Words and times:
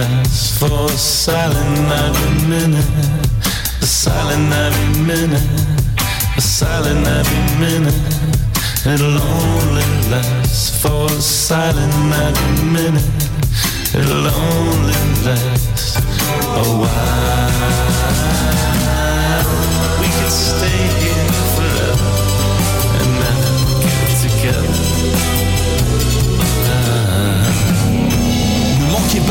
lasts 0.00 0.58
for 0.58 0.86
a 0.86 0.88
silent 0.88 1.92
every 2.04 2.32
minute, 2.48 2.90
a 3.82 3.86
silent 3.86 4.52
every 4.52 5.02
minute, 5.02 5.48
a 6.36 6.40
silent 6.40 7.06
every 7.06 7.42
minute. 7.64 8.00
It'll 8.92 9.20
only 9.20 9.88
last 10.10 10.82
for 10.82 11.04
a 11.06 11.20
silent 11.20 12.14
every 12.26 12.52
minute. 12.76 13.10
It'll 13.98 14.26
only 14.26 15.00
last 15.26 15.98
a 15.98 16.64
while. 16.80 17.60
We 20.00 20.08
could 20.16 20.32
stay 20.32 20.82
here 21.02 21.32
forever 21.56 22.10
and 22.98 23.08
never 23.22 23.52
get 23.84 24.08
together. 24.24 25.39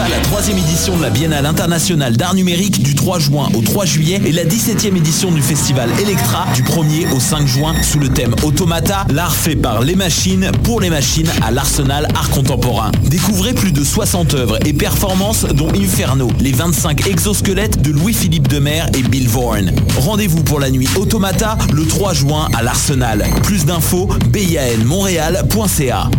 La 0.07 0.19
troisième 0.21 0.57
édition 0.57 0.95
de 0.95 1.01
la 1.01 1.09
Biennale 1.09 1.45
internationale 1.45 2.15
d'art 2.15 2.33
numérique 2.33 2.81
du 2.81 2.95
3 2.95 3.19
juin 3.19 3.49
au 3.53 3.61
3 3.61 3.83
juillet 3.83 4.21
et 4.25 4.31
la 4.31 4.45
17e 4.45 4.95
édition 4.95 5.29
du 5.29 5.41
festival 5.41 5.89
Electra 6.01 6.47
du 6.55 6.63
1er 6.63 7.11
au 7.13 7.19
5 7.19 7.45
juin 7.45 7.73
sous 7.83 7.99
le 7.99 8.07
thème 8.07 8.33
Automata, 8.43 9.05
l'art 9.09 9.35
fait 9.35 9.57
par 9.57 9.81
les 9.81 9.95
machines 9.95 10.51
pour 10.63 10.79
les 10.79 10.89
machines 10.89 11.29
à 11.45 11.51
l'Arsenal 11.51 12.07
Art 12.15 12.29
Contemporain. 12.29 12.91
Découvrez 13.09 13.51
plus 13.53 13.73
de 13.73 13.83
60 13.83 14.35
œuvres 14.35 14.57
et 14.65 14.71
performances 14.71 15.43
dont 15.43 15.69
Inferno, 15.73 16.29
les 16.39 16.53
25 16.53 17.05
exosquelettes 17.05 17.81
de 17.81 17.91
Louis-Philippe 17.91 18.47
Demer 18.47 18.83
et 18.97 19.03
Bill 19.03 19.27
Vaughan. 19.27 19.65
Rendez-vous 19.97 20.43
pour 20.43 20.61
la 20.61 20.71
nuit 20.71 20.87
Automata 20.95 21.57
le 21.73 21.85
3 21.85 22.13
juin 22.13 22.47
à 22.57 22.63
l'Arsenal. 22.63 23.25
Plus 23.43 23.65
d'infos, 23.65 24.07
bianmontréal.ca. 24.29 26.09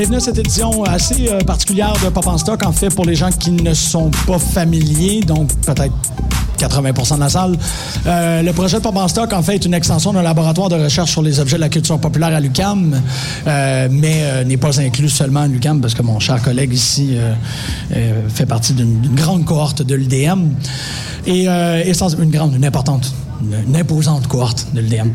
Bienvenue 0.01 0.17
à 0.17 0.21
cette 0.21 0.39
édition 0.39 0.83
assez 0.85 1.29
euh, 1.29 1.41
particulière 1.41 1.93
de 2.03 2.09
Pop 2.09 2.27
en 2.27 2.39
Stock, 2.39 2.65
en 2.65 2.73
fait, 2.73 2.89
pour 2.89 3.05
les 3.05 3.15
gens 3.15 3.29
qui 3.31 3.51
ne 3.51 3.75
sont 3.75 4.11
pas 4.27 4.39
familiers, 4.39 5.21
donc 5.21 5.53
peut-être 5.61 5.93
80% 6.59 7.17
de 7.17 7.21
la 7.21 7.29
salle. 7.29 7.59
Euh, 8.07 8.41
le 8.41 8.51
projet 8.55 8.79
de 8.79 8.83
Pop 8.83 8.97
en 8.97 9.09
Stock, 9.09 9.31
en 9.35 9.43
fait, 9.43 9.57
est 9.57 9.65
une 9.67 9.75
extension 9.75 10.15
d'un 10.15 10.23
laboratoire 10.23 10.71
de 10.71 10.77
recherche 10.83 11.11
sur 11.11 11.21
les 11.21 11.39
objets 11.39 11.57
de 11.57 11.61
la 11.61 11.69
culture 11.69 11.99
populaire 12.01 12.35
à 12.35 12.41
l'UCAM, 12.41 12.99
euh, 13.47 13.89
mais 13.91 14.43
n'est 14.47 14.57
pas 14.57 14.81
inclus 14.81 15.11
seulement 15.11 15.41
à 15.41 15.49
l'UCAM, 15.49 15.83
parce 15.83 15.93
que 15.93 16.01
mon 16.01 16.19
cher 16.19 16.41
collègue 16.41 16.73
ici 16.73 17.19
fait 18.31 18.47
partie 18.47 18.73
d'une 18.73 19.03
grande 19.15 19.45
cohorte 19.45 19.83
de 19.83 19.95
l'UDM. 19.95 20.49
Et, 21.27 21.45
et 21.45 21.93
sans- 21.93 22.19
une 22.19 22.31
grande, 22.31 22.55
une 22.55 22.65
importante, 22.65 23.13
une, 23.43 23.69
une 23.69 23.77
imposante 23.77 24.27
cohorte 24.29 24.67
de 24.73 24.81
l'UDM. 24.81 25.11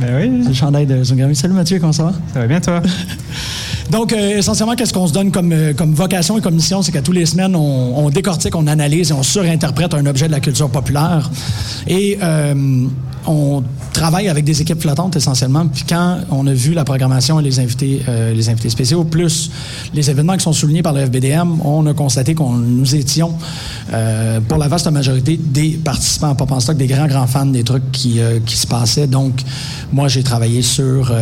Ben 0.00 0.16
oui, 0.16 0.40
c'est 0.42 0.48
le 0.48 0.54
chandail 0.54 0.86
de 0.86 1.02
Zungami. 1.02 1.34
Salut 1.34 1.54
Mathieu, 1.54 1.78
comment 1.78 1.92
ça 1.92 2.04
va? 2.04 2.12
ça 2.32 2.40
va 2.40 2.46
bien 2.46 2.60
toi? 2.60 2.82
Donc, 3.90 4.12
euh, 4.12 4.38
essentiellement, 4.38 4.74
qu'est-ce 4.74 4.92
qu'on 4.92 5.06
se 5.06 5.12
donne 5.12 5.30
comme, 5.30 5.52
euh, 5.52 5.72
comme 5.72 5.94
vocation 5.94 6.36
et 6.38 6.40
comme 6.40 6.54
mission, 6.56 6.82
c'est 6.82 6.92
qu'à 6.92 7.02
tous 7.02 7.12
les 7.12 7.24
semaines, 7.24 7.54
on, 7.54 7.96
on 7.96 8.10
décortique, 8.10 8.54
on 8.56 8.66
analyse 8.66 9.10
et 9.10 9.14
on 9.14 9.22
surinterprète 9.22 9.94
un 9.94 10.04
objet 10.06 10.26
de 10.26 10.32
la 10.32 10.40
culture 10.40 10.68
populaire. 10.68 11.30
Et 11.86 12.18
euh, 12.22 12.86
on 13.26 13.62
travaille 13.92 14.28
avec 14.28 14.44
des 14.44 14.60
équipes 14.62 14.80
flottantes 14.80 15.16
essentiellement. 15.16 15.66
Puis 15.66 15.84
quand 15.88 16.18
on 16.30 16.46
a 16.46 16.52
vu 16.52 16.74
la 16.74 16.84
programmation 16.84 17.40
et 17.40 17.42
les 17.42 17.58
invités, 17.60 18.02
euh, 18.08 18.32
les 18.32 18.48
invités 18.48 18.68
spéciaux, 18.70 19.04
plus 19.04 19.50
les 19.94 20.10
événements 20.10 20.34
qui 20.36 20.44
sont 20.44 20.52
soulignés 20.52 20.82
par 20.82 20.92
le 20.92 21.04
FBDM, 21.06 21.60
on 21.64 21.86
a 21.86 21.94
constaté 21.94 22.34
qu'on 22.34 22.52
nous 22.52 22.94
étions, 22.94 23.34
euh, 23.92 24.40
pour 24.46 24.58
la 24.58 24.68
vaste 24.68 24.90
majorité 24.90 25.38
des 25.42 25.70
participants 25.82 26.30
à 26.30 26.34
Pop 26.34 26.52
en 26.52 26.60
Stock, 26.60 26.76
des 26.76 26.86
grands, 26.86 27.06
grands 27.06 27.26
fans 27.26 27.46
des 27.46 27.64
trucs 27.64 27.90
qui, 27.92 28.20
euh, 28.20 28.38
qui 28.44 28.56
se 28.56 28.66
passaient. 28.66 29.06
Donc, 29.06 29.40
moi, 29.92 30.08
j'ai 30.08 30.22
travaillé 30.22 30.62
sur 30.62 31.12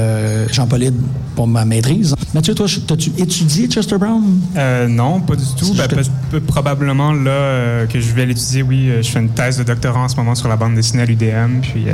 Jean-Paulide 0.50 0.94
pour 1.37 1.47
ma 1.47 1.64
maîtrise. 1.64 2.14
Mathieu, 2.34 2.54
toi, 2.54 2.66
as-tu 2.66 3.12
étudié 3.19 3.66
Chester 3.69 3.98
Brown? 3.98 4.22
Non, 4.88 5.20
pas 5.20 5.37
du 5.37 5.44
tout. 5.56 5.75
Ben, 5.75 5.87
te- 5.88 6.38
probablement 6.38 7.12
là 7.12 7.87
que 7.87 8.00
je 8.00 8.12
vais 8.12 8.26
l'étudier, 8.26 8.62
oui. 8.62 8.91
je 9.03 9.09
fais 9.09 9.20
une 9.20 9.28
thèse 9.31 9.59
de 9.59 9.62
doctorat 9.64 10.00
en 10.00 10.09
ce 10.09 10.16
moment 10.16 10.34
sur 10.34 10.48
la 10.48 10.56
bande 10.56 10.75
dessinée 10.75 11.03
à 11.03 11.06
l'UDM, 11.06 11.60
puis 11.62 11.84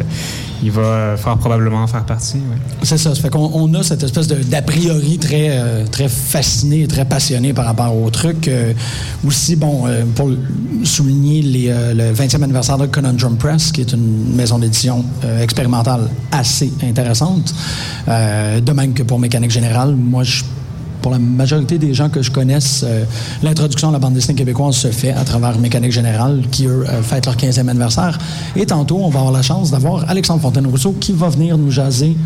il 0.63 0.71
va 0.71 0.83
euh, 0.83 1.17
fort 1.17 1.39
probablement 1.39 1.83
en 1.83 1.87
faire 1.87 2.05
partie. 2.05 2.39
C'est 2.83 2.99
ça. 2.99 3.13
On 3.35 3.73
a 3.75 3.83
cette 3.83 4.03
espèce 4.03 4.29
d'a 4.29 4.63
priori 4.63 5.19
très, 5.19 5.49
euh, 5.51 5.87
très 5.87 6.09
fasciné 6.09 6.87
très 6.87 7.05
passionné 7.05 7.53
par 7.53 7.65
rapport 7.65 7.97
au 7.97 8.11
truc. 8.11 8.49
Euh, 8.49 8.73
aussi, 9.27 9.57
bon, 9.57 9.87
euh, 9.87 10.05
pour 10.15 10.31
souligner 10.85 11.43
euh, 11.71 11.95
le 11.95 12.15
20e 12.15 12.43
anniversaire 12.43 12.79
de 12.79 12.87
Conundrum 12.87 13.37
Press, 13.37 13.73
qui 13.73 13.81
est 13.81 13.93
une 13.93 14.35
maison 14.35 14.59
d'édition 14.59 15.05
euh, 15.25 15.43
expérimentale 15.43 16.09
assez 16.33 16.73
intéressante. 16.83 17.55
Euh, 18.09 18.61
de 18.61 18.73
même 18.73 18.93
que 18.93 19.03
pour 19.03 19.19
Mécanique 19.19 19.51
Générale, 19.51 19.95
moi, 19.95 20.23
je 20.25 20.43
pour 21.01 21.13
la 21.13 21.19
majorité 21.19 21.79
des 21.79 21.95
gens 21.95 22.09
que 22.09 22.23
je 22.23 22.31
connaisse, 22.31 22.85
euh, 22.87 23.05
l'introduction 23.43 23.89
à 23.89 23.93
la 23.93 23.99
bande 23.99 24.15
dessinée 24.15 24.37
québécoise 24.37 24.77
se 24.77 24.89
fait 24.89 25.13
à 25.13 25.25
travers 25.25 25.59
Mécanique 25.59 25.93
Générale, 25.93 26.43
qui, 26.51 26.67
eux, 26.67 26.85
euh, 26.89 27.03
fêtent 27.03 27.27
leur 27.27 27.37
15e 27.37 27.69
anniversaire. 27.69 28.19
Et 28.57 28.67
tantôt, 28.67 28.99
on 28.99 29.09
va 29.09 29.21
avoir 29.21 29.33
la 29.33 29.43
chance 29.43 29.71
d'avoir 29.71 30.09
Alexandre 30.09 30.41
Fontaine-Rousseau 30.41 30.93
qui 31.01 31.13
va 31.13 31.29
venir 31.29 31.59
nous 31.59 31.71
jaser 31.71 32.17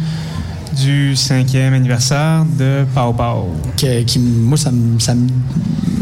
Du 0.80 1.14
cinquième 1.14 1.72
anniversaire 1.74 2.44
de 2.58 2.84
Pau 2.94 3.12
Pau. 3.12 3.48
que- 3.76 4.02
qui, 4.02 4.18
moi, 4.18 4.58
ça 4.58 4.70
ça 4.98 5.14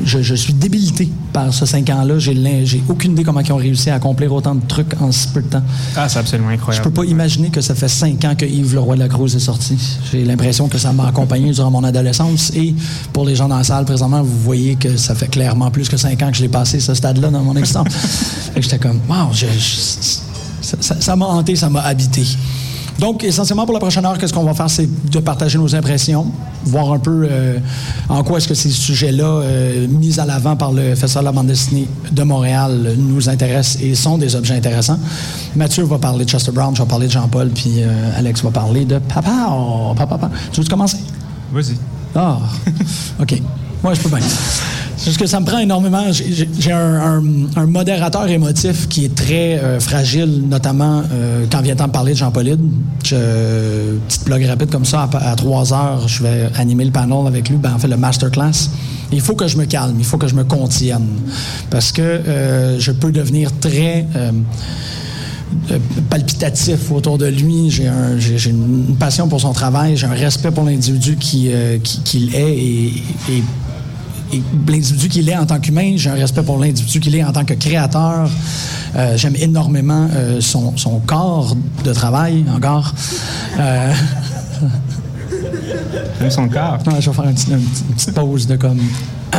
je, 0.05 0.21
je 0.21 0.35
suis 0.35 0.53
débilité 0.55 1.09
par 1.33 1.53
ce 1.55 1.65
cinq 1.67 1.89
ans-là. 1.91 2.19
J'ai, 2.19 2.83
aucune 2.89 3.13
idée 3.13 3.23
comment 3.23 3.41
ils 3.41 3.53
ont 3.53 3.57
réussi 3.57 3.91
à 3.91 3.95
accomplir 3.97 4.33
autant 4.33 4.55
de 4.55 4.67
trucs 4.67 5.01
en 5.01 5.13
si 5.13 5.29
peu 5.29 5.43
de 5.43 5.47
temps. 5.49 5.63
Ah, 5.95 6.09
c'est 6.09 6.19
absolument 6.19 6.49
Je 6.51 6.55
incroyable. 6.55 6.85
peux 6.85 6.91
pas 6.91 7.05
imaginer 7.05 7.51
que 7.51 7.61
ça 7.61 7.75
fait 7.75 7.87
cinq 7.89 8.25
ans 8.25 8.35
que 8.35 8.45
Yves 8.47 8.75
Leroy 8.75 8.95
de 8.97 9.01
la 9.01 9.09
Cruz 9.09 9.27
est 9.37 9.39
sorti. 9.39 9.77
J'ai 10.11 10.25
l'impression 10.25 10.69
que 10.69 10.79
ça 10.79 10.93
m'a 10.93 11.07
accompagné 11.07 11.51
durant 11.55 11.71
mon 11.71 11.85
adolescence. 11.85 12.51
Et 12.57 12.75
pour 13.13 13.25
les 13.27 13.37
gens 13.37 13.49
dans 13.49 13.59
la 13.59 13.65
salle 13.65 13.85
présentement, 13.85 14.23
vous 14.23 14.39
voyez 14.41 14.75
que 14.77 14.97
ça 14.97 15.15
fait 15.15 15.29
clairement 15.29 15.71
plus 15.71 15.89
que 15.89 15.97
cinq 15.97 16.21
ans 16.23 16.31
que 16.31 16.37
je 16.37 16.43
l'ai 16.43 16.49
passé 16.49 16.81
ce 16.81 16.95
stade-là 16.95 17.31
dans 17.31 17.43
mon 17.43 17.55
existence. 17.57 17.87
J'étais 18.57 18.79
comme, 18.79 18.99
wow, 19.09 19.33
je- 19.33 19.47
je- 19.47 20.77
ça 21.01 21.15
m'a 21.17 21.27
hanté, 21.27 21.55
ça 21.57 21.69
m'a 21.71 21.81
habité. 21.83 22.23
Donc, 22.99 23.25
essentiellement, 23.25 23.65
pour 23.65 23.75
la 23.75 23.81
prochaine 23.81 24.05
heure, 24.05 24.19
qu'est-ce 24.19 24.33
qu'on 24.33 24.45
va 24.45 24.55
faire? 24.55 24.71
C'est 24.71 24.89
de 25.11 25.19
partager 25.19 25.59
nos 25.59 25.75
impressions, 25.75 26.27
voir 26.65 26.93
un 26.93 26.99
peu 26.99 27.27
euh, 27.29 27.59
en 28.09 28.23
quoi 28.23 28.39
est-ce 28.39 28.49
que 28.49 28.55
ces 28.55 28.71
sujets-là, 28.71 29.25
euh, 29.25 29.87
mis 29.89 30.21
à 30.21 30.27
l'avant 30.27 30.57
par 30.57 30.73
le 30.73 30.95
Festival 30.95 31.25
de 31.25 31.29
la 31.29 31.33
bande 31.33 31.47
dessinée 31.47 31.89
de 32.11 32.23
Montréal, 32.23 32.95
nous 32.99 33.29
intéressent 33.29 33.83
et 33.83 33.95
sont 33.95 34.19
des 34.19 34.37
objets 34.37 34.55
intéressants. 34.55 34.99
Mathieu 35.57 35.85
va 35.85 35.99
parler 35.99 36.25
de 36.25 36.31
Chester 36.31 36.53
Brown, 36.53 36.75
je 36.77 36.83
vais 36.83 36.89
parler 36.89 37.07
de 37.07 37.13
Jean-Paul, 37.13 37.49
puis 37.51 37.75
euh, 37.79 38.19
Alex 38.19 38.43
va 38.43 38.51
parler 38.51 38.85
de 38.85 38.99
Papa. 38.99 39.49
Oh, 39.51 39.95
papa, 39.97 40.19
papa. 40.19 40.35
Tu 40.53 40.61
veux 40.61 40.69
commencer? 40.69 40.99
Vas-y. 41.53 41.77
Ah, 42.15 42.39
OK. 43.21 43.41
Moi, 43.83 43.95
je 43.95 44.01
peux 44.01 44.09
bien. 44.09 44.19
Parce 45.05 45.17
que 45.17 45.27
ça 45.27 45.41
me 45.41 45.45
prend 45.47 45.59
énormément. 45.59 46.05
J'ai 46.13 46.73
un, 46.73 47.21
modérateur 47.67 48.29
émotif 48.29 48.89
qui 48.89 49.05
est 49.07 49.15
très 49.15 49.59
euh, 49.59 49.81
fragile, 49.81 50.45
notamment 50.49 51.03
euh, 51.13 51.45
quand 51.51 51.61
vient 51.61 51.75
temps 51.75 51.89
de 51.89 51.93
parler 51.93 52.13
de 52.13 52.19
Jean-Paulide. 52.19 52.61
Je, 53.05 53.97
petite 54.07 54.25
blog 54.25 54.45
rapide 54.45 54.71
comme 54.71 54.85
ça, 54.85 55.09
à, 55.13 55.31
à 55.33 55.35
trois 55.37 55.73
heures, 55.73 56.07
je 56.07 56.23
vais 56.23 56.49
animer 56.57 56.85
le 56.85 56.93
panel 56.93 57.27
avec 57.27 57.49
lui, 57.49 57.57
ben, 57.57 57.75
en 57.75 57.79
fait 57.79 57.89
le 57.89 57.97
masterclass. 57.97 58.71
Il 59.11 59.21
faut 59.21 59.35
que 59.35 59.49
je 59.49 59.57
me 59.57 59.65
calme, 59.67 59.97
il 59.99 60.05
faut 60.05 60.19
que 60.19 60.29
je 60.29 60.35
me 60.35 60.45
contienne. 60.45 61.07
Parce 61.69 61.91
que 61.93 62.01
euh, 62.03 62.79
je 62.79 62.93
peux 62.93 63.11
devenir 63.13 63.51
très. 63.59 64.07
palpitatif 66.09 66.91
autour 66.91 67.19
de 67.19 67.27
lui. 67.27 67.71
J'ai 67.71 67.87
un- 67.87 68.19
j'ai- 68.19 68.39
j'ai 68.39 68.51
une 68.51 68.97
passion 68.99 69.29
pour 69.29 69.41
son 69.41 69.53
travail, 69.53 69.97
j'ai 69.97 70.07
un 70.07 70.11
respect 70.15 70.51
pour 70.51 70.65
l'individu 70.65 71.17
qui, 71.17 71.51
qui- 71.83 72.31
est 72.35 72.57
et 72.59 73.43
l'individu 74.69 75.09
qu'il 75.09 75.29
est 75.29 75.37
en 75.37 75.47
tant 75.47 75.59
qu'humain, 75.59 75.95
j'ai 75.97 76.11
un 76.11 76.15
respect 76.15 76.43
pour 76.43 76.59
l'individu 76.59 77.01
qu'il 77.01 77.15
est 77.17 77.25
en 77.25 77.33
tant 77.33 77.45
que 77.45 77.55
créateur. 77.55 78.29
Euh, 78.97 79.17
J'aime 79.17 79.37
énormément 79.37 80.09
euh, 80.13 80.41
son, 80.41 80.77
son 80.77 80.99
corps 81.01 81.57
de 81.85 81.93
travail, 81.93 82.45
encore. 82.55 82.93
Euh, 83.59 83.93
J'aime 86.21 86.31
son 86.31 86.49
corps. 86.49 86.79
Je 87.01 87.11
vais 87.11 87.15
faire 87.15 87.25
une 87.25 87.35
petite, 87.35 88.09
une 88.09 88.15
pause 88.15 88.47
de 88.47 88.57
comme. 88.57 88.81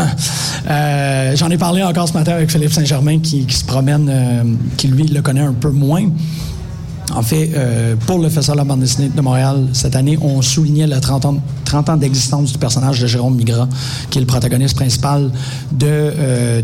Euh, 0.70 1.36
J'en 1.36 1.50
ai 1.50 1.58
parlé 1.58 1.84
encore 1.84 2.08
ce 2.08 2.14
matin 2.14 2.32
avec 2.36 2.50
Philippe 2.50 2.72
Saint-Germain 2.72 3.20
qui, 3.20 3.46
qui 3.46 3.58
se 3.58 3.66
promène, 3.66 4.08
euh, 4.10 4.44
qui 4.78 4.88
lui 4.88 5.04
le 5.04 5.22
connaît 5.22 5.42
un 5.42 5.52
peu 5.52 5.72
moins. 5.72 6.06
En 7.12 7.22
fait, 7.22 7.52
euh, 7.56 7.96
pour 8.08 8.18
le 8.20 8.30
Festival 8.30 8.56
de 8.58 8.62
la 8.62 8.64
bande 8.64 8.84
de 8.84 9.22
Montréal, 9.22 9.68
cette 9.74 9.96
année, 9.96 10.18
on 10.22 10.42
soulignait 10.42 10.88
le 10.88 11.00
30 11.00 11.26
ans, 11.26 11.38
30 11.66 11.90
ans 11.90 11.98
d'existence 11.98 12.52
du 12.54 12.58
personnage 12.58 13.00
de 13.02 13.08
Jérôme 13.08 13.36
Migras, 13.36 13.68
qui 14.10 14.18
est 14.18 14.22
le 14.22 14.28
protagoniste 14.28 14.76
principal 14.76 15.30
de, 15.72 15.86
euh, 15.86 16.62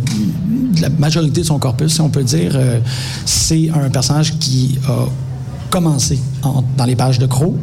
de 0.75 0.81
la 0.81 0.89
majorité 0.89 1.41
de 1.41 1.45
son 1.45 1.59
corpus, 1.59 1.93
si 1.93 2.01
on 2.01 2.09
peut 2.09 2.23
dire. 2.23 2.53
Euh, 2.55 2.79
C'est 3.25 3.69
un 3.69 3.89
personnage 3.89 4.39
qui 4.39 4.79
a 4.87 5.05
commencé 5.69 6.17
en- 6.41 6.63
dans 6.77 6.85
les 6.85 6.95
pages 6.95 7.19
de 7.19 7.27
Crow, 7.27 7.55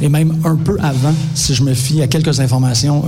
et 0.00 0.08
même 0.08 0.34
un 0.44 0.56
peu 0.56 0.76
avant, 0.80 1.12
si 1.34 1.54
je 1.54 1.62
me 1.62 1.74
fie 1.74 2.02
à 2.02 2.08
quelques 2.08 2.40
informations 2.40 3.04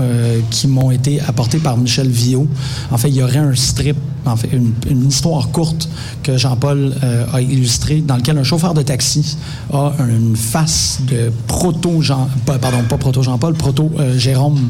qui 0.50 0.68
m'ont 0.68 0.90
été 0.92 1.20
apportées 1.26 1.58
par 1.58 1.76
Michel 1.76 2.08
Viau. 2.08 2.46
En 2.92 2.98
fait, 2.98 3.08
il 3.08 3.16
y 3.16 3.22
aurait 3.22 3.38
un 3.38 3.54
strip, 3.56 3.96
en 4.26 4.36
fait, 4.36 4.48
une, 4.52 5.08
histoire 5.08 5.50
courte 5.50 5.88
que 6.22 6.36
Jean-Paul 6.36 6.94
euh, 7.02 7.26
a 7.32 7.40
illustrée, 7.40 8.00
dans 8.00 8.16
lequel 8.16 8.38
un 8.38 8.42
chauffeur 8.42 8.74
de 8.74 8.82
taxi 8.82 9.36
a 9.72 9.92
une 10.08 10.36
face 10.36 11.00
de 11.08 11.30
proto-Jean, 11.46 12.28
pardon, 12.46 12.82
pas 12.88 12.96
proto-Jean-Paul, 12.96 13.54
proto-Jérôme. 13.54 14.68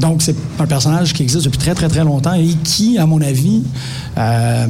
Donc, 0.00 0.22
c'est 0.22 0.36
un 0.60 0.66
personnage 0.66 1.12
qui 1.12 1.24
existe 1.24 1.44
depuis 1.44 1.58
très, 1.58 1.74
très, 1.74 1.88
très 1.88 2.04
longtemps 2.04 2.34
et 2.34 2.54
qui, 2.62 2.98
à 2.98 3.06
mon 3.06 3.20
avis, 3.20 3.62
euh, 4.16 4.66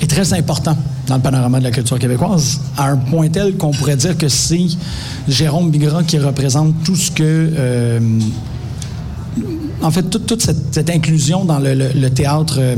est 0.00 0.10
très 0.10 0.32
important 0.32 0.76
dans 1.06 1.16
le 1.16 1.20
panorama 1.20 1.58
de 1.60 1.64
la 1.64 1.70
culture 1.70 1.98
québécoise, 1.98 2.60
à 2.76 2.88
un 2.90 2.96
point 2.96 3.28
tel 3.28 3.56
qu'on 3.56 3.70
pourrait 3.70 3.96
dire 3.96 4.16
que 4.16 4.28
c'est 4.28 4.66
Jérôme 5.28 5.70
Bigras 5.70 6.02
qui 6.02 6.18
représente 6.18 6.82
tout 6.82 6.96
ce 6.96 7.10
que... 7.10 7.22
euh, 7.22 8.00
en 9.82 9.90
fait, 9.90 10.02
toute, 10.02 10.42
cette, 10.42 10.90
inclusion 10.90 11.44
dans 11.44 11.58
le, 11.58 12.08
théâtre 12.08 12.56
euh, 12.58 12.76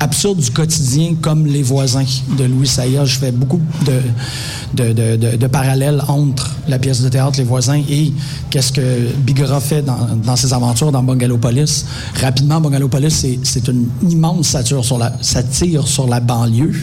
absurde 0.00 0.38
du 0.38 0.50
quotidien, 0.50 1.14
comme 1.20 1.46
Les 1.46 1.62
Voisins 1.62 2.04
de 2.36 2.44
Louis 2.44 2.66
Saya. 2.66 3.04
Je 3.04 3.18
fais 3.18 3.32
beaucoup 3.32 3.60
de, 3.84 5.46
parallèles 5.46 6.02
entre 6.08 6.50
la 6.68 6.78
pièce 6.78 7.02
de 7.02 7.08
théâtre 7.08 7.38
Les 7.38 7.44
Voisins 7.44 7.82
et 7.88 8.12
qu'est-ce 8.50 8.72
que 8.72 9.14
Bigora 9.18 9.60
fait 9.60 9.82
dans, 9.82 10.36
ses 10.36 10.52
aventures 10.52 10.90
dans 10.90 11.02
Bungalopolis. 11.02 11.84
Rapidement, 12.20 12.60
Bungalopolis, 12.60 13.24
c'est 13.42 13.68
une 13.68 13.86
immense 14.08 14.48
satire 14.48 14.84
sur 14.84 14.98
la, 14.98 15.12
satire 15.20 15.86
sur 15.86 16.08
la 16.08 16.20
banlieue. 16.20 16.74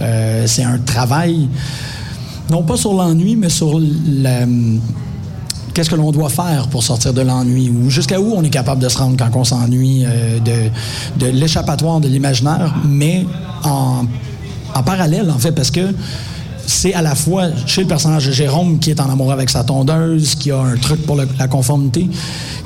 Euh, 0.00 0.44
c'est 0.46 0.64
un 0.64 0.78
travail, 0.78 1.48
non 2.50 2.62
pas 2.62 2.76
sur 2.76 2.94
l'ennui, 2.94 3.36
mais 3.36 3.48
sur 3.50 3.80
la 4.06 4.46
qu'est-ce 5.76 5.90
que 5.90 5.94
l'on 5.94 6.10
doit 6.10 6.30
faire 6.30 6.68
pour 6.68 6.82
sortir 6.82 7.12
de 7.12 7.20
l'ennui 7.20 7.68
ou 7.68 7.90
jusqu'à 7.90 8.18
où 8.18 8.32
on 8.34 8.42
est 8.42 8.48
capable 8.48 8.82
de 8.82 8.88
se 8.88 8.96
rendre 8.96 9.14
quand 9.18 9.38
on 9.38 9.44
s'ennuie 9.44 10.04
euh, 10.06 10.38
de, 10.40 10.70
de 11.26 11.30
l'échappatoire 11.30 12.00
de 12.00 12.08
l'imaginaire, 12.08 12.74
mais 12.88 13.26
en, 13.62 14.06
en 14.74 14.82
parallèle, 14.82 15.30
en 15.30 15.38
fait, 15.38 15.52
parce 15.52 15.70
que 15.70 15.92
c'est 16.66 16.94
à 16.94 17.02
la 17.02 17.14
fois 17.14 17.48
chez 17.66 17.82
le 17.82 17.86
personnage 17.88 18.26
de 18.26 18.32
Jérôme 18.32 18.78
qui 18.78 18.90
est 18.90 19.00
en 19.00 19.10
amour 19.10 19.30
avec 19.32 19.50
sa 19.50 19.64
tondeuse, 19.64 20.34
qui 20.34 20.50
a 20.50 20.58
un 20.60 20.76
truc 20.76 21.04
pour 21.06 21.14
la 21.16 21.46
conformité, 21.46 22.08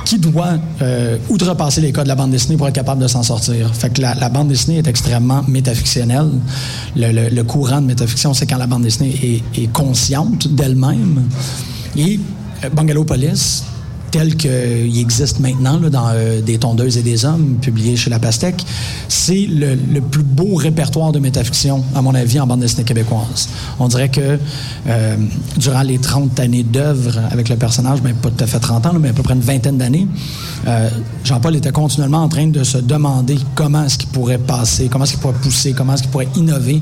qui 0.05 0.19
doit 0.19 0.55
euh, 0.81 1.19
outrepasser 1.29 1.81
les 1.81 1.91
codes 1.93 2.05
de 2.05 2.09
la 2.09 2.15
bande 2.15 2.31
dessinée 2.31 2.57
pour 2.57 2.69
être 2.69 2.75
capable 2.77 3.03
de 3.03 3.09
s'en 3.09 3.23
sortir. 3.25 3.75
Fait 3.75 3.91
que 3.93 4.01
la, 4.01 4.15
bande 4.29 4.49
dessinée 4.49 4.79
est 4.79 4.87
extrêmement 4.87 5.43
métafictionnelle. 5.49 6.31
Le, 6.97 7.11
le- 7.12 7.29
le 7.29 7.43
courant 7.45 7.81
de 7.81 7.87
métafiction, 7.87 8.33
c'est 8.35 8.47
quand 8.47 8.57
la 8.57 8.69
bande 8.69 8.83
dessinée 8.85 9.43
est, 9.55 9.62
est 9.62 9.73
consciente 9.73 10.47
d'elle-même. 10.49 11.25
Et 11.97 12.21
euh, 12.65 12.71
Bungalopolis, 12.71 13.65
tel 14.11 14.37
qu'il 14.37 14.99
existe 14.99 15.41
maintenant 15.41 15.79
dans 15.79 16.09
euh, 16.09 16.41
Des 16.41 16.59
tondeuses 16.59 16.97
et 16.97 17.03
des 17.03 17.25
hommes, 17.25 17.57
publié 17.61 17.97
chez 17.97 18.11
La 18.11 18.19
Pastèque, 18.19 18.65
c'est 19.09 19.47
le, 19.47 20.01
plus 20.01 20.23
beau 20.23 20.55
répertoire 20.55 21.12
de 21.12 21.19
métafiction, 21.19 21.85
à 21.95 22.03
mon 22.03 22.15
avis, 22.15 22.41
en 22.41 22.47
bande 22.47 22.61
dessinée 22.61 22.85
québécoise. 22.85 23.49
On 23.79 23.89
dirait 23.89 24.09
que 24.09 24.39
euh, 24.89 25.17
durant 25.57 25.83
les 25.83 25.99
30 25.99 26.39
années 26.41 26.62
d'œuvre 26.62 27.19
avec 27.31 27.49
le 27.49 27.57
personnage, 27.57 28.03
ben, 28.03 28.15
pas 28.15 28.31
tout 28.31 28.45
à 28.45 28.47
fait 28.47 28.59
30 28.59 28.87
ans, 28.87 28.93
mais 29.01 29.11
à 29.11 29.12
peu 29.12 29.23
près 29.23 29.35
une 29.35 29.41
vingtaine 29.41 29.79
d'années, 29.79 30.07
euh, 30.67 30.89
Jean-Paul 31.25 31.57
était 31.57 31.73
continuellement 31.73 32.23
en 32.23 32.29
train 32.29 32.47
de 32.47 32.65
se 32.65 32.79
demander 32.79 33.39
comment 33.55 33.85
est-ce 33.85 33.99
qu'il 33.99 34.09
pourrait 34.09 34.39
passer, 34.39 34.89
comment 34.91 35.05
est-ce 35.05 35.12
qu'il 35.12 35.21
pourrait 35.21 35.39
pousser, 35.41 35.73
comment 35.73 35.95
est-ce 35.95 36.03
qu'il 36.03 36.11
pourrait 36.11 36.29
innover. 36.37 36.81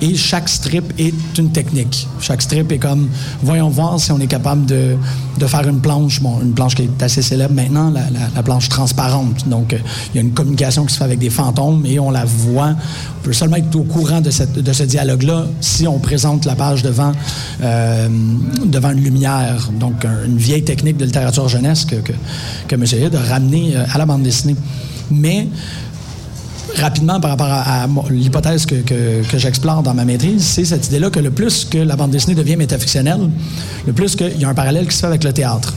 Et 0.00 0.14
chaque 0.14 0.48
strip 0.48 0.92
est 0.98 1.14
une 1.38 1.50
technique. 1.52 2.08
Chaque 2.20 2.42
strip 2.42 2.70
est 2.72 2.78
comme, 2.78 3.08
voyons 3.42 3.68
voir 3.68 4.00
si 4.00 4.10
on 4.12 4.18
est 4.20 4.26
capable 4.26 4.66
de, 4.66 4.96
de 5.38 5.46
faire 5.46 5.68
une 5.68 5.80
planche, 5.80 6.20
une 6.42 6.52
planche 6.52 6.61
qui 6.68 6.82
est 6.82 7.02
assez 7.02 7.22
célèbre 7.22 7.54
maintenant, 7.54 7.90
la, 7.90 8.02
la- 8.10 8.28
la 8.34 8.42
planche 8.42 8.68
transparente. 8.68 9.48
Donc, 9.48 9.72
euh, 9.72 9.78
il 10.12 10.16
y 10.16 10.18
a 10.18 10.22
une 10.22 10.32
communication 10.32 10.84
qui 10.86 10.92
se 10.92 10.98
fait 10.98 11.04
avec 11.04 11.18
des 11.18 11.30
fantômes 11.30 11.84
et 11.86 11.98
on 11.98 12.10
la 12.10 12.24
voit. 12.24 12.74
On 13.20 13.22
peut 13.24 13.32
seulement 13.32 13.56
être 13.56 13.74
au 13.76 13.82
courant 13.84 14.20
de, 14.20 14.30
ce 14.30 14.82
dialogue-là 14.84 15.46
si 15.60 15.86
on 15.86 15.98
présente 15.98 16.44
la 16.44 16.54
page 16.54 16.82
devant, 16.82 17.12
euh, 17.62 18.08
devant 18.64 18.90
une 18.90 19.02
lumière. 19.02 19.68
Donc, 19.78 20.04
un- 20.04 20.24
une 20.26 20.36
vieille 20.38 20.64
technique 20.64 20.96
de 20.96 21.04
littérature 21.04 21.48
jeunesse 21.48 21.84
que, 21.84 21.96
que, 21.96 22.12
que 22.68 22.74
M. 22.74 22.84
Hyde 22.84 23.14
a 23.14 23.32
ramené 23.32 23.72
euh, 23.76 23.84
à 23.92 23.98
la 23.98 24.06
bande 24.06 24.22
dessinée. 24.22 24.56
Mais 25.10 25.46
rapidement 26.76 27.20
par 27.20 27.30
rapport 27.30 27.48
à, 27.50 27.86
l'hypothèse 28.10 28.66
que, 28.66 28.76
que- 28.76 29.38
j'explore 29.38 29.82
dans 29.82 29.94
ma 29.94 30.04
maîtrise, 30.04 30.44
c'est 30.44 30.64
cette 30.64 30.86
idée-là 30.88 31.10
que 31.10 31.20
le 31.20 31.30
plus 31.30 31.64
que 31.64 31.78
la 31.78 31.96
bande 31.96 32.10
dessinée 32.10 32.34
devient 32.34 32.56
métafictionnelle, 32.56 33.28
le 33.86 33.92
plus 33.92 34.16
qu'il 34.16 34.38
y 34.40 34.44
a 34.44 34.48
un 34.48 34.54
parallèle 34.54 34.86
qui 34.86 34.94
se 34.94 35.00
fait 35.00 35.06
avec 35.06 35.24
le 35.24 35.32
théâtre. 35.32 35.72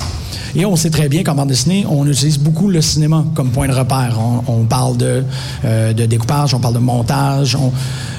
Et 0.56 0.66
on 0.66 0.76
sait 0.78 0.90
très 0.90 1.10
bien 1.10 1.22
qu'en 1.24 1.36
bande 1.36 1.50
dessinée, 1.50 1.86
on 1.90 2.08
utilise 2.08 2.40
beaucoup 2.40 2.70
le 2.70 2.82
cinéma 2.82 3.26
comme 3.34 3.50
point 3.50 3.68
de 3.68 3.74
repère. 3.74 4.18
On, 4.48 4.64
parle 4.64 4.96
de, 4.96 5.24
euh, 5.66 5.92
de 5.92 6.06
découpage, 6.06 6.54
on 6.54 6.60
parle 6.60 6.76
de 6.76 6.80
montage. 6.80 7.56
on- 7.56 7.72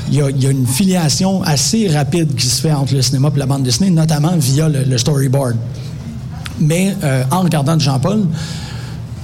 Il 0.08 0.14
y, 0.14 0.46
a, 0.46 0.50
une 0.50 0.66
filiation 0.66 1.42
assez 1.42 1.88
rapide 1.88 2.34
qui 2.36 2.46
se 2.46 2.60
fait 2.60 2.72
entre 2.72 2.94
le 2.94 3.02
cinéma 3.02 3.30
et 3.34 3.38
la 3.38 3.46
bande 3.46 3.62
dessinée, 3.62 3.90
notamment 3.90 4.36
via 4.36 4.68
le, 4.68 4.98
storyboard. 4.98 5.56
Mais 6.60 6.94
euh, 7.02 7.24
en 7.30 7.40
regardant 7.40 7.78
Jean-Paul, 7.78 8.26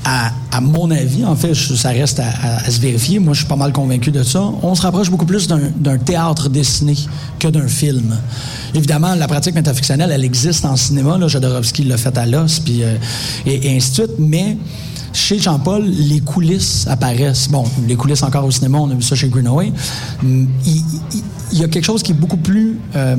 à, 0.04 0.60
mon 0.60 0.90
avis, 0.90 1.24
en 1.24 1.36
fait, 1.36 1.54
ça 1.54 1.90
reste 1.90 2.20
à, 2.20 2.70
se 2.70 2.80
vérifier. 2.80 3.18
Moi, 3.18 3.34
je 3.34 3.40
suis 3.40 3.48
pas 3.48 3.56
mal 3.56 3.72
convaincu 3.72 4.10
de 4.10 4.22
ça. 4.22 4.42
On 4.62 4.74
se 4.74 4.82
rapproche 4.82 5.10
beaucoup 5.10 5.26
plus 5.26 5.46
d'un 5.48 5.98
théâtre 5.98 6.48
dessiné 6.48 6.96
que 7.38 7.48
d'un 7.48 7.68
film. 7.68 8.16
Évidemment, 8.74 9.14
la 9.14 9.28
pratique 9.28 9.54
métafictionnelle, 9.54 10.10
elle 10.12 10.24
existe 10.24 10.64
en 10.64 10.76
cinéma. 10.76 11.18
Là, 11.18 11.26
l'a 11.28 11.96
fait 11.96 12.18
à 12.18 12.26
l'os, 12.26 12.60
puis 12.60 12.82
euh, 12.82 12.96
et, 13.46 13.76
ainsi 13.76 13.90
de 13.90 13.94
suite. 13.94 14.18
Mais 14.18 14.56
chez 15.12 15.38
Jean-Paul, 15.38 15.84
les 15.84 16.20
coulisses 16.20 16.86
apparaissent. 16.88 17.48
Bon, 17.48 17.64
les 17.86 17.96
coulisses 17.96 18.22
encore 18.22 18.44
au 18.44 18.50
cinéma, 18.50 18.78
on 18.78 18.90
a 18.90 18.94
vu 18.94 19.02
ça 19.02 19.14
chez 19.14 19.28
Greenaway. 19.28 19.72
Il, 20.22 20.48
il- 20.66 20.82
il 21.52 21.58
y 21.58 21.64
a 21.64 21.68
quelque 21.68 21.84
chose 21.84 22.02
qui 22.02 22.12
est 22.12 22.14
beaucoup 22.14 22.38
plus 22.38 22.78
euh, 22.96 23.16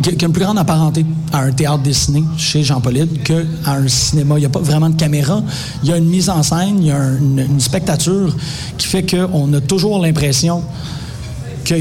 qui 0.00 0.24
a 0.24 0.26
une 0.26 0.32
plus 0.32 0.42
grande 0.42 0.58
apparenté 0.58 1.04
à 1.32 1.40
un 1.40 1.52
théâtre 1.52 1.82
dessiné 1.82 2.22
chez 2.36 2.62
Jean 2.62 2.80
Paulide 2.80 3.22
qu'à 3.22 3.34
un 3.66 3.86
cinéma. 3.88 4.36
Il 4.36 4.40
n'y 4.40 4.46
a 4.46 4.48
pas 4.48 4.60
vraiment 4.60 4.88
de 4.90 4.96
caméra. 4.96 5.42
Il 5.82 5.90
y 5.90 5.92
a 5.92 5.96
une 5.98 6.08
mise 6.08 6.28
en 6.30 6.42
scène, 6.42 6.76
il 6.78 6.86
y 6.86 6.90
a 6.90 6.96
un- 6.96 7.18
une, 7.18 7.38
une 7.50 7.60
spectature 7.60 8.34
qui 8.78 8.86
fait 8.86 9.04
qu'on 9.08 9.52
a 9.52 9.60
toujours 9.60 10.00
l'impression 10.00 10.62
que, 11.64 11.74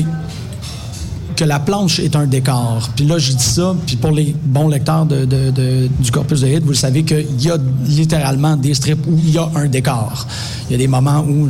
que 1.42 1.46
la 1.48 1.58
planche 1.60 1.98
est 1.98 2.16
un 2.16 2.28
décor. 2.28 2.88
Puis 2.96 3.04
là, 3.04 3.18
je 3.18 3.32
dis 3.32 3.44
ça, 3.44 3.76
puis 3.88 3.96
pour 3.96 4.12
les 4.12 4.36
bons 4.46 4.68
lecteurs 4.68 5.08
du 5.08 6.12
corpus 6.12 6.42
de 6.42 6.48
hit, 6.48 6.64
vous 6.64 6.76
savez 6.76 7.04
qu'il 7.04 7.42
y 7.42 7.50
a 7.50 7.58
littéralement 7.88 8.56
des 8.56 8.76
strips 8.76 9.04
où 9.08 9.18
il 9.18 9.32
y 9.32 9.40
a 9.40 9.50
un 9.56 9.66
décor. 9.66 10.28
Il 10.70 10.74
y 10.74 10.76
a 10.76 10.78
des 10.78 10.88
moments 10.88 11.26
où 11.28 11.50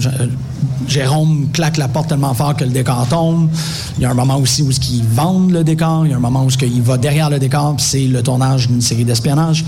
Jérôme 0.87 1.49
claque 1.51 1.75
la 1.75 1.89
porte 1.89 2.07
tellement 2.07 2.33
fort 2.33 2.55
que 2.55 2.63
le 2.63 2.69
décor 2.69 3.05
tombe. 3.09 3.49
Il 3.97 4.03
y 4.03 4.05
a 4.05 4.11
un 4.11 4.13
moment 4.13 4.37
aussi 4.37 4.61
où 4.63 4.71
ils 4.71 5.03
vendent 5.03 5.51
le 5.51 5.65
décor. 5.65 6.05
Il 6.05 6.11
y 6.11 6.13
a 6.13 6.15
un 6.15 6.21
moment 6.21 6.45
où 6.45 6.49
il 6.61 6.81
va 6.81 6.97
derrière 6.97 7.29
le 7.29 7.37
décor, 7.39 7.75
puis 7.75 7.85
c'est 7.85 8.07
le 8.07 8.23
tournage 8.23 8.69
d'une 8.69 8.79
série 8.79 9.03
d'espionnage. 9.03 9.65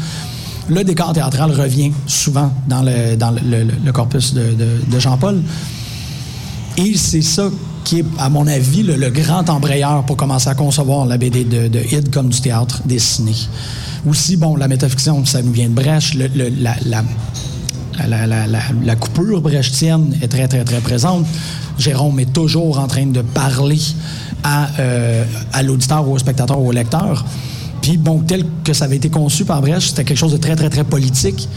Le 0.69 0.85
décor 0.85 1.11
théâtral 1.11 1.51
revient 1.51 1.91
souvent 2.07 2.49
dans 2.69 2.81
le, 2.81 3.91
corpus 3.91 4.33
de- 4.33 4.55
de 4.89 4.99
Jean-Paul. 4.99 5.41
Et 6.77 6.93
c'est 6.95 7.21
ça 7.21 7.49
qui 7.83 7.99
est, 7.99 8.05
à 8.17 8.29
mon 8.29 8.47
avis, 8.47 8.83
le, 8.83 9.09
grand 9.09 9.49
embrayeur 9.49 10.03
pour 10.05 10.17
commencer 10.17 10.49
à 10.49 10.55
concevoir 10.55 11.05
la 11.05 11.17
BD 11.17 11.43
de, 11.43 11.67
de 11.67 12.09
comme 12.11 12.29
du 12.29 12.41
théâtre 12.41 12.81
dessiné. 12.85 13.33
Aussi, 14.07 14.37
bon, 14.37 14.55
la 14.55 14.67
métafiction, 14.67 15.25
ça 15.25 15.41
nous 15.41 15.51
vient 15.51 15.69
de 15.69 15.73
Brecht. 15.73 16.15
La 18.85 18.95
coupure 18.95 19.41
brechtienne 19.41 20.17
est 20.21 20.27
très, 20.27 20.47
très, 20.47 20.63
très 20.63 20.79
présente. 20.79 21.25
Jérôme 21.77 22.19
est 22.19 22.33
toujours 22.33 22.79
en 22.79 22.87
train 22.87 23.05
de 23.05 23.21
parler 23.21 23.79
à, 24.43 24.69
euh, 24.79 25.23
à 25.53 25.63
l'auditeur 25.63 26.07
ou 26.07 26.13
au 26.13 26.19
spectateur 26.19 26.59
ou 26.59 26.69
au 26.69 26.71
lecteur. 26.71 27.25
Puis, 27.81 27.97
bon, 27.97 28.19
tel 28.19 28.45
que 28.63 28.73
ça 28.73 28.85
avait 28.85 28.95
été 28.97 29.09
conçu 29.09 29.45
par 29.45 29.61
Brecht, 29.61 29.81
c'était 29.81 30.03
quelque 30.03 30.17
chose 30.17 30.31
de 30.31 30.37
très, 30.37 30.55
très, 30.55 30.69
très 30.69 30.83
politique. 30.83 31.47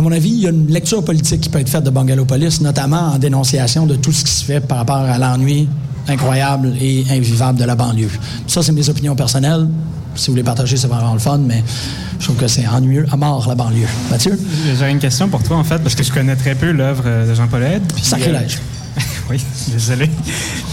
À 0.00 0.02
mon 0.02 0.12
avis, 0.12 0.30
il 0.30 0.40
y 0.40 0.46
a 0.46 0.48
une 0.48 0.66
lecture 0.68 1.04
politique 1.04 1.42
qui 1.42 1.50
peut 1.50 1.58
être 1.58 1.68
faite 1.68 1.84
de 1.84 1.90
Bungalopolis, 1.90 2.62
notamment 2.62 3.12
en 3.12 3.18
dénonciation 3.18 3.84
de 3.84 3.96
tout 3.96 4.12
ce 4.12 4.24
qui 4.24 4.30
se 4.30 4.42
fait 4.42 4.60
par 4.60 4.78
rapport 4.78 4.96
à 4.96 5.18
l'ennui 5.18 5.68
incroyable 6.08 6.72
et 6.80 7.04
invivable 7.10 7.58
de 7.58 7.64
la 7.64 7.74
banlieue. 7.76 8.08
Ça, 8.46 8.62
c'est 8.62 8.72
mes 8.72 8.88
opinions 8.88 9.14
personnelles. 9.14 9.68
Si 10.14 10.30
vous 10.30 10.36
les 10.36 10.42
partagez, 10.42 10.78
c'est 10.78 10.86
vraiment 10.86 11.12
le 11.12 11.18
fun, 11.18 11.36
mais 11.36 11.62
je 12.18 12.24
trouve 12.24 12.36
que 12.36 12.48
c'est 12.48 12.66
ennuyeux 12.66 13.04
à 13.12 13.18
mort, 13.18 13.46
la 13.46 13.54
banlieue. 13.54 13.86
Mathieu? 14.10 14.40
J'aurais 14.78 14.90
une 14.90 15.00
question 15.00 15.28
pour 15.28 15.42
toi, 15.42 15.58
en 15.58 15.64
fait, 15.64 15.80
parce 15.80 15.94
que 15.94 16.02
je 16.02 16.10
connais 16.10 16.34
très 16.34 16.54
peu 16.54 16.70
l'œuvre 16.70 17.02
euh, 17.04 17.28
de 17.28 17.34
Jean-Paul 17.34 17.62
Aide. 17.62 17.82
puis, 17.94 18.02
Sacrilège. 18.02 18.58
Oui, 19.30 19.44
désolé. 19.68 20.10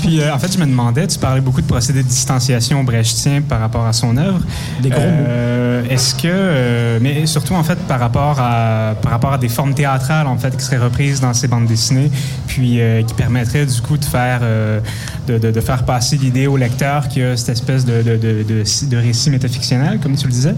Puis, 0.01 0.19
euh, 0.19 0.33
en 0.33 0.39
fait, 0.39 0.51
je 0.51 0.57
me 0.57 0.65
demandais, 0.65 1.07
tu 1.07 1.19
parlais 1.19 1.41
beaucoup 1.41 1.61
de 1.61 1.67
procédés 1.67 2.03
de 2.03 2.07
distanciation 2.07 2.83
brechtien 2.83 3.41
par 3.41 3.59
rapport 3.59 3.85
à 3.85 3.93
son 3.93 4.17
œuvre. 4.17 4.39
Des 4.81 4.89
gros 4.89 4.99
Euh, 5.01 5.83
Est-ce 5.89 6.15
que, 6.15 6.21
euh, 6.25 6.99
mais 7.01 7.25
surtout 7.25 7.53
en 7.53 7.63
fait 7.63 7.77
par 7.87 7.99
rapport 7.99 8.39
à 8.39 8.95
par 9.01 9.11
rapport 9.11 9.33
à 9.33 9.37
des 9.37 9.49
formes 9.49 9.73
théâtrales 9.73 10.27
en 10.27 10.37
fait 10.37 10.55
qui 10.57 10.63
seraient 10.63 10.77
reprises 10.77 11.21
dans 11.21 11.33
ces 11.33 11.47
bandes 11.47 11.65
dessinées, 11.67 12.11
puis 12.47 12.79
euh, 12.81 13.03
qui 13.03 13.13
permettraient 13.13 13.65
du 13.65 13.81
coup 13.81 13.97
de 13.97 14.05
faire 14.05 14.39
euh, 14.41 14.79
de, 15.27 15.38
de- 15.38 15.51
de 15.51 15.62
faire 15.62 15.84
passer 15.84 16.17
l'idée 16.17 16.48
au 16.48 16.57
lecteur 16.57 17.07
qu'il 17.07 17.22
y 17.22 17.25
a 17.25 17.36
cette 17.38 17.50
espèce 17.50 17.86
de, 17.86 18.01
de, 18.01 18.98
récit 18.98 19.29
métafictionnel, 19.29 20.00
comme 20.01 20.15
tu 20.15 20.25
le 20.27 20.31
disais. 20.31 20.55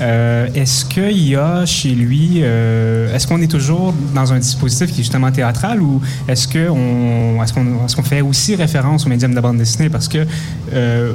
Euh, 0.00 0.48
est-ce 0.54 0.84
qu'il 0.84 1.18
y 1.28 1.36
a 1.36 1.64
chez 1.66 1.90
lui, 1.90 2.40
euh, 2.42 3.14
est-ce 3.14 3.26
qu'on 3.26 3.40
est 3.40 3.50
toujours 3.50 3.94
dans 4.14 4.32
un 4.32 4.38
dispositif 4.38 4.88
qui 4.92 5.00
est 5.00 5.04
justement 5.04 5.30
théâtral 5.32 5.80
ou 5.80 6.00
est-ce 6.28 6.46
qu'on 6.48 7.42
est-ce 7.42 7.52
qu'on 7.52 7.84
est-ce 7.86 7.96
qu'on 7.96 8.02
fait 8.02 8.20
aussi 8.20 8.54
référence 8.54 9.06
au 9.06 9.08
médium 9.08 9.30
de 9.30 9.36
la 9.36 9.42
bande 9.42 9.58
dessinée? 9.58 9.88
Parce 9.88 10.08
que 10.08 10.26
euh, 10.72 11.12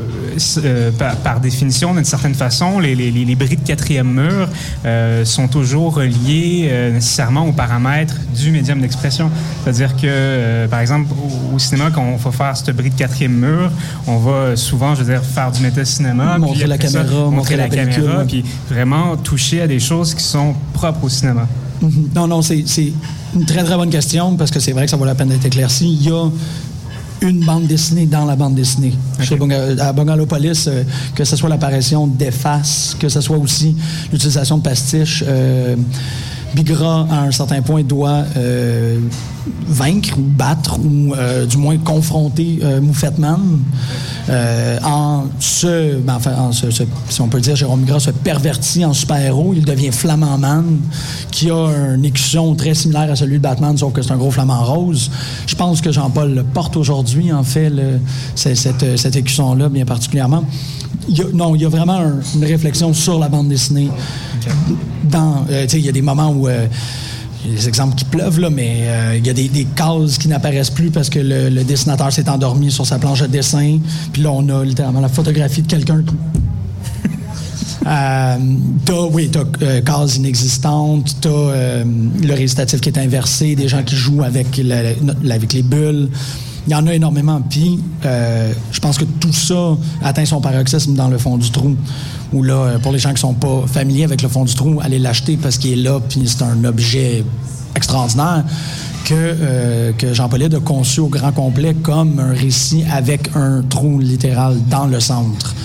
par, 0.98 1.16
par 1.18 1.40
définition, 1.40 1.94
d'une 1.94 2.06
certaine 2.06 2.34
façon, 2.36 2.80
les, 2.80 2.96
les, 2.96 3.12
de 3.12 3.66
quatrième 3.66 4.12
mur 4.14 4.50
sont 5.24 5.48
toujours 5.48 5.96
reliés 5.96 6.68
euh, 6.70 6.92
nécessairement 6.94 7.46
aux 7.48 7.52
paramètres 7.54 8.16
du 8.36 8.52
médium 8.52 8.80
d'expression. 8.82 9.30
C'est-à-dire 9.64 9.96
que, 9.96 10.66
par 10.68 10.80
exemple, 10.82 11.12
au, 11.14 11.56
au 11.56 11.60
cinéma, 11.60 11.92
quand 11.94 12.04
on 12.04 12.16
va 12.18 12.32
faire 12.32 12.58
ce 12.58 12.72
bris 12.72 12.87
de 12.90 12.96
quatrième 12.96 13.34
mur, 13.34 13.72
on 14.08 14.18
va 14.18 14.56
souvent, 14.56 14.96
je 14.96 15.04
veux 15.04 15.14
dire, 15.14 15.24
faire 15.24 15.52
du 15.52 15.62
méta-cinéma. 15.62 16.38
Montrer 16.38 16.60
puis 16.60 16.68
la 16.68 16.76
ça, 16.76 16.84
caméra, 17.00 17.16
montrer 17.26 17.36
montrer 17.36 17.58
la, 17.58 17.68
la 17.68 17.70
caméra, 17.76 18.18
ouais. 18.20 18.26
puis 18.26 18.44
vraiment 18.70 19.16
toucher 19.18 19.62
à 19.62 19.68
des 19.68 19.80
choses 19.80 20.14
qui 20.14 20.24
sont 20.24 20.54
propres 20.74 21.04
au 21.04 21.10
cinéma. 21.10 21.48
Mhm. 21.82 22.10
Non, 22.16 22.28
non, 22.28 22.42
c'est 22.42 22.64
une 23.36 23.46
très, 23.46 23.64
très 23.64 23.76
bonne 23.76 23.90
question 23.92 24.36
parce 24.36 24.50
que 24.52 24.60
c'est 24.60 24.72
vrai 24.72 24.86
que 24.86 24.92
ça 24.92 24.98
vaut 24.98 25.06
la 25.06 25.16
peine 25.16 25.28
d'être 25.30 25.46
éclairci. 25.46 25.92
Il 25.94 26.08
y 26.08 26.12
a 26.12 26.28
une 27.22 27.44
bande 27.46 27.66
dessinée 27.68 28.06
dans 28.06 28.26
la 28.26 28.36
bande 28.36 28.56
dessinée. 28.56 28.94
Chez 29.22 29.36
Bunga- 29.36 29.80
à 29.80 29.92
Bungalopolis, 29.92 30.66
euh, 30.68 30.84
que 31.16 31.24
ce 31.24 31.36
soit 31.36 31.50
l'apparition 31.50 32.06
d'effaces, 32.08 32.96
que 33.00 33.10
ce 33.10 33.22
soit 33.22 33.38
aussi 33.38 33.76
l'utilisation 34.12 34.58
de 34.60 34.64
pastiches. 34.64 35.24
euh, 35.28 35.76
Bigra, 36.56 37.08
à 37.12 37.22
un 37.22 37.32
certain 37.32 37.62
point, 37.62 37.84
doit 37.84 38.24
euh, 38.38 39.00
vaincre 39.68 40.18
ou 40.18 40.22
battre 40.22 40.80
ou 40.80 41.14
euh, 41.16 41.46
du 41.46 41.58
moins 41.58 41.78
confronter 41.78 42.60
euh, 42.64 42.82
Moufetman 42.82 43.40
euh, 44.30 44.78
en 44.84 45.26
se, 45.40 45.98
ben, 46.00 46.16
enfin, 46.16 46.34
en 46.38 46.52
se- 46.52 46.72
se- 46.72 46.84
si 47.10 47.22
on 47.22 47.28
peut 47.28 47.40
dire, 47.42 47.56
Jérôme 47.56 47.82
Bigra 47.82 48.00
se 48.00 48.12
pervertit 48.12 48.84
en 48.86 48.94
super-héros. 48.94 49.54
Il 49.56 49.66
devient 49.66 49.92
Flamand 49.92 50.38
Man, 50.38 50.80
qui 51.32 51.50
a 51.50 51.68
une 51.96 52.06
écusson 52.06 52.56
très 52.56 52.74
similaire 52.74 53.12
à 53.12 53.16
celui 53.16 53.36
de 53.38 53.42
Batman, 53.44 53.78
sauf 53.78 53.94
que 53.94 54.02
c'est 54.02 54.12
un 54.12 54.18
gros 54.18 54.32
flamant 54.32 54.64
rose. 54.64 55.10
Je 55.46 55.56
pense 55.56 55.82
que 55.82 55.92
Jean-Paul 55.92 56.34
le 56.34 56.44
porte 56.44 56.76
aujourd'hui, 56.78 57.32
en 57.32 57.44
fait, 57.44 57.70
le- 57.70 58.00
cette, 58.36 58.98
cette 58.98 59.16
écusson-là, 59.16 59.70
bien 59.70 59.86
particulièrement. 59.86 60.44
Il 61.10 61.18
y 61.18 61.22
a- 61.22 61.26
non, 61.34 61.56
il 61.56 61.62
y 61.62 61.66
a 61.66 61.70
vraiment 61.70 62.00
un- 62.00 62.20
une 62.36 62.44
réflexion 62.46 62.94
sur 62.94 63.18
la 63.20 63.30
bande 63.30 63.48
dessinée. 63.50 63.90
Dans, 65.04 65.46
euh, 65.50 65.66
il 65.72 65.86
y 65.86 65.90
a 65.90 65.92
des 65.92 66.02
moments 66.02 66.32
où 66.32 66.48
des 67.46 67.68
exemples 67.68 67.96
qui 67.96 68.06
pleuvent, 68.06 68.40
là, 68.40 68.50
mais 68.50 68.82
euh, 68.82 69.16
il 69.18 69.26
y 69.26 69.30
a 69.30 69.34
des, 69.34 69.48
des 69.48 69.66
cases 69.66 70.18
qui 70.18 70.28
n'apparaissent 70.28 70.70
plus 70.70 70.90
parce 70.90 71.10
que 71.10 71.20
le, 71.20 71.64
dessinateur 71.64 72.12
s'est 72.12 72.30
endormi 72.30 72.72
sur 72.72 72.86
sa 72.86 73.00
planche 73.00 73.22
de 73.22 73.28
dessin. 73.28 73.80
Puis 74.12 74.22
là, 74.22 74.32
on 74.32 74.48
a 74.50 74.64
littéralement 74.64 75.02
la 75.02 75.10
photographie 75.10 75.62
de 75.62 75.68
quelqu'un 75.68 76.04
qui. 76.04 76.16
Euh, 77.86 78.38
t'as, 78.84 79.02
oui, 79.14 79.30
t'as 79.32 79.46
euh, 79.62 79.80
cases 79.80 80.18
inexistantes, 80.18 81.16
t'as 81.22 81.30
euh, 81.30 81.86
le 82.22 82.34
récitatif 82.34 82.82
qui 82.82 82.90
est 82.90 82.98
inversé, 82.98 83.56
des 83.56 83.70
gens 83.70 83.82
qui 83.82 83.96
jouent 83.96 84.24
avec 84.24 84.58
les 84.58 85.64
bulles. 85.64 86.10
Il 86.68 86.72
y 86.72 86.76
en 86.76 86.86
a 86.86 86.94
énormément. 86.94 87.42
Puis, 87.50 87.80
euh, 88.06 88.52
je 88.72 88.80
pense 88.82 88.98
que 88.98 89.06
tout 89.06 89.32
ça 89.32 89.78
atteint 90.04 90.26
son 90.26 90.42
paroxysme 90.42 90.94
dans 90.96 91.08
le 91.08 91.18
fond 91.18 91.38
du 91.38 91.50
trou. 91.50 91.76
Où 92.34 92.44
là, 92.44 92.54
euh, 92.56 92.80
pour 92.80 92.92
les 92.92 93.00
gens 93.00 93.14
qui 93.14 93.22
sont 93.22 93.34
pas 93.34 93.64
familiers 93.68 94.04
avec 94.04 94.22
le 94.22 94.28
fond 94.28 94.44
du 94.44 94.54
trou, 94.54 94.80
allez 94.84 95.00
l'acheter 95.00 95.38
parce 95.42 95.58
qu'il 95.58 95.72
est 95.80 95.84
là, 95.84 96.00
puis 96.10 96.24
c'est 96.26 96.44
un 96.44 96.64
objet 96.66 97.24
extraordinaire 97.74 98.44
que, 99.06 99.14
euh, 99.16 99.92
que 99.94 100.14
Jean-Paul 100.14 100.44
a 100.44 100.50
conçu 100.60 101.00
au 101.00 101.08
grand 101.08 101.32
complet 101.32 101.74
comme 101.74 102.20
un 102.20 102.34
récit 102.34 102.84
avec 102.92 103.30
un 103.36 103.62
trou 103.62 104.00
littéral 104.00 104.58
dans 104.70 104.88
le 104.88 105.00
centre. 105.00 105.56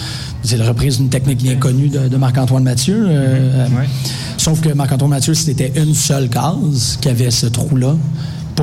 C'est 0.45 0.57
la 0.57 0.67
reprise 0.69 0.99
d'une 0.99 1.09
technique 1.09 1.39
bien 1.43 1.57
connue 1.57 1.89
de, 1.89 2.07
de 2.09 2.17
Marc-Antoine 2.17 2.63
Mathieu. 2.63 3.07
euh, 3.09 3.67
Ouais. 3.69 3.89
Sauf 4.37 4.61
que 4.61 4.69
Marc-Antoine 4.71 5.11
Mathieu, 5.11 5.35
c'était 5.35 5.73
une 5.77 5.95
seule 5.95 6.29
case 6.29 6.99
qui 7.01 7.09
avait 7.09 7.31
ce 7.31 7.47
trou-là. 7.47 7.95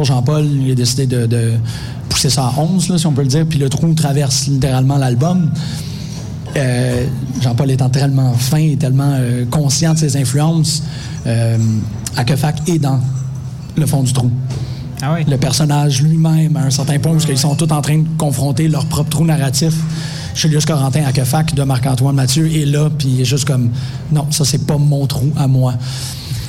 Jean-Paul, 0.03 0.45
il 0.45 0.71
a 0.71 0.75
décidé 0.75 1.05
de, 1.05 1.25
de 1.25 1.53
pousser 2.09 2.29
ça 2.29 2.45
à 2.47 2.59
11, 2.59 2.89
là, 2.89 2.97
si 2.97 3.07
on 3.07 3.13
peut 3.13 3.21
le 3.21 3.27
dire, 3.27 3.45
puis 3.47 3.59
le 3.59 3.69
trou 3.69 3.93
traverse 3.93 4.47
littéralement 4.47 4.97
l'album. 4.97 5.51
Euh, 6.55 7.05
Jean-Paul 7.41 7.69
étant 7.71 7.89
tellement 7.89 8.33
fin 8.33 8.57
et 8.57 8.75
tellement 8.75 9.13
euh, 9.13 9.45
conscient 9.45 9.93
de 9.93 9.99
ses 9.99 10.17
influences, 10.17 10.83
euh, 11.27 11.57
Akefac 12.17 12.67
est 12.67 12.79
dans 12.79 12.99
le 13.77 13.85
fond 13.85 14.03
du 14.03 14.13
trou. 14.13 14.31
Ah 15.01 15.13
oui. 15.13 15.25
Le 15.29 15.37
personnage 15.37 16.01
lui-même, 16.01 16.57
à 16.57 16.63
un 16.63 16.69
certain 16.69 16.99
point, 16.99 17.13
où 17.13 17.19
ils 17.29 17.37
sont 17.37 17.55
tous 17.55 17.71
en 17.71 17.81
train 17.81 17.99
de 17.99 18.07
confronter 18.17 18.67
leur 18.67 18.85
propre 18.85 19.09
trou 19.09 19.25
narratif. 19.25 19.73
Julius 20.35 20.65
Corentin 20.65 21.03
à 21.05 21.11
Kefac 21.11 21.53
de 21.53 21.63
Marc-Antoine 21.63 22.15
Mathieu 22.15 22.51
est 22.51 22.65
là, 22.65 22.89
puis 22.97 23.07
il 23.09 23.21
est 23.21 23.25
juste 23.25 23.45
comme 23.45 23.69
non, 24.11 24.25
ça 24.31 24.45
c'est 24.45 24.65
pas 24.65 24.77
mon 24.77 25.05
trou 25.05 25.31
à 25.37 25.47
moi. 25.47 25.73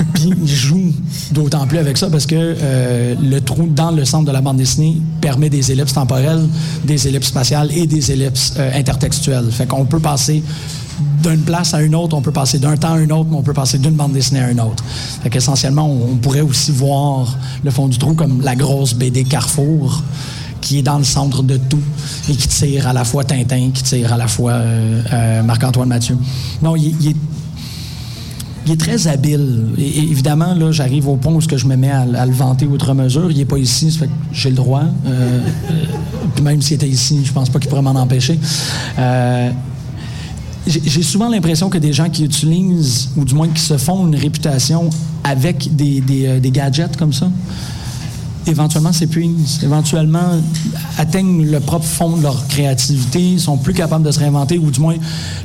puis 0.15 0.31
il 0.43 0.49
joue 0.49 0.93
d'autant 1.33 1.67
plus 1.67 1.79
avec 1.79 1.99
ça 1.99 2.09
parce 2.09 2.27
que 2.27 2.35
euh, 2.37 3.15
le 3.21 3.41
trou 3.41 3.67
dans 3.67 3.91
le 3.91 4.05
centre 4.05 4.27
de 4.27 4.33
la 4.33 4.41
bande 4.41 4.57
dessinée 4.57 5.01
permet 5.21 5.51
des 5.51 5.73
ellipses 5.73 5.93
temporelles, 5.93 6.47
des 6.85 7.09
ellipses 7.09 7.29
spatiales 7.29 7.71
et 7.73 7.87
des 7.87 8.13
ellipses 8.13 8.55
euh, 8.59 8.79
intertextuelles. 8.79 9.51
Fait 9.51 9.67
qu'on 9.67 9.85
peut 9.85 10.01
passer 10.01 10.43
d'une 11.23 11.41
place 11.41 11.75
à 11.75 11.83
une 11.83 11.95
autre, 11.95 12.17
on 12.17 12.23
peut 12.23 12.33
passer 12.33 12.59
d'un 12.59 12.77
temps 12.77 12.95
à 12.95 12.99
un 12.99 13.11
autre, 13.11 13.29
mais 13.31 13.37
on 13.37 13.43
peut 13.43 13.53
passer 13.53 13.79
d'une 13.79 13.95
bande 13.95 14.13
dessinée 14.13 14.41
à 14.41 14.51
une 14.51 14.61
autre. 14.61 14.83
Fait 15.23 15.29
qu'essentiellement, 15.29 15.87
on, 15.87 16.13
on 16.13 16.17
pourrait 16.17 16.41
aussi 16.41 16.71
voir 16.71 17.37
le 17.63 17.71
fond 17.71 17.89
du 17.89 17.99
trou 17.99 18.15
comme 18.15 18.41
la 18.43 18.57
grosse 18.57 18.95
BD 18.95 19.25
Carrefour 19.25 20.03
qui 20.61 20.79
est 20.79 20.83
dans 20.83 20.99
le 20.99 21.05
centre 21.05 21.43
de 21.43 21.57
tout 21.57 21.81
et 22.29 22.35
qui 22.35 22.49
tire 22.49 22.87
à 22.87 22.93
la 22.93 23.05
fois 23.05 23.25
Tintin, 23.25 23.71
qui 23.73 23.83
tire 23.83 24.13
à 24.13 24.17
la 24.17 24.29
fois 24.29 24.53
euh, 24.53 25.03
euh, 25.13 25.43
Marc-Antoine 25.43 25.89
Mathieu. 25.89 26.17
Non, 26.63 26.77
il, 26.77 27.09
est 27.09 27.17
il 28.67 28.73
est 28.73 28.77
très 28.81 29.07
habile. 29.07 29.69
Évidemment, 29.79 30.55
là, 30.55 30.71
j'arrive 30.71 31.09
au 31.09 31.17
point 31.17 31.33
où 31.33 31.41
que 31.41 31.57
je 31.57 31.67
me 31.67 31.77
mets 31.77 31.91
à, 31.91 32.05
le 32.05 32.33
vanter 32.33 32.67
outre 32.67 32.93
mesure. 32.95 33.31
Il 33.31 33.39
n'est 33.39 33.45
pas 33.45 33.59
ici, 33.59 33.91
ça 33.91 34.01
fait 34.01 34.07
que 34.07 34.13
j'ai 34.33 34.51
le 34.51 34.57
droit. 34.57 34.85
Euh, 35.07 35.41
puis 36.35 36.45
même 36.45 36.61
s'il 36.61 36.75
était 36.75 36.89
ici, 36.89 37.23
je 37.25 37.33
pense 37.33 37.49
pas 37.49 37.59
qu'il 37.59 37.69
pourrait 37.69 37.83
m'en 37.83 37.99
empêcher. 37.99 38.39
J'ai 40.67 41.03
souvent 41.03 41.31
l'impression 41.31 41.71
que 41.71 41.79
des 41.79 41.93
gens 41.93 42.11
qui 42.11 42.25
utilisent, 42.25 43.11
ou 43.17 43.25
du 43.25 43.35
moins 43.35 43.49
qui 43.49 43.63
se 43.63 43.79
font 43.79 44.07
une 44.07 44.15
réputation 44.15 44.91
avec 45.25 45.75
des 45.75 46.51
gadgets 46.53 46.97
comme 46.97 47.15
ça, 47.15 47.29
éventuellement 48.47 48.93
s'épuisent, 48.93 49.61
éventuellement 49.63 50.41
atteignent 50.99 51.45
le 51.51 51.61
propre 51.61 51.85
fond 51.85 52.17
de 52.17 52.23
leur 52.23 52.47
créativité, 52.49 53.39
sont 53.39 53.57
plus 53.59 53.75
capables 53.75 54.05
de 54.05 54.11
se 54.11 54.19
réinventer, 54.19 54.59
ou 54.59 54.71
du 54.71 54.81
moins 54.81 54.97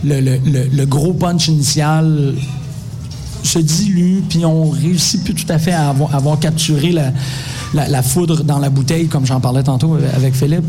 le, 0.04 0.22
le- 0.22 0.40
le- 0.72 0.86
gros 0.86 1.14
punch 1.14 1.48
initial 1.48 2.34
se 3.44 3.60
dilue, 3.60 4.22
puis 4.30 4.46
on 4.46 4.70
réussit 4.72 5.24
plus 5.24 5.34
tout 5.36 5.52
à 5.52 5.60
fait 5.60 5.74
à 5.74 5.90
avoir, 5.90 6.40
capturé 6.40 6.92
la, 6.92 7.12
la- 7.74 8.02
foudre 8.02 8.44
dans 8.44 8.60
la 8.60 8.70
bouteille, 8.70 9.08
comme 9.08 9.26
j'en 9.26 9.40
parlais 9.40 9.64
tantôt 9.64 9.98
avec 10.16 10.34
Philippe. 10.34 10.66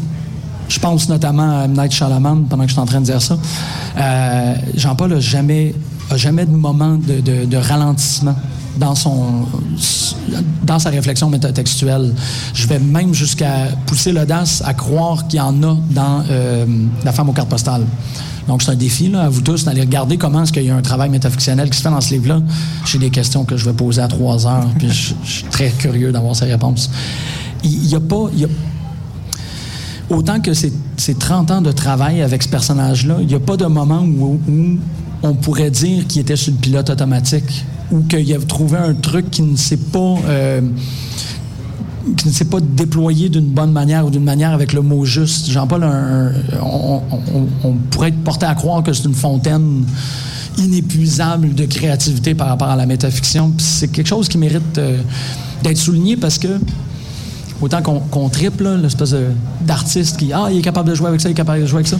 Je 0.68 0.78
pense 0.80 1.08
notamment 1.08 1.60
à 1.60 1.64
M. 1.66 1.74
Night 1.78 1.92
Shyamalan, 1.92 2.42
pendant 2.50 2.64
que 2.64 2.68
je 2.68 2.72
suis 2.74 2.80
en 2.82 2.86
train 2.86 3.00
de 3.00 3.04
dire 3.06 3.22
ça. 3.22 3.38
Euh, 3.98 4.54
Jean-Paul 4.76 5.10
n'a 5.14 5.20
jamais, 5.20 5.74
a 6.10 6.16
jamais 6.16 6.46
de 6.46 6.50
moment 6.50 6.96
de, 6.96 7.56
ralentissement 7.56 8.36
dans, 8.78 8.94
son, 8.94 9.46
dans 10.62 10.78
sa 10.78 10.90
réflexion 10.90 11.30
métatextuelle. 11.30 12.14
Je 12.54 12.66
vais 12.66 12.78
même 12.78 13.14
jusqu'à 13.14 13.68
pousser 13.86 14.12
l'audace 14.12 14.62
à 14.64 14.74
croire 14.74 15.26
qu'il 15.26 15.38
y 15.38 15.42
en 15.42 15.62
a 15.62 15.76
dans 15.90 16.24
euh, 16.30 16.66
La 17.04 17.12
femme 17.12 17.28
aux 17.28 17.32
cartes 17.32 17.48
postales. 17.48 17.86
Donc, 18.46 18.62
c'est 18.62 18.70
un 18.70 18.76
défi 18.76 19.08
là, 19.08 19.22
à 19.22 19.28
vous 19.28 19.40
tous 19.40 19.64
d'aller 19.64 19.80
regarder 19.80 20.18
comment 20.18 20.44
est-ce 20.44 20.52
qu'il 20.52 20.62
y 20.62 20.70
a 20.70 20.76
un 20.76 20.82
travail 20.82 21.10
métafictionnel 21.10 21.68
qui 21.68 21.78
se 21.78 21.82
fait 21.82 21.90
dans 21.90 22.00
ce 22.00 22.14
livre-là. 22.14 22.40
J'ai 22.84 22.98
des 22.98 23.10
questions 23.10 23.44
que 23.44 23.56
je 23.56 23.64
vais 23.64 23.72
poser 23.72 24.00
à 24.02 24.08
trois 24.08 24.46
heures, 24.46 24.68
puis 24.78 24.88
je, 24.88 25.14
suis 25.24 25.44
très 25.50 25.70
curieux 25.70 26.12
d'avoir 26.12 26.36
ces 26.36 26.44
réponses. 26.44 26.88
Il 27.64 27.80
n'y 27.80 27.94
a 27.94 28.00
pas... 28.00 28.26
y 28.36 28.44
a- 28.44 28.48
autant 30.10 30.40
que 30.40 30.52
c'est 30.54 31.18
30 31.18 31.50
ans 31.50 31.60
de 31.60 31.72
travail 31.72 32.22
avec 32.22 32.44
ce 32.44 32.48
personnage-là, 32.48 33.16
il 33.20 33.26
n'y 33.26 33.34
a 33.34 33.40
pas 33.40 33.56
de 33.56 33.66
moment 33.66 34.02
où 34.02 34.38
on 35.26 35.34
pourrait 35.34 35.70
dire 35.70 36.06
qu'il 36.06 36.22
était 36.22 36.36
sur 36.36 36.52
le 36.52 36.58
pilote 36.58 36.90
automatique 36.90 37.64
ou 37.90 38.00
qu'il 38.02 38.32
a 38.34 38.38
trouvé 38.38 38.78
un 38.78 38.94
truc 38.94 39.30
qui 39.30 39.42
ne 39.42 39.56
s'est 39.56 39.76
pas... 39.76 40.14
euh, 40.28 40.60
déployé 42.62 43.28
d'une 43.28 43.46
bonne 43.46 43.72
manière 43.72 44.06
ou 44.06 44.10
d'une 44.10 44.24
manière 44.24 44.52
avec 44.52 44.72
le 44.72 44.80
mot 44.80 45.04
juste. 45.04 45.50
Jean-Paul, 45.50 45.84
on, 46.62 47.00
pourrait 47.90 48.08
être 48.08 48.22
porté 48.22 48.46
à 48.46 48.54
croire 48.54 48.82
que 48.82 48.92
c'est 48.92 49.04
une 49.04 49.14
fontaine 49.14 49.84
inépuisable 50.58 51.54
de 51.54 51.66
créativité 51.66 52.34
par 52.34 52.48
rapport 52.48 52.68
à 52.68 52.76
la 52.76 52.86
métafiction. 52.86 53.52
C'est 53.58 53.88
quelque 53.88 54.06
chose 54.06 54.28
qui 54.28 54.38
mérite 54.38 54.78
euh, 54.78 54.98
d'être 55.62 55.76
souligné 55.76 56.16
parce 56.16 56.38
que 56.38 56.48
autant 57.60 57.82
qu'on 57.82 58.28
triple 58.28 58.68
l'espèce 58.82 59.14
d'artiste 59.62 60.18
qui 60.18 60.32
ah 60.32 60.48
il 60.50 60.58
est 60.58 60.62
capable 60.62 60.88
de 60.90 60.94
jouer 60.94 61.08
avec 61.08 61.20
ça, 61.20 61.28
il 61.28 61.32
est 61.32 61.34
capable 61.34 61.62
de 61.62 61.66
jouer 61.66 61.78
avec 61.78 61.88
ça. 61.88 61.98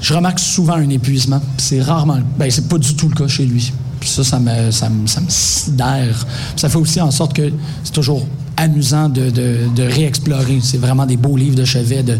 Je 0.00 0.14
remarque 0.14 0.38
souvent 0.38 0.74
un 0.74 0.88
épuisement. 0.88 1.40
Puis 1.56 1.66
C'est 1.66 1.82
rarement, 1.82 2.18
ben 2.38 2.50
c'est 2.50 2.68
pas 2.68 2.78
du 2.78 2.94
tout 2.94 3.08
le 3.08 3.14
cas 3.14 3.28
chez 3.28 3.44
lui. 3.44 3.72
Puis 4.00 4.08
ça, 4.08 4.24
ça 4.24 4.38
me, 4.40 4.70
ça 4.70 4.88
me, 4.88 5.06
ça 5.06 5.20
me 5.20 5.26
sidère. 5.28 6.26
Ça 6.56 6.68
fait 6.68 6.78
aussi 6.78 7.00
en 7.00 7.10
sorte 7.10 7.34
que 7.34 7.52
c'est 7.84 7.92
toujours 7.92 8.26
amusant 8.56 9.08
de, 9.08 9.28
de, 9.30 9.56
de 9.76 9.82
réexplorer. 9.82 10.58
C'est 10.62 10.78
vraiment 10.78 11.04
des 11.06 11.16
beaux 11.18 11.36
livres 11.36 11.56
de 11.56 11.64
chevet, 11.64 12.02
de, 12.02 12.18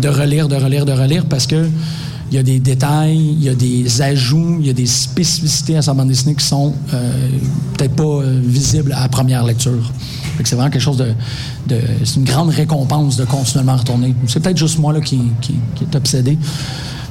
de 0.00 0.08
relire, 0.08 0.46
de 0.48 0.56
relire, 0.56 0.84
de 0.86 0.92
relire, 0.92 1.26
parce 1.26 1.46
que 1.46 1.68
il 2.30 2.34
y 2.34 2.38
a 2.38 2.42
des 2.42 2.58
détails, 2.58 3.16
il 3.38 3.42
y 3.44 3.48
a 3.48 3.54
des 3.54 4.02
ajouts, 4.02 4.56
il 4.60 4.66
y 4.66 4.70
a 4.70 4.72
des 4.72 4.86
spécificités 4.86 5.76
à 5.76 5.82
sa 5.82 5.94
bande 5.94 6.08
dessinée 6.08 6.34
qui 6.34 6.44
sont 6.44 6.74
euh, 6.92 7.28
peut-être 7.76 7.94
pas 7.94 8.02
euh, 8.02 8.40
visibles 8.44 8.92
à 8.92 9.02
la 9.02 9.08
première 9.08 9.44
lecture. 9.44 9.92
C'est 10.42 10.56
vraiment 10.56 10.70
quelque 10.70 10.82
chose 10.82 10.96
de... 10.96 11.12
de- 11.68 11.80
c'est 12.04 12.16
une 12.16 12.24
grande 12.24 12.50
récompense 12.50 13.16
de 13.16 13.24
continuellement 13.24 13.76
retourner. 13.76 14.12
C'est 14.26 14.40
peut-être 14.40 14.56
juste 14.58 14.78
moi 14.80 14.92
là, 14.92 15.00
qui, 15.00 15.20
qui, 15.40 15.54
qui 15.76 15.84
est 15.84 15.94
obsédé. 15.96 16.36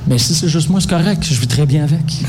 Mais 0.07 0.17
si 0.17 0.35
c'est 0.35 0.47
juste 0.47 0.69
moi, 0.69 0.79
c'est 0.81 0.89
correct. 0.89 1.23
Je 1.23 1.39
vis 1.39 1.47
très 1.47 1.65
bien 1.65 1.83
avec. 1.83 2.23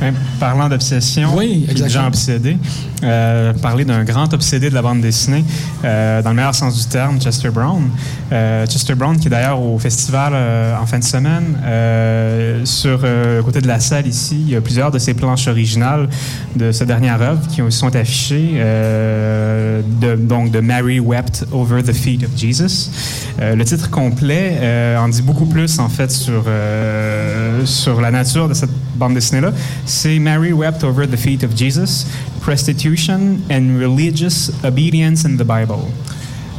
Hein, 0.00 0.12
parlant 0.38 0.68
d'obsession, 0.68 1.34
Oui, 1.36 1.66
de 1.66 1.88
gens 1.88 2.06
obsédés, 2.06 2.56
euh, 3.02 3.52
parler 3.54 3.84
d'un 3.84 4.04
grand 4.04 4.32
obsédé 4.32 4.70
de 4.70 4.74
la 4.74 4.82
bande 4.82 5.00
dessinée, 5.00 5.44
euh, 5.84 6.22
dans 6.22 6.30
le 6.30 6.36
meilleur 6.36 6.54
sens 6.54 6.76
du 6.78 6.84
terme, 6.86 7.20
Chester 7.20 7.50
Brown. 7.50 7.82
Euh, 8.32 8.64
Chester 8.66 8.94
Brown, 8.94 9.18
qui 9.18 9.26
est 9.26 9.30
d'ailleurs 9.30 9.60
au 9.60 9.78
festival 9.78 10.32
en 10.80 10.86
fin 10.86 10.98
de 11.00 11.04
semaine, 11.04 11.56
sur 12.64 13.00
le 13.02 13.40
côté 13.42 13.60
de 13.60 13.66
la 13.66 13.80
salle 13.80 14.06
ici, 14.06 14.36
il 14.46 14.50
y 14.52 14.56
a 14.56 14.60
plusieurs 14.60 14.90
de 14.90 14.98
ses 14.98 15.14
planches 15.14 15.48
originales 15.48 16.08
de 16.56 16.70
sa 16.72 16.84
dernière 16.84 17.20
œuvre 17.20 17.46
qui 17.48 17.60
ont- 17.62 17.70
sont 17.70 17.94
affichées, 17.96 18.54
de, 18.54 20.16
donc 20.16 20.50
de 20.50 20.60
Mary 20.60 21.00
Wept 21.00 21.46
Over 21.52 21.82
the 21.82 21.92
Feet 21.92 22.22
of 22.24 22.30
Jesus. 22.36 22.90
Le 23.40 23.62
titre 23.64 23.90
complet 23.90 24.58
en 24.98 25.08
dit 25.08 25.22
beaucoup 25.22 25.46
plus 25.46 25.78
en 25.78 25.88
fait 25.88 26.10
sur, 26.10 26.44
sur 27.64 28.00
la 28.00 28.10
nature 28.10 28.48
de 28.48 28.54
cette 28.54 28.70
bande 28.96 29.14
dessinée-là. 29.14 29.52
C'est 29.84 30.18
Mary 30.18 30.52
Wept 30.52 30.84
Over 30.84 31.06
the 31.06 31.16
Feet 31.16 31.44
of 31.44 31.50
Jesus, 31.56 32.06
Prostitution 32.40 33.38
and 33.50 33.78
Religious 33.80 34.50
Obedience 34.64 35.24
in 35.24 35.36
the 35.36 35.44
Bible. 35.44 35.84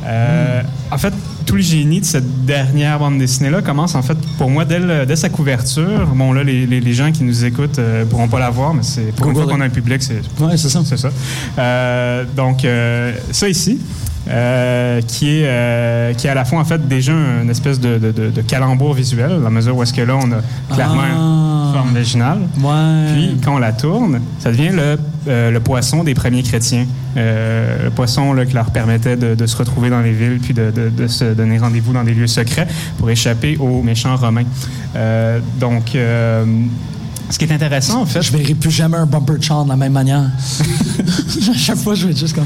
Euh, 0.05 0.61
En 0.91 0.97
fait, 0.97 1.13
tout 1.45 1.53
le 1.55 1.61
génie 1.61 1.99
de 1.99 2.05
cette 2.05 2.45
dernière 2.45 2.97
bande 2.97 3.19
dessinée-là 3.19 3.61
commence, 3.61 3.93
en 3.93 4.01
fait, 4.01 4.17
pour 4.39 4.49
moi, 4.49 4.65
dès, 4.65 4.79
le- 4.79 5.05
dès 5.05 5.15
sa 5.15 5.29
couverture. 5.29 6.07
Bon, 6.15 6.33
là, 6.33 6.43
les, 6.43 6.65
les- 6.65 6.79
les 6.79 6.93
gens 6.93 7.11
qui 7.11 7.23
nous 7.23 7.45
écoutent 7.45 7.77
ne 7.77 8.05
pourront 8.05 8.27
pas 8.27 8.39
la 8.39 8.49
voir, 8.49 8.73
mais 8.73 8.81
c'est 8.81 9.13
pour 9.15 9.27
une 9.27 9.35
fois 9.35 9.45
qu'on 9.45 9.61
a 9.61 9.65
un 9.65 9.69
public, 9.69 10.01
c'est 10.01 10.21
c'est 10.57 10.69
ça. 10.69 10.83
ça. 10.97 11.09
Euh, 11.59 12.23
donc, 12.35 12.65
euh, 12.65 13.13
ça 13.31 13.47
ici, 13.49 13.77
euh, 14.27 15.01
qui, 15.01 15.29
est, 15.39 15.45
euh, 15.45 16.13
qui 16.13 16.27
est 16.27 16.29
à 16.29 16.33
la 16.35 16.45
fois, 16.45 16.59
en 16.59 16.65
fait, 16.65 16.87
déjà 16.87 17.13
une 17.13 17.49
espèce 17.49 17.79
de, 17.79 17.97
de, 17.97 18.11
de- 18.11 18.29
de 18.29 18.41
calembour 18.41 18.93
visuel, 18.93 19.31
à 19.31 19.37
la 19.37 19.49
mesure 19.49 19.75
où 19.77 19.81
est-ce 19.83 19.93
que 19.93 20.01
là, 20.01 20.15
on 20.17 20.31
a 20.31 20.41
clairement 20.73 21.01
Ah. 21.03 21.65
une 21.67 21.73
forme 21.73 21.93
vaginale. 21.93 22.39
Ouais. 22.61 23.13
Puis, 23.13 23.37
quand 23.43 23.55
on 23.55 23.59
la 23.59 23.71
tourne, 23.73 24.19
ça 24.39 24.51
devient 24.51 24.69
le, 24.73 24.97
euh, 25.27 25.51
le 25.51 25.59
poisson 25.59 26.03
des 26.03 26.13
premiers 26.13 26.43
chrétiens. 26.43 26.85
Le 27.15 27.89
poisson 27.89 28.33
là, 28.33 28.45
qui 28.45 28.53
leur 28.53 28.71
permettait 28.71 29.17
de, 29.17 29.45
se 29.45 29.57
retrouver 29.57 29.89
dans 29.89 30.01
les 30.01 30.11
villes 30.13 30.39
puis 30.41 30.53
de, 30.53 30.71
se 31.07 31.33
donner 31.33 31.57
rendez-vous 31.57 31.91
dans 31.93 32.03
des 32.03 32.13
lieux 32.13 32.27
secrets 32.27 32.67
pour 32.97 33.09
échapper 33.09 33.57
aux 33.57 33.81
méchants 33.81 34.15
romains. 34.15 34.45
Donc, 35.59 35.91
ce 35.93 37.37
qui 37.37 37.45
est 37.45 37.51
intéressant, 37.51 38.01
en 38.01 38.05
fait, 38.05 38.21
Je 38.21 38.31
verrai 38.31 38.53
plus 38.53 38.71
jamais 38.71 38.97
un 38.97 39.05
bumper 39.05 39.35
chart 39.41 39.63
de 39.65 39.69
la 39.69 39.75
même 39.75 39.93
manière. 39.93 40.21
à 41.51 41.57
chaque 41.57 41.77
fois, 41.77 41.93
je 41.95 42.05
vais 42.05 42.11
être 42.11 42.19
juste 42.19 42.35
comme. 42.35 42.45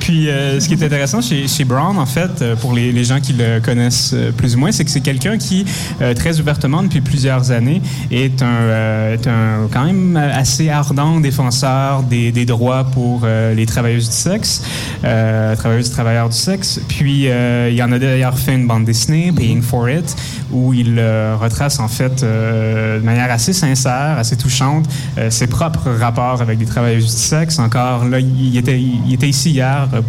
Puis, 0.00 0.28
euh, 0.28 0.58
ce 0.58 0.66
qui 0.66 0.74
est 0.74 0.82
intéressant 0.82 1.20
chez, 1.20 1.46
chez 1.46 1.64
Brown, 1.64 1.98
en 1.98 2.06
fait, 2.06 2.40
euh, 2.40 2.56
pour 2.56 2.72
les, 2.72 2.90
les 2.90 3.04
gens 3.04 3.20
qui 3.20 3.34
le 3.34 3.60
connaissent 3.60 4.12
euh, 4.14 4.32
plus 4.32 4.56
ou 4.56 4.58
moins, 4.58 4.72
c'est 4.72 4.84
que 4.84 4.90
c'est 4.90 5.02
quelqu'un 5.02 5.38
qui, 5.38 5.64
euh, 6.00 6.14
très 6.14 6.40
ouvertement 6.40 6.82
depuis 6.82 7.02
plusieurs 7.02 7.50
années, 7.50 7.82
est 8.10 8.42
un, 8.42 8.46
euh, 8.46 9.14
est 9.14 9.26
un 9.28 9.68
quand 9.70 9.84
même 9.84 10.16
assez 10.16 10.70
ardent 10.70 11.20
défenseur 11.20 12.02
des, 12.02 12.32
des 12.32 12.46
droits 12.46 12.84
pour 12.84 13.22
euh, 13.24 13.54
les 13.54 13.66
travailleuses 13.66 14.08
du 14.08 14.16
sexe, 14.16 14.62
euh, 15.04 15.54
travailleuses 15.54 15.88
et 15.88 15.92
travailleurs 15.92 16.30
du 16.30 16.36
sexe. 16.36 16.80
Puis, 16.88 17.28
euh, 17.28 17.70
il 17.70 17.80
en 17.82 17.92
a 17.92 17.98
d'ailleurs 17.98 18.38
fait 18.38 18.54
une 18.54 18.66
bande 18.66 18.86
dessinée, 18.86 19.32
Paying 19.32 19.62
for 19.62 19.88
It, 19.88 20.16
où 20.50 20.72
il 20.72 20.96
euh, 20.98 21.36
retrace 21.38 21.78
en 21.78 21.88
fait 21.88 22.22
euh, 22.22 22.98
de 22.98 23.04
manière 23.04 23.30
assez 23.30 23.52
sincère, 23.52 24.16
assez 24.18 24.36
touchante, 24.36 24.86
euh, 25.18 25.30
ses 25.30 25.46
propres 25.46 25.90
rapports 25.90 26.40
avec 26.40 26.58
des 26.58 26.64
travailleuses 26.64 27.04
du 27.04 27.20
sexe. 27.20 27.58
Encore 27.58 28.06
là, 28.06 28.18
il 28.18 28.56
était, 28.56 28.80
il 28.80 29.12
était 29.12 29.28
ici 29.28 29.50
hier, 29.50 29.88
euh, 29.92 30.02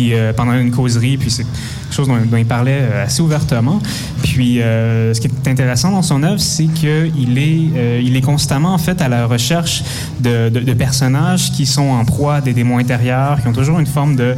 euh, 0.00 0.32
pendant 0.32 0.52
une 0.52 0.70
causerie, 0.70 1.16
puis 1.16 1.30
c'est 1.30 1.44
quelque 1.44 1.94
chose 1.94 2.08
dont, 2.08 2.36
il 2.36 2.46
parlait 2.46 2.78
euh, 2.80 3.04
assez 3.04 3.22
ouvertement. 3.22 3.80
Puis 4.22 4.60
euh, 4.60 5.14
ce 5.14 5.20
qui 5.20 5.28
est 5.28 5.48
intéressant 5.48 5.90
dans 5.90 6.02
son 6.02 6.22
œuvre, 6.22 6.40
c'est 6.40 6.66
qu'il 6.66 7.38
est, 7.38 8.02
il 8.02 8.16
est 8.16 8.20
constamment 8.20 8.74
en 8.74 8.78
fait 8.78 9.00
à 9.00 9.08
la 9.08 9.26
recherche 9.26 9.82
de, 10.20 10.48
personnages 10.74 11.50
qui 11.52 11.66
sont 11.66 11.88
en 11.88 12.04
proie 12.04 12.36
à 12.36 12.40
des 12.40 12.52
démons 12.52 12.78
intérieurs, 12.78 13.40
qui 13.40 13.48
ont 13.48 13.52
toujours 13.52 13.80
une 13.80 13.86
forme 13.86 14.14
de... 14.16 14.34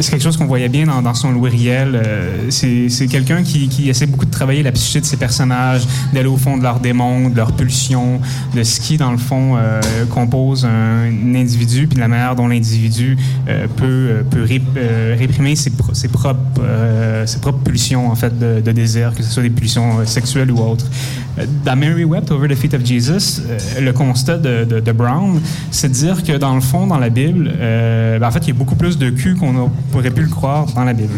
c'est 0.00 0.10
quelque 0.10 0.22
chose 0.22 0.36
qu'on 0.36 0.46
voyait 0.46 0.68
bien 0.68 0.86
dans, 0.86 1.14
son 1.14 1.32
Louis 1.32 1.50
Riel. 1.50 2.00
c'est 2.48 3.06
quelqu'un 3.10 3.42
qui, 3.42 3.88
essaie 3.88 4.06
beaucoup 4.06 4.24
de 4.24 4.30
travailler 4.30 4.62
la 4.62 4.72
psyché 4.72 5.00
de 5.00 5.04
ses 5.04 5.16
personnages, 5.16 5.82
d'aller 6.12 6.28
au 6.28 6.36
fond 6.36 6.56
de 6.56 6.62
leurs 6.62 6.80
démons, 6.80 7.28
de 7.28 7.36
leurs 7.36 7.52
pulsions, 7.52 8.20
de 8.54 8.62
ce 8.62 8.80
qui, 8.80 8.96
dans 8.96 9.12
le 9.12 9.18
fond, 9.18 9.58
compose 10.10 10.64
un, 10.64 11.10
un 11.10 11.34
individu, 11.34 11.86
puis 11.86 11.96
de 11.96 12.00
la 12.00 12.08
manière 12.08 12.36
dont 12.36 12.48
l'individu 12.48 13.16
euh, 13.48 13.66
peut, 13.82 13.88
euh, 13.88 14.22
euh, 14.76 15.16
réprimer 15.18 15.52
euh, 15.52 17.26
ses 17.26 17.38
propres 17.38 17.58
pulsions, 17.64 18.10
en 18.10 18.14
fait, 18.14 18.32
de, 18.38 18.72
désir, 18.72 19.12
que 19.14 19.22
ce 19.22 19.30
soit 19.30 19.42
des 19.42 19.50
pulsions 19.50 20.04
sexuelles 20.06 20.50
ou 20.50 20.58
autres. 20.58 20.86
Dans 21.64 21.76
Mary 21.76 22.04
Wept 22.04 22.30
Over 22.30 22.48
the 22.48 22.54
Feet 22.54 22.74
of 22.74 22.84
Jesus, 22.84 23.40
le 23.80 23.92
constat 23.92 24.38
de, 24.38 24.92
Brown, 24.92 25.40
c'est 25.70 25.88
de 25.88 25.94
dire 25.94 26.22
que, 26.22 26.36
dans 26.36 26.54
le 26.54 26.60
fond, 26.60 26.86
dans 26.86 26.98
la 26.98 27.08
Bible, 27.08 27.50
ben, 27.58 28.22
en 28.22 28.30
fait, 28.30 28.40
il 28.40 28.48
y 28.48 28.50
a 28.50 28.54
beaucoup 28.54 28.76
plus 28.76 28.98
de 28.98 29.10
cul 29.10 29.34
qu'on 29.34 29.66
a- 29.66 29.70
pourrait 29.90 30.10
pu 30.10 30.22
le 30.22 30.28
croire 30.28 30.66
dans 30.74 30.84
la 30.84 30.92
Bible. 30.92 31.14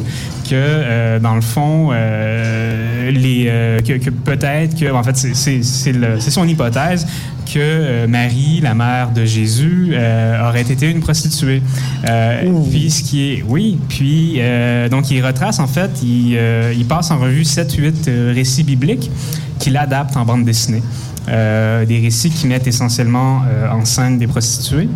Que, 0.49 1.19
dans 1.19 1.35
le 1.35 1.41
fond, 1.41 1.89
que, 1.91 4.11
peut-être 4.11 4.79
que, 4.79 4.93
en 4.93 5.03
fait, 5.03 5.17
c'est 5.17 6.31
son 6.31 6.47
hypothèse 6.47 7.07
que 7.45 7.59
euh, 7.59 8.07
Marie, 8.07 8.61
la 8.63 8.75
mère 8.75 9.11
de 9.11 9.25
Jésus, 9.25 9.91
euh, 9.93 10.49
aurait 10.49 10.63
été 10.63 10.91
une 10.91 11.01
prostituée. 11.01 11.63
Euh, 12.09 12.51
puis 12.71 12.91
ce 12.91 13.03
qui 13.03 13.33
est, 13.33 13.45
oui, 13.47 13.79
puis 13.89 14.37
euh, 14.39 14.89
donc 14.89 15.11
il 15.11 15.25
retrace 15.25 15.59
en 15.59 15.67
fait, 15.67 15.91
il, 16.03 16.39
il 16.77 16.87
passe 16.87 17.11
en 17.11 17.19
revue 17.19 17.43
7-8 17.43 18.33
récits 18.33 18.65
bibliques 18.65 19.11
qu'il 19.59 19.77
adapte 19.77 20.17
en 20.17 20.25
bande 20.25 20.45
dessinée. 20.45 20.83
Euh, 21.29 21.87
des 21.87 22.01
récits 22.01 22.31
qui 22.31 22.47
mettent 22.47 22.67
essentiellement 22.67 23.43
euh, 23.49 23.71
en 23.71 23.85
scène 23.85 24.19
des 24.19 24.27
prostituées 24.27 24.89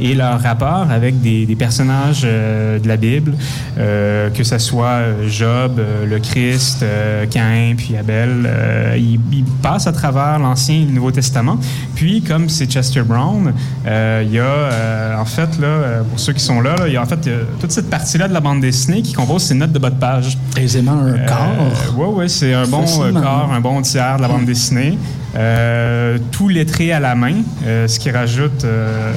et 0.00 0.14
leur 0.14 0.40
rapport 0.40 0.86
avec 0.90 1.20
des, 1.20 1.46
des 1.46 1.56
personnages 1.56 2.22
euh, 2.24 2.78
de 2.78 2.88
la 2.88 2.96
Bible, 2.96 3.34
que 3.76 4.44
ce 4.44 4.58
soit 4.58 5.00
Job, 5.28 5.80
le 6.06 6.18
Christ, 6.18 6.84
Caïn, 7.30 7.74
puis 7.76 7.96
Abel. 7.96 8.44
Euh, 8.46 8.96
il, 8.96 9.20
il 9.32 9.44
passe 9.62 9.86
à 9.86 9.92
travers 9.92 10.38
l'Ancien 10.38 10.76
et 10.76 10.84
le 10.84 10.92
Nouveau 10.92 11.10
Testament. 11.10 11.58
Puis, 11.94 12.22
comme 12.22 12.48
c'est 12.48 12.66
Chester 12.66 13.02
Brown, 13.02 13.52
il 13.84 14.32
y 14.32 14.38
a, 14.38 15.18
en 15.20 15.24
fait, 15.24 15.58
là, 15.60 16.02
pour 16.08 16.18
ceux 16.18 16.32
qui 16.32 16.42
sont 16.42 16.60
là, 16.60 16.74
il 16.86 16.92
y 16.92 16.96
a 16.96 17.02
en 17.02 17.06
fait 17.06 17.28
toute 17.60 17.70
cette 17.70 17.90
partie-là 17.90 18.28
de 18.28 18.32
la 18.32 18.40
bande 18.40 18.60
dessinée 18.60 19.02
qui 19.02 19.12
compose 19.12 19.42
ces 19.42 19.54
notes 19.54 19.72
de 19.72 19.78
bas 19.78 19.90
de 19.90 19.98
page. 19.98 20.36
Aisément 20.56 20.98
un 20.98 21.18
quart. 21.18 21.52
oui, 21.96 22.06
oui, 22.10 22.30
c'est 22.30 22.54
un 22.54 22.66
bon 22.66 22.84
quart, 23.12 23.52
un 23.52 23.60
bon 23.60 23.80
tiers 23.82 24.16
de 24.16 24.22
la 24.22 24.28
bande 24.28 24.44
dessinée. 24.44 24.98
Euh, 25.36 26.18
tout 26.30 26.48
lettré 26.48 26.92
à 26.92 27.00
la 27.00 27.14
main, 27.14 27.34
euh, 27.66 27.88
ce 27.88 27.98
qui 27.98 28.10
rajoute 28.10 28.64
euh, 28.64 29.12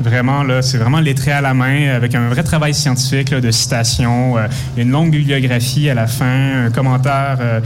vraiment, 0.00 0.42
là, 0.42 0.62
c'est 0.62 0.78
vraiment 0.78 1.00
lettré 1.00 1.32
à 1.32 1.40
la 1.40 1.54
main 1.54 1.94
avec 1.94 2.14
un 2.14 2.28
vrai 2.28 2.42
travail 2.42 2.74
scientifique 2.74 3.30
là, 3.30 3.40
de 3.40 3.50
citations, 3.50 4.36
euh, 4.36 4.46
une 4.76 4.90
longue 4.90 5.10
bibliographie 5.10 5.88
à 5.88 5.94
la 5.94 6.06
fin, 6.06 6.66
un 6.66 6.70
commentaire 6.70 7.38
euh, 7.40 7.60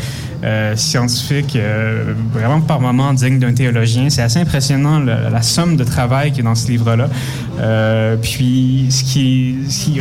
euh, 0.44 0.76
scientifique 0.76 1.58
vraiment 2.32 2.60
par 2.60 2.80
moments 2.80 3.12
digne 3.12 3.38
d'un 3.38 3.52
théologien. 3.52 4.08
C'est 4.08 4.22
assez 4.22 4.38
impressionnant 4.38 5.00
la 5.00 5.42
somme 5.42 5.76
de 5.76 5.82
travail 5.82 6.30
qui 6.30 6.40
est 6.40 6.44
dans 6.44 6.54
ce 6.54 6.68
livre-là. 6.68 7.08
Puis 8.22 8.86
ce 8.90 9.02
qui, 9.02 9.56
ce, 9.68 9.84
qui, 9.84 10.00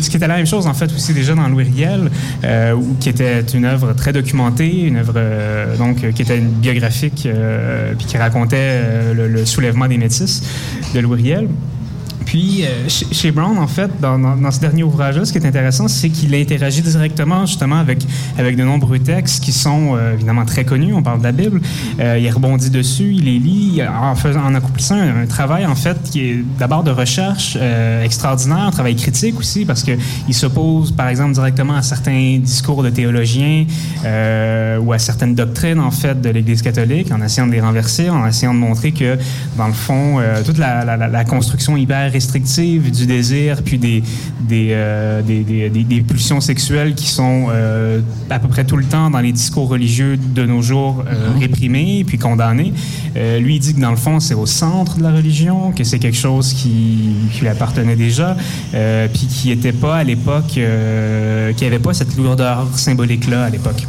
ce 0.00 0.10
qui 0.10 0.16
était 0.16 0.28
la 0.28 0.36
même 0.36 0.46
chose 0.46 0.68
en 0.68 0.74
fait 0.74 0.92
aussi 0.94 1.12
déjà 1.12 1.34
dans 1.34 1.48
Louis 1.48 1.64
Riel, 1.64 2.10
qui 3.00 3.08
était 3.08 3.40
une 3.40 3.64
œuvre 3.64 3.92
très 3.94 4.12
documentée, 4.12 4.82
une 4.82 4.98
œuvre 4.98 5.14
donc 5.78 6.08
qui 6.12 6.22
était 6.22 6.38
une 6.38 6.50
biographique, 6.50 7.28
puis 7.98 8.06
qui 8.06 8.16
racontait 8.16 9.12
le, 9.14 9.26
le 9.26 9.44
soulèvement 9.44 9.88
des 9.88 9.98
métis 9.98 10.42
de 10.92 11.00
Louis 11.00 11.22
Riel. 11.22 11.48
Puis, 12.26 12.64
euh, 12.64 12.88
chez, 12.88 13.30
Brown, 13.30 13.56
en 13.56 13.68
fait, 13.68 13.88
dans, 14.00 14.50
ce 14.50 14.58
dernier 14.58 14.82
ouvrage-là, 14.82 15.24
ce 15.24 15.32
qui 15.32 15.38
est 15.38 15.46
intéressant, 15.46 15.86
c'est 15.86 16.08
qu'il 16.08 16.34
a 16.34 16.38
interagi 16.38 16.82
directement, 16.82 17.46
justement, 17.46 17.76
avec, 17.76 18.04
avec 18.36 18.56
de 18.56 18.64
nombreux 18.64 18.98
textes 18.98 19.44
qui 19.44 19.52
sont 19.52 19.94
euh, 19.94 20.14
évidemment 20.14 20.44
très 20.44 20.64
connus. 20.64 20.92
On 20.92 21.04
parle 21.04 21.20
de 21.20 21.24
la 21.24 21.32
Bible. 21.32 21.60
Euh, 22.00 22.18
il 22.20 22.28
rebondit 22.28 22.68
dessus, 22.68 23.12
il 23.14 23.24
les 23.24 23.38
lit, 23.38 23.80
en, 23.80 24.54
accomplissant 24.54 24.96
un, 24.96 25.26
travail, 25.26 25.66
en 25.66 25.76
fait, 25.76 25.96
qui 26.02 26.20
est 26.20 26.44
d'abord 26.58 26.82
de 26.82 26.90
recherche 26.90 27.56
extraordinaire, 28.02 28.58
un 28.58 28.70
travail 28.70 28.96
critique 28.96 29.38
aussi, 29.38 29.64
parce 29.64 29.84
qu'il 29.84 30.34
s'oppose, 30.34 30.90
par 30.90 31.08
exemple, 31.08 31.32
directement 31.32 31.76
à 31.76 31.82
certains 31.82 32.38
discours 32.42 32.82
de 32.82 32.90
théologiens 32.90 33.66
ou 34.04 34.92
à 34.92 34.98
certaines 34.98 35.34
doctrines, 35.34 35.78
en 35.78 35.92
fait, 35.92 36.20
de 36.20 36.30
l'Église 36.30 36.62
catholique, 36.62 37.12
en 37.12 37.22
essayant 37.22 37.46
de 37.46 37.52
les 37.52 37.60
renverser, 37.60 38.10
en 38.10 38.26
essayant 38.26 38.54
de 38.54 38.58
montrer 38.58 38.90
que, 38.90 39.16
dans 39.56 39.68
le 39.68 39.72
fond, 39.72 40.20
toute 40.44 40.58
la- 40.58 40.96
la 40.96 41.24
construction 41.24 41.76
hyper 41.76 42.15
restrictive 42.20 42.90
du 42.90 43.04
désir, 43.06 43.62
puis 43.62 43.78
des, 43.78 44.02
des, 44.40 44.68
euh, 44.72 45.22
des, 45.22 45.40
des- 45.50 45.68
des- 45.70 45.84
des 45.84 46.00
pulsions 46.00 46.40
sexuelles 46.40 46.94
qui 46.94 47.08
sont 47.08 47.46
euh, 47.50 48.00
à 48.30 48.38
peu 48.38 48.48
près 48.48 48.64
tout 48.64 48.76
le 48.76 48.84
temps 48.84 49.10
dans 49.10 49.20
les 49.20 49.32
discours 49.32 49.68
religieux 49.68 50.16
de 50.38 50.44
nos 50.46 50.62
jours 50.62 51.04
euh, 51.06 51.38
réprimés 51.38 52.04
puis 52.06 52.18
condamnés. 52.18 52.72
Euh, 53.16 53.38
lui, 53.38 53.56
il 53.56 53.60
dit 53.60 53.74
que 53.74 53.80
dans 53.80 53.90
le 53.90 53.96
fond, 54.06 54.18
c'est 54.20 54.34
au 54.34 54.46
centre 54.46 54.96
de 54.98 55.02
la 55.02 55.12
religion, 55.12 55.72
que 55.72 55.84
c'est 55.84 55.98
quelque 55.98 56.16
chose 56.28 56.52
qui, 56.54 57.14
qui 57.32 57.40
lui 57.42 57.48
appartenait 57.48 57.96
déjà, 57.96 58.36
puis 59.12 59.26
qui 59.26 59.48
n'était 59.48 59.72
pas 59.72 59.96
à 59.96 60.04
l'époque, 60.04 60.46
qui 61.56 61.64
n'avait 61.64 61.78
pas 61.78 61.92
cette 61.94 62.16
lourdeur 62.16 62.66
symbolique-là 62.74 63.44
à 63.44 63.50
l'époque. 63.50 63.82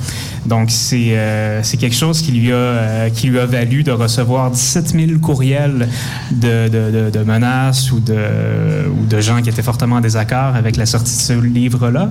Donc, 0.45 0.71
c'est 0.71 1.09
euh, 1.11 1.61
quelque 1.79 1.95
chose 1.95 2.21
qui 2.21 2.31
lui, 2.31 2.51
a, 2.53 2.55
euh, 2.55 3.09
qui 3.09 3.27
lui 3.27 3.37
a 3.39 3.45
valu 3.45 3.83
de 3.83 3.91
recevoir 3.91 4.49
17 4.51 4.87
000 5.07 5.19
courriels 5.19 5.89
de, 6.31 6.69
de, 6.69 6.91
de- 6.91 7.09
de 7.17 7.23
menaces 7.23 7.91
ou 7.91 7.99
de, 7.99 8.13
ou 8.17 9.05
de 9.05 9.21
gens 9.21 9.41
qui 9.41 9.49
étaient 9.49 9.61
fortement 9.61 9.97
en 9.97 10.01
désaccord 10.01 10.55
avec 10.55 10.77
la 10.77 10.85
sortie 10.85 11.15
de 11.15 11.21
ce 11.21 11.33
livre-là. 11.33 12.09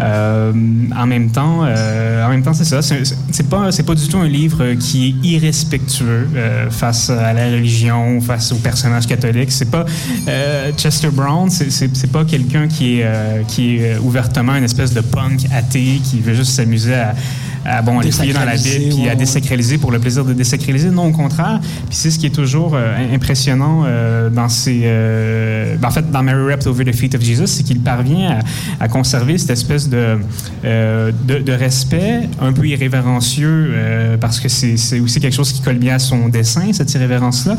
Euh, 0.00 0.52
en 0.96 1.06
même 1.06 1.30
temps, 1.30 1.60
euh, 1.64 2.24
en 2.24 2.28
même 2.30 2.42
temps, 2.42 2.54
c'est 2.54 2.64
ça. 2.64 2.80
C'est 2.82 3.48
pas, 3.48 3.72
c'est 3.72 3.82
pas 3.82 3.94
du 3.94 4.06
tout 4.08 4.18
un 4.18 4.28
livre 4.28 4.74
qui 4.74 5.08
est 5.08 5.26
irrespectueux 5.28 6.28
euh, 6.36 6.70
face 6.70 7.10
à 7.10 7.32
la 7.32 7.46
religion, 7.46 8.20
face 8.20 8.52
aux 8.52 8.56
personnages 8.56 9.06
catholiques. 9.06 9.52
C'est 9.52 9.70
pas 9.70 9.84
euh, 10.28 10.72
Chester 10.76 11.10
Brown. 11.10 11.50
C'est 11.50 12.12
pas 12.12 12.24
quelqu'un 12.24 12.68
qui 12.68 13.00
est, 13.00 13.04
euh, 13.04 13.42
qui 13.46 13.76
est 13.76 13.98
ouvertement 13.98 14.54
une 14.56 14.64
espèce 14.64 14.92
de 14.92 15.00
punk 15.00 15.46
athée 15.54 16.00
qui 16.02 16.20
veut 16.20 16.34
juste 16.34 16.52
s'amuser 16.52 16.94
à 16.94 17.14
à 17.64 17.82
bon, 17.82 17.98
aller 18.00 18.10
fouiller 18.10 18.32
dans 18.32 18.44
la 18.44 18.56
Bible 18.56 18.94
puis 18.94 19.08
à 19.08 19.14
désacraliser 19.14 19.78
pour 19.78 19.90
le 19.90 19.98
plaisir 19.98 20.24
de 20.24 20.32
désacraliser. 20.32 20.90
Non, 20.90 21.06
au 21.08 21.12
contraire. 21.12 21.60
Puis 21.88 21.96
c'est 21.96 22.10
ce 22.10 22.18
qui 22.18 22.26
est 22.26 22.34
toujours 22.34 22.72
euh, 22.74 23.14
impressionnant 23.14 23.84
euh, 23.86 24.28
dans 24.30 24.48
ces... 24.48 24.82
euh, 24.84 25.76
ben, 25.78 25.88
en 25.88 25.90
fait, 25.90 26.10
dans 26.10 26.22
Mary 26.22 26.44
Wept 26.44 26.66
Over 26.66 26.84
the 26.84 26.94
Feet 26.94 27.14
of 27.14 27.22
Jesus, 27.22 27.46
c'est 27.46 27.62
qu'il 27.62 27.80
parvient 27.80 28.38
à, 28.80 28.84
à 28.84 28.88
conserver 28.88 29.38
cette 29.38 29.50
espèce 29.50 29.88
de, 29.88 30.18
euh, 30.64 31.12
de, 31.26 31.38
de 31.38 31.52
respect 31.52 32.28
un 32.40 32.52
peu 32.52 32.66
irrévérencieux 32.66 33.70
euh, 33.72 34.16
parce 34.18 34.40
que 34.40 34.48
c'est 34.48 35.00
aussi 35.00 35.20
quelque 35.20 35.34
chose 35.34 35.52
qui 35.52 35.60
colle 35.62 35.78
bien 35.78 35.94
à 35.96 35.98
son 35.98 36.28
dessin, 36.28 36.72
cette 36.72 36.92
irrévérence-là. 36.94 37.56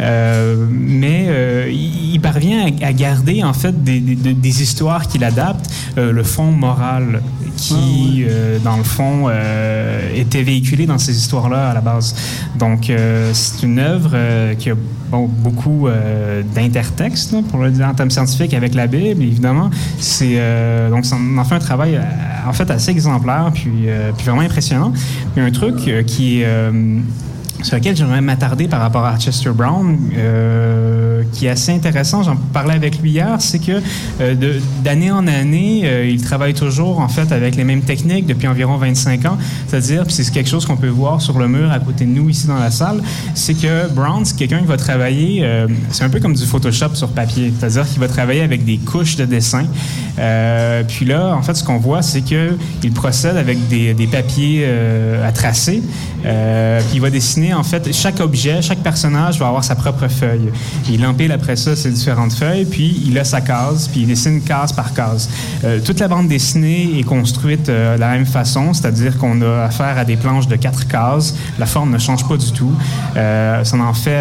Euh, 0.00 0.56
mais 0.70 1.26
euh, 1.28 1.70
il, 1.72 2.20
parvient 2.20 2.66
à, 2.82 2.86
à 2.86 2.92
garder, 2.92 3.42
en 3.42 3.52
fait, 3.52 3.82
des, 3.84 4.00
des- 4.00 4.34
des 4.34 4.62
histoires 4.62 5.06
qu'il 5.08 5.24
adapte, 5.24 5.66
euh, 5.98 6.12
le 6.12 6.22
fond 6.22 6.50
moral 6.50 7.22
qui, 7.56 8.24
euh, 8.28 8.58
dans 8.62 8.76
le 8.76 8.82
fond, 8.84 9.26
euh, 9.28 9.47
était 10.14 10.42
véhiculé 10.42 10.86
dans 10.86 10.98
ces 10.98 11.16
histoires-là 11.16 11.70
à 11.70 11.74
la 11.74 11.80
base. 11.80 12.14
Donc, 12.58 12.90
euh, 12.90 13.30
c'est 13.32 13.64
une 13.64 13.78
œuvre 13.78 14.10
euh, 14.14 14.54
qui 14.54 14.70
a 14.70 14.74
beaucoup 15.10 15.88
euh, 15.88 16.42
d'intertextes, 16.54 17.34
pour 17.50 17.60
le 17.60 17.70
dire 17.70 17.86
en 17.86 17.94
termes 17.94 18.10
scientifiques, 18.10 18.54
avec 18.54 18.74
la 18.74 18.86
Bible, 18.86 19.22
évidemment. 19.22 19.70
C'est 19.98 20.34
euh, 20.36 20.90
donc, 20.90 21.04
ça 21.06 21.16
en 21.16 21.44
fait 21.44 21.54
un 21.54 21.60
travail, 21.60 21.96
euh, 21.96 22.02
en 22.48 22.52
fait, 22.52 22.70
assez 22.70 22.90
exemplaire, 22.90 23.50
puis, 23.54 23.70
euh, 23.86 24.12
puis 24.16 24.26
vraiment 24.26 24.42
impressionnant. 24.42 24.92
Puis 25.34 25.44
un 25.44 25.50
truc 25.50 25.76
euh, 25.88 26.02
qui 26.02 26.40
est 26.40 26.44
euh, 26.46 27.00
sur 27.62 27.76
lequel 27.76 27.96
j'aimerais 27.96 28.20
m'attarder 28.20 28.68
par 28.68 28.80
rapport 28.80 29.04
à 29.04 29.18
Chester 29.18 29.50
Brown, 29.50 29.98
euh, 30.16 31.22
qui 31.32 31.46
est 31.46 31.50
assez 31.50 31.72
intéressant. 31.72 32.22
J'en 32.22 32.36
parlais 32.36 32.74
avec 32.74 33.00
lui 33.00 33.10
hier, 33.10 33.36
c'est 33.40 33.58
que 33.58 33.80
euh, 34.20 34.58
d'année 34.84 35.10
en 35.10 35.26
année, 35.26 35.82
euh, 35.84 36.08
il 36.08 36.22
travaille 36.22 36.54
toujours 36.54 37.00
en 37.00 37.08
fait 37.08 37.32
avec 37.32 37.56
les 37.56 37.64
mêmes 37.64 37.82
techniques 37.82 38.26
depuis 38.26 38.46
environ 38.46 38.76
25 38.76 39.24
ans. 39.26 39.38
C'est-à-dire, 39.66 40.04
c'est 40.08 40.30
quelque 40.30 40.48
chose 40.48 40.66
qu'on 40.66 40.76
peut 40.76 40.88
voir 40.88 41.20
sur 41.20 41.38
le 41.38 41.48
mur 41.48 41.70
à 41.70 41.80
côté 41.80 42.04
de 42.04 42.10
nous 42.10 42.28
ici 42.28 42.46
dans 42.46 42.58
la 42.58 42.70
salle, 42.70 43.02
c'est 43.34 43.54
que 43.54 43.88
Brown, 43.92 44.24
c'est 44.24 44.36
quelqu'un 44.36 44.60
qui 44.60 44.66
va 44.66 44.76
travailler, 44.76 45.46
c'est 45.90 46.04
un 46.04 46.10
peu 46.10 46.20
comme 46.20 46.34
du 46.34 46.44
Photoshop 46.44 46.94
sur 46.94 47.08
papier. 47.08 47.52
C'est-à-dire 47.58 47.88
qu'il 47.88 48.00
va 48.00 48.08
travailler 48.08 48.42
avec 48.42 48.64
des 48.64 48.78
couches 48.78 49.16
de 49.16 49.24
dessin. 49.24 49.64
Puis 50.88 51.04
là, 51.04 51.34
en 51.34 51.42
fait, 51.42 51.54
ce 51.54 51.64
qu'on 51.64 51.78
voit, 51.78 52.02
c'est 52.02 52.22
que 52.22 52.56
il 52.82 52.92
procède 52.92 53.36
avec 53.36 53.68
des, 53.68 54.08
papiers 54.10 54.66
à 55.24 55.32
tracer. 55.32 55.82
Puis 56.22 56.94
il 56.94 57.00
va 57.00 57.10
dessiner, 57.10 57.47
en 57.54 57.62
fait, 57.62 57.92
chaque 57.92 58.20
objet, 58.20 58.62
chaque 58.62 58.78
personnage 58.78 59.38
va 59.38 59.48
avoir 59.48 59.64
sa 59.64 59.74
propre 59.74 60.08
feuille. 60.08 60.50
Il 60.88 61.04
empile 61.04 61.32
après 61.32 61.56
ça 61.56 61.76
ses 61.76 61.90
différentes 61.90 62.32
feuilles, 62.32 62.64
puis 62.64 63.02
il 63.06 63.18
a 63.18 63.24
sa 63.24 63.40
case, 63.40 63.88
puis 63.88 64.02
il 64.02 64.06
dessine 64.06 64.42
case 64.42 64.72
par 64.72 64.92
case. 64.94 65.28
Euh, 65.64 65.80
toute 65.84 66.00
la 66.00 66.08
bande 66.08 66.28
dessinée 66.28 66.98
est 66.98 67.02
construite 67.02 67.68
euh, 67.68 67.96
de 67.96 68.00
la 68.00 68.10
même 68.10 68.26
façon, 68.26 68.72
c'est-à-dire 68.72 69.18
qu'on 69.18 69.40
a 69.42 69.64
affaire 69.64 69.98
à 69.98 70.04
des 70.04 70.16
planches 70.16 70.48
de 70.48 70.56
quatre 70.56 70.86
cases. 70.86 71.34
La 71.58 71.66
forme 71.66 71.90
ne 71.92 71.98
change 71.98 72.26
pas 72.26 72.36
du 72.36 72.52
tout. 72.52 72.72
Euh, 73.16 73.64
ça 73.64 73.76
en 73.78 73.94
fait, 73.94 74.16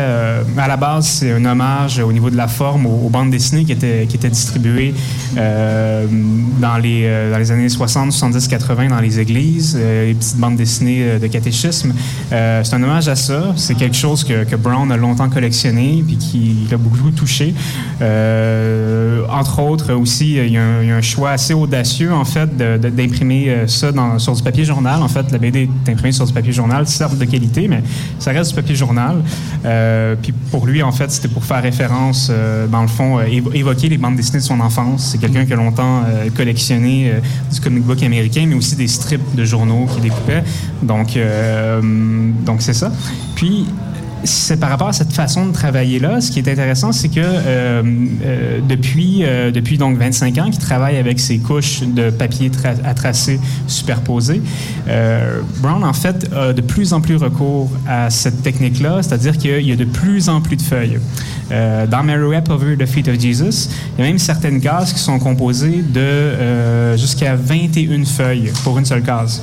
à 0.57 0.67
la 0.67 0.77
base, 0.77 1.07
c'est 1.07 1.31
un 1.31 1.43
hommage 1.43 1.99
au 1.99 2.11
niveau 2.11 2.29
de 2.29 2.37
la 2.37 2.47
forme 2.47 2.85
aux, 2.85 3.09
bandes 3.09 3.31
dessinées 3.31 3.65
qui 3.65 3.71
étaient, 3.71 4.05
qui 4.07 4.15
étaient 4.15 4.29
distribuées 4.29 4.93
dans, 5.35 6.77
les, 6.77 7.29
dans 7.31 7.37
les 7.37 7.51
années 7.51 7.69
60, 7.69 8.11
70, 8.11 8.47
80 8.47 8.87
dans 8.89 8.99
les 8.99 9.19
églises, 9.19 9.75
les 9.75 10.13
petites 10.13 10.37
bandes 10.37 10.55
dessinées 10.55 11.17
de 11.19 11.27
catéchisme. 11.27 11.93
C'est 12.29 12.73
un 12.73 12.83
hommage 12.83 13.07
à 13.07 13.15
ça. 13.17 13.53
C'est 13.55 13.75
quelque 13.75 13.95
chose 13.95 14.23
que, 14.23 14.55
Brown 14.55 14.91
a 14.91 14.97
longtemps 14.97 15.29
collectionné 15.29 16.03
puis 16.05 16.17
qui 16.17 16.67
l'a 16.71 16.77
beaucoup 16.77 17.11
touché. 17.11 17.53
Euh, 18.01 19.21
entre 19.29 19.59
autres, 19.61 19.93
aussi, 19.93 20.35
il 20.35 20.51
y, 20.51 20.57
a 20.57 20.63
un, 20.63 20.89
un 20.89 21.01
choix 21.01 21.31
assez 21.31 21.53
audacieux, 21.53 22.13
en 22.13 22.25
fait, 22.25 22.55
d'imprimer 22.57 23.49
euh, 23.49 23.67
ça 23.67 23.91
sur 24.17 24.33
du 24.33 24.43
papier 24.43 24.63
journal. 24.65 25.01
En 25.01 25.07
fait, 25.07 25.31
la 25.31 25.37
BD 25.37 25.63
est 25.85 25.91
imprimée 25.91 26.11
sur 26.11 26.25
du 26.25 26.33
papier 26.33 26.51
journal, 26.53 26.87
certes 26.87 27.17
de 27.17 27.25
qualité, 27.25 27.67
mais 27.67 27.83
ça 28.19 28.31
reste 28.31 28.51
du 28.51 28.55
papier 28.55 28.75
journal. 28.75 29.17
Euh, 29.65 30.15
puis 30.21 30.33
pour 30.51 30.65
lui, 30.65 30.81
en 30.81 30.91
fait, 30.91 31.11
c'était 31.11 31.27
pour 31.27 31.43
faire 31.43 31.61
référence, 31.61 32.31
dans 32.71 32.81
le 32.81 32.87
fond, 32.87 33.19
évo- 33.21 33.53
évoquer 33.53 33.89
les 33.89 33.97
bandes 33.97 34.15
dessinées 34.15 34.39
de 34.39 34.43
son 34.43 34.59
enfance. 34.59 35.09
C'est 35.11 35.17
quelqu'un 35.17 35.45
qui 35.45 35.53
a 35.53 35.55
longtemps 35.55 36.03
collectionné 36.35 37.13
du 37.51 37.59
comic 37.59 37.83
book 37.83 38.01
américain, 38.03 38.45
mais 38.47 38.55
aussi 38.55 38.75
des 38.75 38.87
strips 38.87 39.35
de 39.35 39.45
journaux 39.45 39.87
qu'il 39.93 40.03
découpait. 40.03 40.43
Donc, 40.81 41.17
donc 42.45 42.61
c'est 42.61 42.73
ça. 42.73 42.91
Puis, 43.35 43.65
c'est 44.23 44.59
par 44.59 44.69
rapport 44.69 44.89
à 44.89 44.93
cette 44.93 45.13
façon 45.13 45.45
de 45.45 45.51
travailler-là, 45.51 46.21
ce 46.21 46.31
qui 46.31 46.39
est 46.39 46.49
intéressant, 46.49 46.91
c'est 46.91 47.09
que 47.09 47.19
euh, 47.19 47.83
euh, 48.23 48.59
depuis, 48.67 49.23
euh, 49.23 49.51
depuis 49.51 49.77
donc 49.77 49.97
25 49.97 50.37
ans 50.37 50.49
qu'il 50.49 50.59
travaille 50.59 50.97
avec 50.97 51.19
ces 51.19 51.37
couches 51.37 51.81
de 51.83 52.09
papier 52.09 52.51
à 52.83 52.93
tracer 52.93 53.39
superposées, 53.67 54.41
Brown, 55.61 55.83
en 55.83 55.93
fait, 55.93 56.29
a 56.33 56.53
de 56.53 56.61
plus 56.61 56.93
en 56.93 57.01
plus 57.01 57.15
recours 57.15 57.69
à 57.87 58.09
cette 58.09 58.41
technique-là, 58.41 59.01
c'est-à-dire 59.01 59.37
qu'il 59.37 59.61
y 59.61 59.71
a 59.71 59.75
de 59.75 59.85
plus 59.85 60.29
en 60.29 60.41
plus 60.41 60.55
de 60.55 60.61
feuilles. 60.61 60.99
Dans 61.49 62.03
Mary 62.03 62.35
Rap 62.35 62.49
Over 62.49 62.75
the 62.77 62.85
Feet 62.85 63.07
of 63.07 63.19
Jesus, 63.19 63.69
il 63.97 64.01
y 64.01 64.07
a 64.07 64.07
même 64.07 64.17
certaines 64.17 64.59
cases 64.59 64.93
qui 64.93 64.99
sont 64.99 65.19
composées 65.19 65.83
de 65.93 66.95
jusqu'à 66.97 67.35
21 67.35 68.05
feuilles 68.05 68.51
pour 68.63 68.77
une 68.77 68.85
seule 68.85 69.03
case. 69.03 69.41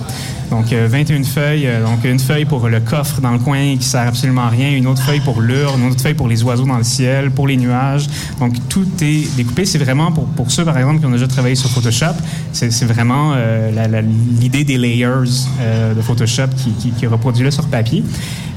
Donc, 0.54 0.72
euh, 0.72 0.86
21 0.88 1.24
feuilles, 1.24 1.66
euh, 1.66 1.84
donc 1.84 2.04
une 2.04 2.20
feuille 2.20 2.44
pour 2.44 2.68
le 2.68 2.78
coffre 2.78 3.20
dans 3.20 3.32
le 3.32 3.40
coin 3.40 3.76
qui 3.76 3.84
sert 3.84 4.06
absolument 4.06 4.42
à 4.42 4.50
rien, 4.50 4.70
une 4.70 4.86
autre 4.86 5.02
feuille 5.02 5.18
pour 5.18 5.40
l'urne, 5.40 5.82
une 5.82 5.90
autre 5.90 6.00
feuille 6.00 6.14
pour 6.14 6.28
les 6.28 6.44
oiseaux 6.44 6.64
dans 6.64 6.78
le 6.78 6.84
ciel, 6.84 7.32
pour 7.32 7.48
les 7.48 7.56
nuages. 7.56 8.06
Donc, 8.38 8.54
tout 8.68 8.86
est 9.02 9.36
découpé. 9.36 9.64
C'est 9.64 9.78
vraiment 9.78 10.12
pour, 10.12 10.52
ceux, 10.52 10.64
par 10.64 10.78
exemple, 10.78 11.00
qui 11.00 11.06
ont 11.06 11.10
déjà 11.10 11.26
travaillé 11.26 11.56
sur 11.56 11.68
Photoshop, 11.70 12.14
c'est 12.52 12.84
vraiment 12.84 13.32
euh, 13.34 14.02
l'idée 14.40 14.62
des 14.62 14.78
layers 14.78 15.24
euh, 15.60 15.92
de 15.92 16.00
Photoshop 16.02 16.46
qui, 16.56 16.70
qui, 16.74 16.90
qui 16.92 17.06
reproduit 17.08 17.42
là 17.42 17.50
sur 17.50 17.66
papier. 17.66 18.04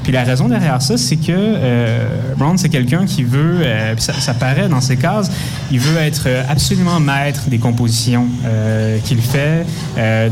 Puis 0.08 0.14
la 0.14 0.24
raison 0.24 0.48
derrière 0.48 0.80
ça, 0.80 0.96
c'est 0.96 1.16
que 1.16 1.24
euh, 1.36 2.08
Brown, 2.38 2.56
c'est 2.56 2.70
quelqu'un 2.70 3.04
qui 3.04 3.24
veut, 3.24 3.58
euh, 3.60 3.94
ça, 3.98 4.32
paraît 4.32 4.66
dans 4.66 4.80
ses 4.80 4.96
cases, 4.96 5.30
il 5.70 5.80
veut 5.80 5.98
être 5.98 6.26
absolument 6.48 6.98
maître 6.98 7.50
des 7.50 7.58
compositions 7.58 8.26
euh, 8.46 8.96
qu'il 9.04 9.20
fait. 9.20 9.66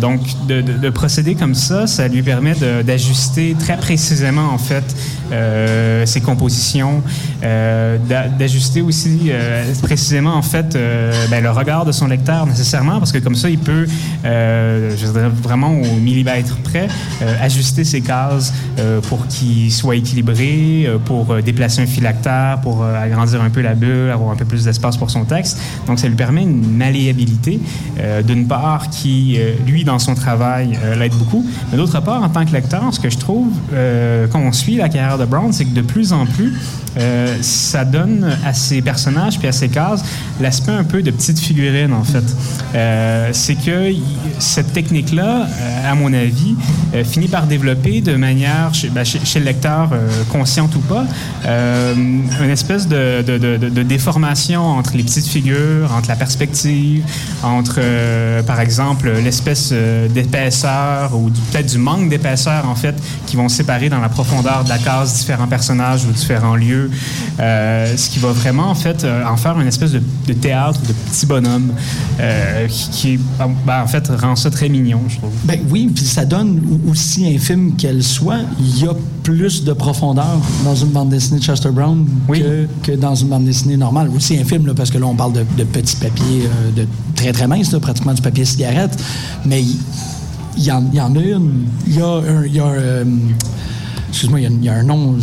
Donc, 0.01 0.21
de, 0.49 0.63
de- 0.63 0.79
de 0.79 0.89
procéder 0.89 1.35
comme 1.35 1.55
ça, 1.55 1.87
ça 1.87 2.09
lui 2.09 2.23
permet 2.23 2.55
d'ajuster 2.87 3.55
très 3.59 3.77
précisément, 3.77 4.49
en 4.51 4.57
fait, 4.57 4.97
ses 6.07 6.21
compositions, 6.23 7.03
d'a- 7.43 8.29
d'ajuster 8.39 8.81
aussi 8.81 9.31
précisément, 9.83 10.37
en 10.37 10.43
fait, 10.43 10.79
ben, 11.31 11.43
le 11.43 11.51
regard 11.51 11.85
de 11.85 11.93
son 11.93 12.07
lecteur 12.07 12.47
nécessairement, 12.47 12.99
parce 12.99 13.13
que 13.13 13.19
comme 13.19 13.35
ça, 13.35 13.51
il 13.51 13.59
peut, 13.59 13.87
je 14.25 15.07
dirais 15.13 15.29
vraiment 15.43 15.73
au 15.73 15.97
millimètre 16.01 16.57
près, 16.65 16.89
ajuster 17.43 17.85
ses 17.85 18.01
cases 18.01 18.55
pour 19.09 19.27
qu'il 19.27 19.66
soit 19.71 19.97
équilibré, 19.97 20.85
euh, 20.87 20.99
pour 20.99 21.31
euh, 21.31 21.43
déplacer 21.43 21.83
un 21.83 21.87
phylactère, 21.87 22.61
pour 22.63 22.83
euh, 22.83 22.95
agrandir 22.95 23.43
un 23.43 23.51
peu 23.51 23.61
la 23.61 23.75
bulle, 23.75 24.11
avoir 24.11 24.31
un 24.31 24.37
peu 24.37 24.45
plus 24.45 24.65
d'espace 24.65 24.97
pour 24.97 25.11
son 25.11 25.25
texte. 25.25 25.59
Donc, 25.87 25.99
ça 25.99 26.09
lui 26.09 26.17
permet 26.17 26.43
une 26.43 26.77
malléabilité, 26.77 27.61
d'une 28.25 28.47
part, 28.47 28.89
qui, 28.91 29.39
lui, 29.67 29.85
dans 29.85 29.99
son 29.99 30.15
travail, 30.15 30.79
l'aide 30.99 31.15
beaucoup, 31.15 31.45
mais 31.71 31.77
d'autre 31.77 32.01
part, 32.01 32.23
en 32.23 32.29
tant 32.29 32.45
que 32.45 32.53
lecteur, 32.53 32.83
ce 32.93 33.01
que 33.01 33.11
je 33.11 33.19
trouve, 33.19 33.53
euh, 33.73 34.27
quand 34.31 34.41
on 34.41 34.53
suit 34.53 34.77
la 34.77 34.89
carrière 34.89 35.19
de 35.19 35.25
Brown, 35.25 35.53
c'est 35.53 35.65
que 35.65 35.75
de 35.75 35.83
plus 35.83 36.13
en 36.13 36.27
plus, 36.27 36.55
ça 37.43 37.85
donne 37.85 38.27
à 38.45 38.55
ses 38.55 38.81
personnages 38.81 39.39
puis 39.39 39.47
à 39.47 39.53
ses 39.53 39.69
cases 39.69 40.03
l'aspect 40.41 40.73
un 40.73 40.85
peu 40.85 41.03
de 41.03 41.11
petite 41.11 41.39
figurine, 41.39 41.93
en 41.93 42.05
fait. 42.05 42.25
C'est 43.33 43.55
que 43.55 43.93
cette 44.39 44.73
technique-là, 44.73 45.47
à 45.87 45.95
mon 45.95 46.13
avis, 46.13 46.55
finit 47.05 47.29
par 47.29 47.47
développer 47.47 48.01
de 48.01 48.17
manière, 48.17 48.73
chez, 48.73 48.89
ben, 48.89 49.05
chez 49.05 49.39
le 49.39 49.45
lecteur, 49.45 49.56
euh, 49.65 50.09
consciente 50.31 50.75
ou 50.77 50.81
pas, 50.81 51.05
euh, 51.45 51.95
une 51.95 52.51
espèce 52.51 52.87
de, 52.89 53.83
déformation 53.83 54.63
entre 54.63 54.97
les 54.97 55.03
petites 55.03 55.27
figures, 55.27 55.93
entre 55.93 56.09
la 56.09 56.17
perspective, 56.17 57.05
entre, 57.43 57.77
euh, 57.79 58.43
par 58.43 58.61
exemple, 58.61 59.11
l'espèce 59.23 59.73
d'épaisseur 60.11 61.15
ou 61.15 61.31
peut-être 61.51 61.67
du 61.67 61.79
manque 61.79 62.09
d'épaisseur, 62.09 62.69
en 62.69 62.75
fait, 62.75 62.95
qui 63.27 63.37
vont 63.37 63.49
séparer 63.49 63.89
dans 63.89 64.01
la 64.01 64.09
profondeur 64.09 64.65
de 64.65 64.69
la 64.69 64.79
case 64.79 65.15
différents 65.15 65.49
personnages 65.49 66.05
ou 66.05 66.13
différents 66.13 66.57
lieux, 66.57 66.91
ce 67.39 68.11
qui 68.11 68.19
va 68.19 68.33
vraiment, 68.33 68.71
en 68.71 68.75
fait, 68.75 69.05
en 69.05 69.37
faire 69.37 69.59
une 69.61 69.69
espèce 69.69 69.93
de, 69.93 70.33
théâtre 70.33 70.81
de 70.81 70.93
petit 70.93 71.27
bonhomme 71.27 71.73
qui, 72.69 73.19
ben, 73.39 73.83
en 73.83 73.87
fait, 73.87 74.09
rend 74.09 74.37
ça 74.37 74.51
très 74.51 74.69
mignon, 74.69 75.03
je 75.09 75.17
trouve. 75.17 75.33
Ben 75.45 75.61
oui, 75.71 75.91
puis 75.95 76.05
ça 76.05 76.25
donne, 76.25 76.61
aussi 76.89 77.27
infime 77.27 77.77
qu'elle 77.77 78.03
soit, 78.03 78.41
il 78.59 78.85
y 78.85 78.87
a 78.87 78.95
plus 79.23 79.36
de 79.37 79.73
profondeur 79.73 80.41
dans 80.65 80.75
une 80.75 80.89
bande 80.89 81.11
dessinée 81.11 81.39
de 81.39 81.45
Chester 81.45 81.71
Brown 81.71 82.07
Oui. 82.29 82.41
que, 82.41 82.67
que 82.83 82.93
dans 82.97 83.15
une 83.15 83.29
bande 83.29 83.45
dessinée 83.45 83.77
normale. 83.77 84.09
Aussi 84.17 84.37
infime, 84.39 84.67
là, 84.67 84.75
parce 84.75 84.91
que 84.91 84.99
là, 84.99 85.07
on 85.07 85.15
parle 85.15 85.33
de, 85.35 85.45
de 85.59 85.65
petits 85.65 85.97
papiers 85.97 86.45
euh, 86.47 86.71
de 86.83 86.87
très, 87.15 87.33
très 87.33 87.47
minces, 87.47 87.73
là, 87.73 87.79
pratiquement 87.81 88.15
du 88.15 88.23
papier 88.23 88.45
cigarette. 88.45 88.99
Mais 89.45 89.63
il 89.63 90.65
y, 90.65 90.73
en, 90.73 90.85
il 90.91 90.97
y 90.97 91.01
en 91.01 91.15
a 91.15 91.21
une. 91.21 91.67
Il 91.87 91.97
y 91.97 92.01
a 92.01 92.07
un. 92.07 92.45
il 92.47 92.55
y 92.55 92.61
a, 92.61 92.65
euh, 92.67 93.05
Excuse-moi, 94.09 94.41
il 94.41 94.45
y 94.45 94.47
a, 94.47 94.51
il 94.51 94.65
y 94.65 94.69
a 94.71 94.75
un 94.75 94.83
nom, 94.83 95.17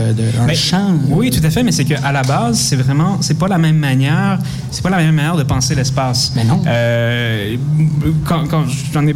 euh, 0.00 0.12
de, 0.12 0.22
un 0.42 0.46
Ben, 0.46 0.54
chant. 0.54 0.92
Oui, 1.08 1.30
tout 1.30 1.40
à 1.42 1.48
fait, 1.50 1.62
mais 1.62 1.72
c'est 1.72 1.84
qu'à 1.86 2.12
la 2.12 2.22
base, 2.22 2.58
c'est 2.58 2.76
vraiment, 2.76 3.16
c'est 3.22 3.38
pas 3.38 3.48
la 3.48 3.56
même 3.56 3.78
manière, 3.78 4.38
c'est 4.70 4.82
pas 4.82 4.90
la 4.90 4.98
même 4.98 5.14
manière 5.14 5.36
de 5.36 5.44
penser 5.44 5.74
l'espace. 5.74 6.32
Mais 6.36 6.44
non. 6.44 6.60
Euh, 6.66 7.56
quand, 8.26 8.44
quand 8.50 8.64
j'en 8.92 9.06
ai 9.06 9.14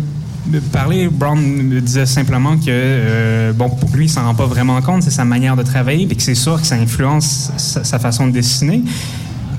parlé, 0.73 1.09
Brown 1.09 1.81
disait 1.81 2.07
simplement 2.07 2.57
que, 2.57 2.65
euh, 2.69 3.53
bon, 3.53 3.69
pour 3.71 3.91
lui, 3.95 4.07
il 4.07 4.09
s'en 4.09 4.25
rend 4.25 4.35
pas 4.35 4.47
vraiment 4.47 4.81
compte, 4.83 5.03
c'est 5.03 5.11
sa 5.11 5.25
manière 5.25 5.57
de 5.57 5.63
travailler, 5.63 6.07
et 6.11 6.15
que 6.15 6.23
c'est 6.23 6.35
sûr 6.35 6.61
que 6.61 6.67
ça 6.67 6.77
influence 6.77 7.53
sa 7.57 7.99
façon 7.99 8.27
de 8.27 8.33
dessiner. 8.33 8.83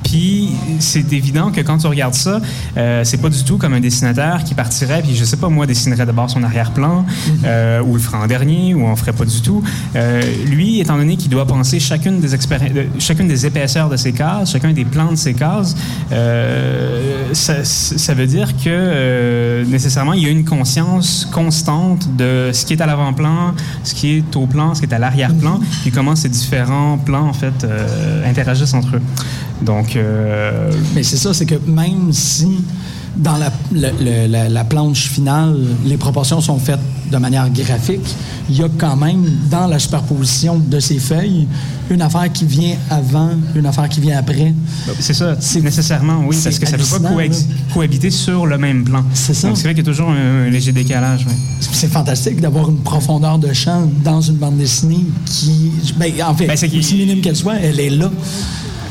Puis 0.10 0.50
c'est 0.80 1.14
évident 1.14 1.52
que 1.52 1.62
quand 1.62 1.78
tu 1.78 1.86
regardes 1.86 2.16
ça, 2.16 2.42
euh, 2.78 3.04
c'est 3.04 3.18
pas 3.22 3.30
du 3.30 3.44
tout 3.44 3.58
comme 3.60 3.74
un 3.76 3.80
dessinateur 3.80 4.44
qui 4.44 4.56
partirait, 4.56 5.04
puis 5.04 5.16
je 5.16 5.24
sais 5.24 5.38
pas, 5.38 5.50
moi, 5.50 5.68
dessinerait 5.68 6.06
d'abord 6.08 6.30
son 6.32 6.42
arrière-plan, 6.42 7.06
euh, 7.44 7.82
ou 7.84 7.94
le 7.94 8.00
ferait 8.00 8.18
en 8.18 8.26
dernier, 8.26 8.74
ou 8.74 8.86
on 8.88 8.96
ferait 8.96 9.14
pas 9.14 9.26
du 9.26 9.40
tout. 9.42 9.62
Euh, 9.96 10.22
lui, 10.48 10.80
étant 10.80 10.98
donné 10.98 11.16
qu'il 11.16 11.30
doit 11.30 11.46
penser 11.46 11.80
chacune 11.80 12.20
des, 12.20 12.34
expéri- 12.36 12.74
de- 12.74 12.88
chacune 13.00 13.28
des 13.28 13.46
épaisseurs 13.46 13.88
de 13.88 13.98
ses 13.98 14.12
cases, 14.12 14.52
chacun 14.52 14.72
des 14.74 14.84
plans 14.86 15.12
de 15.12 15.16
ses 15.16 15.36
cases, 15.36 15.76
euh, 16.12 17.30
ça, 17.34 17.64
ça 17.64 18.14
veut 18.16 18.26
dire 18.28 18.50
que 18.64 19.64
nécessairement, 19.68 20.14
il 20.14 20.24
y 20.24 20.26
a 20.26 20.30
une 20.30 20.46
conscience 20.46 21.28
constante 21.32 22.16
de 22.16 22.50
ce 22.52 22.66
qui 22.66 22.74
est 22.74 22.82
à 22.82 22.88
l'avant-plan, 22.88 23.54
ce 23.84 23.94
qui 23.94 24.16
est 24.18 24.36
au 24.36 24.48
plan, 24.48 24.74
ce 24.74 24.82
qui 24.82 24.88
est 24.88 24.94
à 24.94 25.00
l'arrière-plan, 25.00 25.60
puis 25.84 25.92
comment 25.92 26.16
ces 26.16 26.30
différents 26.30 26.98
plans, 26.98 27.28
en 27.28 27.34
fait, 27.34 27.66
interagissent 28.26 28.74
entre 28.74 28.96
eux. 28.96 29.02
Donc, 29.62 29.96
euh, 29.96 30.72
Mais 30.96 31.04
c'est 31.04 31.18
ça, 31.18 31.34
c'est 31.34 31.46
que 31.46 31.56
même 31.68 32.12
si 32.14 32.48
dans 33.18 33.36
la, 33.38 33.52
le- 33.74 33.92
le- 34.04 34.28
la, 34.28 34.48
la 34.48 34.64
planche 34.64 35.10
finale, 35.10 35.58
les 35.86 35.98
proportions 35.98 36.40
sont 36.40 36.58
faites 36.60 36.80
de 37.12 37.18
manière 37.18 37.50
graphique, 37.50 38.16
il 38.50 38.56
y 38.58 38.64
a 38.64 38.70
quand 38.78 38.96
même 38.96 39.26
dans 39.50 39.68
la 39.68 39.80
superposition 39.80 40.58
de 40.60 40.80
ces 40.80 41.00
feuilles 41.00 41.48
une 41.90 42.02
affaire 42.04 42.32
qui 42.32 42.46
vient 42.46 42.76
avant, 42.90 43.32
une 43.56 43.66
affaire 43.66 43.90
qui 43.90 44.00
vient 44.00 44.18
après. 44.20 44.54
c'est 45.00 45.14
ça, 45.16 45.36
C'est- 45.42 45.60
nécessairement, 45.60 46.22
oui, 46.26 46.38
parce 46.42 46.60
que 46.60 46.66
ça 46.68 46.78
ne 46.78 46.84
peut 46.84 47.00
pas 47.04 47.10
coex- 47.16 47.46
cohabiter 47.74 48.12
sur 48.12 48.46
le 48.46 48.58
même 48.60 48.84
plan. 48.86 49.04
C'est 49.14 49.34
ça. 49.34 49.48
Donc, 49.48 49.58
c'est 49.58 49.64
vrai 49.64 49.74
qu'il 49.74 49.84
y 49.84 49.90
a 49.90 49.92
toujours 49.92 50.12
un, 50.12 50.46
un 50.46 50.50
léger 50.50 50.72
décalage. 50.72 51.26
oui. 51.28 51.34
C'est 51.72 51.92
fantastique 51.92 52.40
d'avoir 52.40 52.70
une 52.70 52.78
profondeur 52.80 53.38
de 53.40 53.52
champ 53.54 53.90
dans 54.04 54.22
une 54.22 54.36
bande 54.36 54.58
dessinée 54.58 55.04
qui, 55.26 55.72
ben, 55.98 56.12
en 56.26 56.34
fait, 56.36 56.46
Ben, 56.48 56.54
aussi 56.78 56.96
minime 56.96 57.22
qu'elle 57.22 57.36
soit, 57.36 57.56
elle 57.62 57.80
est 57.80 57.90
là. 57.90 58.10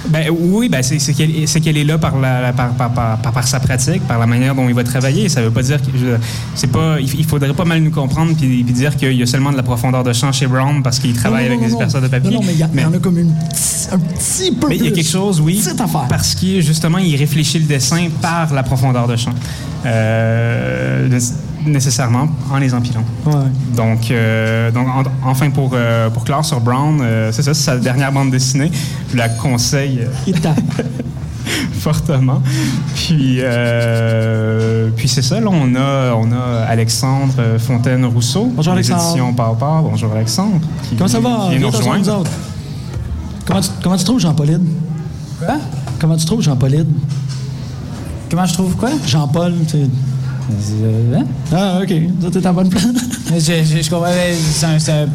Ben, 0.09 0.29
oui, 0.31 0.69
ben, 0.69 0.83
c'est 0.83 1.61
qu'elle 1.61 1.77
est 1.77 1.85
là 1.85 1.99
par, 1.99 2.19
la, 2.19 2.41
la- 2.41 2.53
par, 2.53 2.71
par, 2.71 2.91
par, 2.93 3.19
par- 3.19 3.33
par 3.33 3.47
sa 3.47 3.61
pratique, 3.61 4.03
par 4.09 4.19
la 4.19 4.27
manière 4.27 4.55
dont 4.55 4.69
il 4.69 4.75
va 4.75 4.83
travailler. 4.85 5.29
Ça 5.29 5.43
veut 5.43 5.51
pas 5.51 5.63
dire 5.63 5.81
que 5.83 5.89
c'est 6.55 6.67
pas. 6.71 6.97
Il, 7.01 7.25
faudrait 7.25 7.53
pas 7.53 7.65
mal 7.65 7.81
nous 7.83 7.91
comprendre 7.91 8.33
puis, 8.37 8.65
puis 8.65 8.73
dire 8.73 8.97
qu'il 8.97 9.13
y 9.13 9.23
a 9.23 9.27
seulement 9.27 9.53
de 9.53 9.57
la 9.57 9.63
profondeur 9.63 10.03
de 10.05 10.13
champ 10.13 10.33
chez 10.33 10.47
Brown 10.47 10.83
parce 10.83 10.99
qu'il 10.99 11.13
travaille 11.15 11.49
Non, 11.49 11.55
non, 11.57 11.59
avec 11.59 11.69
des 11.69 11.75
épaisseurs 11.75 12.03
de 12.03 12.09
papier. 12.09 12.31
Non, 12.31 12.41
non, 12.41 12.47
mais 12.47 12.55
il 12.55 12.81
y, 12.81 12.85
en 12.85 12.93
a 12.93 12.99
comme 12.99 13.19
une, 13.19 13.35
un 13.93 13.99
petit 13.99 14.53
peu 14.53 14.69
Mais 14.69 14.77
il 14.77 14.85
y 14.85 14.89
a 14.89 14.91
quelque 14.93 15.09
chose, 15.09 15.41
oui, 15.41 15.63
parce 16.09 16.35
qu'il 16.35 16.63
justement 16.63 16.99
il 16.99 17.15
réfléchit 17.17 17.59
le 17.59 17.67
dessin 17.67 18.09
par 18.23 18.53
la 18.55 18.63
profondeur 18.63 19.07
de 19.07 19.17
champ, 19.17 19.35
Euh, 19.87 21.09
nécessairement 21.67 22.29
en 22.51 22.59
les 22.59 22.73
empilant. 22.75 23.05
Ouais. 23.27 23.33
Donc, 23.77 24.11
euh, 24.11 24.71
donc 24.71 24.87
en- 24.89 25.29
enfin 25.29 25.51
pour 25.51 25.71
euh, 25.75 26.09
pour 26.11 26.25
clore 26.25 26.45
sur 26.45 26.61
Brown, 26.61 27.01
euh, 27.01 27.31
c'est 27.33 27.43
ça, 27.43 27.55
c'est 27.55 27.63
sa 27.65 27.77
dernière 27.79 28.13
bande 28.13 28.31
dessinée. 28.31 28.71
Je 29.13 29.17
la 29.17 29.29
conseille. 29.29 30.01
fortement. 31.73 32.43
Puis, 32.95 33.39
euh, 33.41 34.91
puis 34.97 35.09
c'est 35.09 35.23
ça, 35.23 35.41
là, 35.41 35.49
on 35.51 35.75
a, 35.75 36.13
on 36.15 36.31
a 36.33 36.65
Alexandre 36.69 37.35
Fontaine-Rousseau. 37.59 38.53
Bonjour, 38.55 38.73
Alexandre. 38.75 39.33
Bonjour 39.91 40.13
Alexandre. 40.13 40.61
qui- 40.89 40.97
Comment 40.97 41.09
ça 41.09 41.21
va? 41.21 41.49
Qui 41.51 41.59
nous 41.59 41.71
rejoindre. 41.71 42.21
autres. 42.21 42.31
Comment 43.47 43.61
tu, 43.61 43.69
comment 43.83 43.97
tu 43.97 44.05
trouves 44.05 44.21
Jean-Paulide? 44.21 44.63
Quoi? 45.39 45.55
Comment 46.01 46.17
tu 46.17 46.27
trouves 46.27 46.43
Jean-Paulide? 46.43 46.89
Comment 48.31 48.45
je 48.45 48.53
trouve 48.53 48.77
quoi? 48.77 48.91
Jean-Paul, 49.07 49.55
tu 49.67 49.71
sais? 49.71 49.87
Ah, 51.53 51.81
OK. 51.83 51.93
Ça, 52.23 52.31
t'es 52.31 52.47
en 52.47 52.55
bonne 52.55 52.69
place. 52.69 52.85
Je, 53.31 53.41
je, 53.63 53.83
je 53.83 53.91
comprends. 53.91 54.09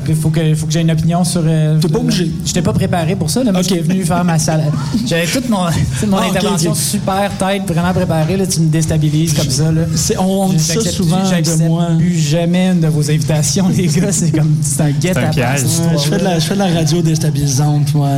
Il 0.07 0.15
faut 0.15 0.29
que, 0.29 0.53
faut 0.53 0.67
que 0.67 0.71
j'ai 0.71 0.81
une 0.81 0.91
opinion 0.91 1.23
sur. 1.23 1.41
euh, 1.43 1.79
T'es 1.79 1.87
pas 1.87 1.97
obligé. 1.97 2.25
Je 2.43 2.47
n'étais 2.49 2.61
pas 2.61 2.71
préparé 2.73 3.15
pour 3.15 3.27
ça. 3.27 3.43
Là. 3.43 3.51
Moi, 3.51 3.61
Ok. 3.61 3.69
j'étais 3.69 3.81
venu 3.81 4.03
faire 4.05 4.23
ma 4.23 4.37
salle. 4.37 4.65
J'avais 5.07 5.25
toute 5.25 5.49
mon, 5.49 5.65
toute 5.99 6.09
mon 6.09 6.17
Ah, 6.17 6.25
intervention 6.29 6.75
super 6.75 7.31
tête, 7.39 7.63
vraiment 7.67 7.91
préparée. 7.91 8.37
Là. 8.37 8.45
Tu 8.45 8.59
me 8.59 8.69
déstabilises 8.69 9.33
comme 9.33 9.49
ça. 9.49 9.71
Là. 9.71 9.81
C'est- 9.95 10.15
on- 10.19 10.43
on 10.43 10.49
dit 10.49 10.59
ça 10.59 10.75
J'accepte- 10.75 10.95
souvent 10.95 11.17
de 11.23 11.67
moi. 11.67 11.87
plus 11.97 12.13
jamais 12.19 12.67
une 12.69 12.81
de 12.81 12.87
vos 12.87 13.09
invitations, 13.09 13.67
les 13.69 13.87
gars. 13.87 14.11
C'est 14.11 14.29
comme. 14.31 14.57
C'est 14.61 14.81
un 14.81 14.91
guet 14.91 15.17
un 15.17 15.23
à 15.23 15.27
piège. 15.29 15.63
Ouais, 15.63 15.97
je, 15.97 16.09
fais 16.09 16.17
de 16.19 16.23
la, 16.23 16.37
je 16.37 16.45
fais 16.45 16.53
de 16.53 16.59
la 16.59 16.67
radio 16.67 17.01
déstabilisante, 17.01 17.95
moi. 17.95 18.09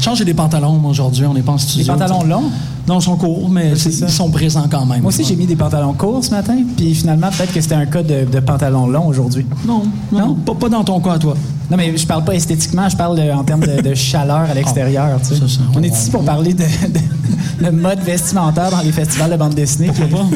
Changer 0.00 0.24
des 0.24 0.34
pantalons, 0.34 0.72
moi, 0.78 0.92
aujourd'hui. 0.92 1.26
On 1.26 1.34
n'est 1.34 1.42
pas 1.42 1.52
en 1.52 1.58
studio. 1.58 1.92
Des 1.92 1.98
pantalons 1.98 2.22
longs? 2.24 2.50
Non, 2.88 2.98
ils 2.98 3.02
sont 3.02 3.16
courts, 3.16 3.48
mais 3.48 3.72
ils 3.74 4.08
sont 4.10 4.28
présents 4.30 4.66
quand 4.70 4.84
même. 4.86 5.02
Moi 5.02 5.08
aussi, 5.10 5.22
j'ai 5.24 5.36
mis 5.36 5.46
des 5.46 5.54
pantalons 5.56 5.92
courts 5.92 6.24
ce 6.24 6.30
matin. 6.30 6.56
Puis 6.76 6.94
finalement, 6.94 7.28
peut-être 7.30 7.52
que 7.52 7.60
c'était 7.60 7.76
un 7.76 7.86
cas 7.86 8.02
de, 8.02 8.24
de 8.24 8.40
pantalon 8.40 8.88
long 8.88 9.06
aujourd'hui. 9.06 9.46
Non, 9.66 9.82
non, 10.10 10.18
Non? 10.18 10.34
Pas, 10.34 10.54
pas 10.54 10.68
dans 10.68 10.82
ton 10.82 10.98
cas, 11.00 11.16
toi. 11.18 11.34
Non, 11.70 11.76
mais 11.76 11.96
je 11.96 12.06
parle 12.06 12.24
pas 12.24 12.34
esthétiquement, 12.34 12.88
je 12.88 12.96
parle 12.96 13.16
de- 13.16 13.30
en 13.30 13.44
termes 13.44 13.60
de, 13.60 13.80
de 13.80 13.94
chaleur 13.94 14.50
à 14.50 14.54
l'extérieur. 14.54 15.20
tu 15.22 15.28
sais. 15.28 15.36
ça, 15.36 15.60
on 15.74 15.78
on- 15.78 15.82
est 15.82 15.88
ici 15.88 16.10
pour 16.10 16.24
parler 16.24 16.54
de, 16.54 16.64
de- 16.64 17.64
de 17.66 17.70
mode 17.70 18.00
vestimentaire 18.00 18.70
dans 18.70 18.80
les 18.80 18.92
festivals 18.92 19.30
de 19.30 19.36
bande 19.36 19.54
dessinée. 19.54 19.86
Pourquoi 19.94 20.18
pas? 20.18 20.26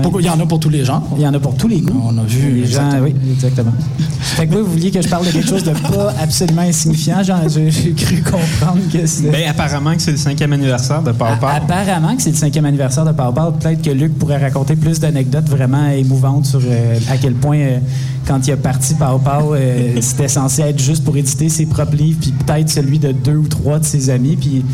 Pourquoi? 0.00 0.22
Il 0.22 0.26
y 0.26 0.30
en 0.30 0.40
a 0.40 0.46
pour 0.46 0.60
tous 0.60 0.68
les 0.70 0.84
genres. 0.84 1.02
Il 1.16 1.22
y 1.22 1.26
en 1.26 1.34
a 1.34 1.38
pour 1.40 1.54
tous 1.56 1.68
les 1.68 1.80
goûts. 1.80 2.00
On 2.04 2.16
a 2.16 2.22
vu, 2.22 2.60
Les 2.62 2.66
gens, 2.66 2.88
exactement. 2.90 3.02
oui, 3.04 3.14
exactement. 3.32 3.72
Fait 4.20 4.46
que 4.46 4.52
vous, 4.54 4.64
vous 4.64 4.72
vouliez 4.72 4.90
que 4.90 5.02
je 5.02 5.08
parle 5.08 5.26
de 5.26 5.30
quelque 5.32 5.48
chose 5.48 5.64
de 5.64 5.70
pas 5.72 6.14
absolument 6.22 6.62
insignifiant? 6.62 7.22
Genre, 7.22 7.40
j'ai 7.48 7.92
cru 7.92 8.22
comprendre 8.22 8.78
que 8.92 9.04
c'était. 9.06 9.30
Ben, 9.30 9.50
apparemment 9.50 9.94
que 9.94 10.00
c'est 10.02 10.12
le 10.12 10.16
cinquième 10.16 10.52
anniversaire 10.52 11.02
de 11.02 11.12
Pow 11.12 11.24
Pow. 11.40 11.46
A- 11.46 11.54
Apparemment 11.56 12.16
que 12.16 12.22
c'est 12.22 12.30
le 12.30 12.36
cinquième 12.36 12.64
anniversaire 12.64 13.04
de 13.04 13.12
Power 13.12 13.32
Power. 13.34 13.52
Peut-être 13.60 13.82
que 13.82 13.90
Luc 13.90 14.16
pourrait 14.18 14.38
raconter 14.38 14.76
plus 14.76 14.98
d'anecdotes 15.00 15.48
vraiment 15.48 15.88
émouvantes 15.88 16.46
sur 16.46 16.60
euh, 16.64 16.98
à 17.10 17.16
quel 17.18 17.34
point, 17.34 17.58
euh, 17.58 17.78
quand 18.26 18.46
il 18.46 18.52
a 18.52 18.56
parti 18.56 18.94
Power 18.94 19.18
Power, 19.22 19.58
euh, 19.60 20.00
c'était 20.00 20.28
censé 20.28 20.62
être 20.62 20.80
juste 20.80 21.04
pour 21.04 21.16
éditer 21.16 21.48
ses 21.48 21.66
propres 21.66 21.96
livres, 21.96 22.18
puis 22.20 22.32
peut-être 22.32 22.70
celui 22.70 22.98
de 22.98 23.12
deux 23.12 23.36
ou 23.36 23.48
trois 23.48 23.78
de 23.78 23.84
ses 23.84 24.08
amis. 24.10 24.36
Puis, 24.36 24.64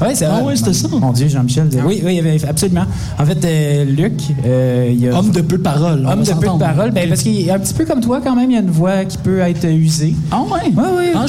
ouais, 0.00 0.14
c'est 0.14 0.24
Ah 0.26 0.34
vrai. 0.34 0.42
ouais, 0.42 0.56
c'était 0.56 0.72
ça. 0.72 0.88
Mon 0.88 1.12
Dieu, 1.12 1.28
Jean-Michel. 1.28 1.68
Oui, 1.84 2.02
oui, 2.04 2.20
oui, 2.24 2.40
absolument. 2.48 2.84
En 3.18 3.24
fait, 3.24 3.44
euh, 3.44 3.84
Luc, 3.84 4.14
euh, 4.44 4.92
il 4.96 5.08
a. 5.08 5.18
Homme 5.18 5.30
de 5.30 5.40
peu 5.40 5.56
de 5.58 5.62
parole. 5.62 6.06
Homme 6.06 6.22
de 6.22 6.32
peu 6.32 6.46
de 6.46 6.58
parole, 6.58 6.90
ben, 6.90 7.08
parce 7.08 7.22
qu'il 7.22 7.46
est 7.48 7.50
un 7.50 7.58
petit 7.58 7.74
peu 7.74 7.84
comme 7.84 8.00
toi 8.00 8.20
quand 8.22 8.34
même, 8.36 8.50
il 8.50 8.54
y 8.54 8.56
a 8.56 8.60
une 8.60 8.70
voix 8.70 9.04
qui 9.04 9.18
peut 9.18 9.40
être 9.40 9.64
usée. 9.68 10.14
Ah 10.30 10.42
ouais? 10.42 10.70
Oui, 10.76 10.84
oui. 10.98 11.04
Ah, 11.14 11.26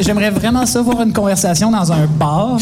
J'aimerais 0.00 0.30
vraiment 0.30 0.66
ça 0.66 0.82
voir 0.82 1.02
une 1.02 1.12
conversation 1.12 1.70
dans 1.70 1.92
un 1.92 2.06
bar. 2.18 2.58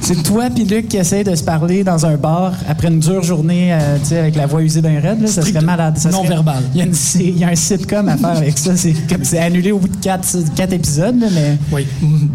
C'est 0.00 0.22
toi 0.22 0.44
puis 0.54 0.64
Luc 0.64 0.88
qui 0.88 0.96
essayent 0.98 1.24
de 1.24 1.34
se 1.34 1.42
parler 1.42 1.82
dans 1.82 2.04
un 2.04 2.16
bar 2.16 2.52
après 2.68 2.88
une 2.88 3.00
dure 3.00 3.22
journée, 3.22 3.72
euh, 3.72 3.96
tu 4.02 4.10
sais, 4.10 4.18
avec 4.18 4.36
la 4.36 4.46
voix 4.46 4.62
usée 4.62 4.82
d'un 4.82 5.00
raid. 5.00 5.20
Là, 5.22 5.26
ça 5.28 5.42
serait 5.42 5.60
malade. 5.62 5.96
Ça 5.96 6.10
serait- 6.10 6.22
non-verbal. 6.22 6.62
Il 6.74 6.82
y, 7.22 7.30
y 7.38 7.44
a 7.44 7.48
un 7.48 7.54
sitcom 7.54 8.08
à 8.08 8.16
faire 8.16 8.36
avec 8.36 8.58
ça. 8.58 8.76
C'est 8.76 8.92
comme 9.08 9.24
c'est 9.24 9.38
annulé 9.38 9.72
au 9.72 9.78
bout 9.78 9.88
de 9.88 9.96
quatre, 9.96 10.26
quatre 10.54 10.72
épisodes, 10.74 11.18
là, 11.18 11.26
mais 11.34 11.58
Oui. 11.72 11.86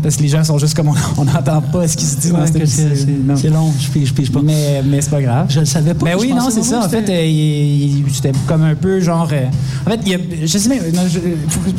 parce 0.02 0.16
que 0.18 0.24
les 0.24 0.30
gens 0.30 0.44
sont 0.44 0.58
juste 0.58 0.74
comme 0.76 0.90
on 1.18 1.26
n'entend 1.26 1.62
pas 1.62 1.88
ce 1.88 1.96
qui 1.96 2.06
se 2.06 2.18
dit 2.18 2.30
dans 2.32 2.46
cet 2.46 2.56
épisode. 2.58 2.92
c'est 2.96 3.08
Non. 3.28 3.36
c'est 3.36 3.50
long, 3.50 3.72
je 3.80 3.88
pige, 3.90 4.08
je 4.10 4.14
pige 4.14 4.32
pas. 4.32 4.42
Mais, 4.44 4.82
mais 4.86 5.02
c'est 5.02 5.12
pas 5.12 5.22
grave. 5.22 5.48
Je 5.50 5.60
le 5.60 5.66
savais 5.66 5.94
pas. 5.94 6.06
Ben 6.06 6.14
je 6.14 6.22
oui, 6.22 6.34
non, 6.34 6.50
c'est 6.50 6.64
ça. 6.64 6.84
En 6.86 6.90
fait, 6.90 7.08
euh, 7.10 7.26
il- 7.26 8.00
il- 8.00 8.14
c'était 8.14 8.32
comme 8.48 8.64
un 8.64 8.76
peu 8.76 9.00
genre. 9.00 9.30
euh, 9.32 9.46
en 9.86 9.92
fait, 9.92 10.00
il 10.06 10.12
y 10.12 10.16
a, 10.16 10.18
je 10.44 10.58
sais 10.58 10.70
même, 10.70 10.80
non, 10.94 11.02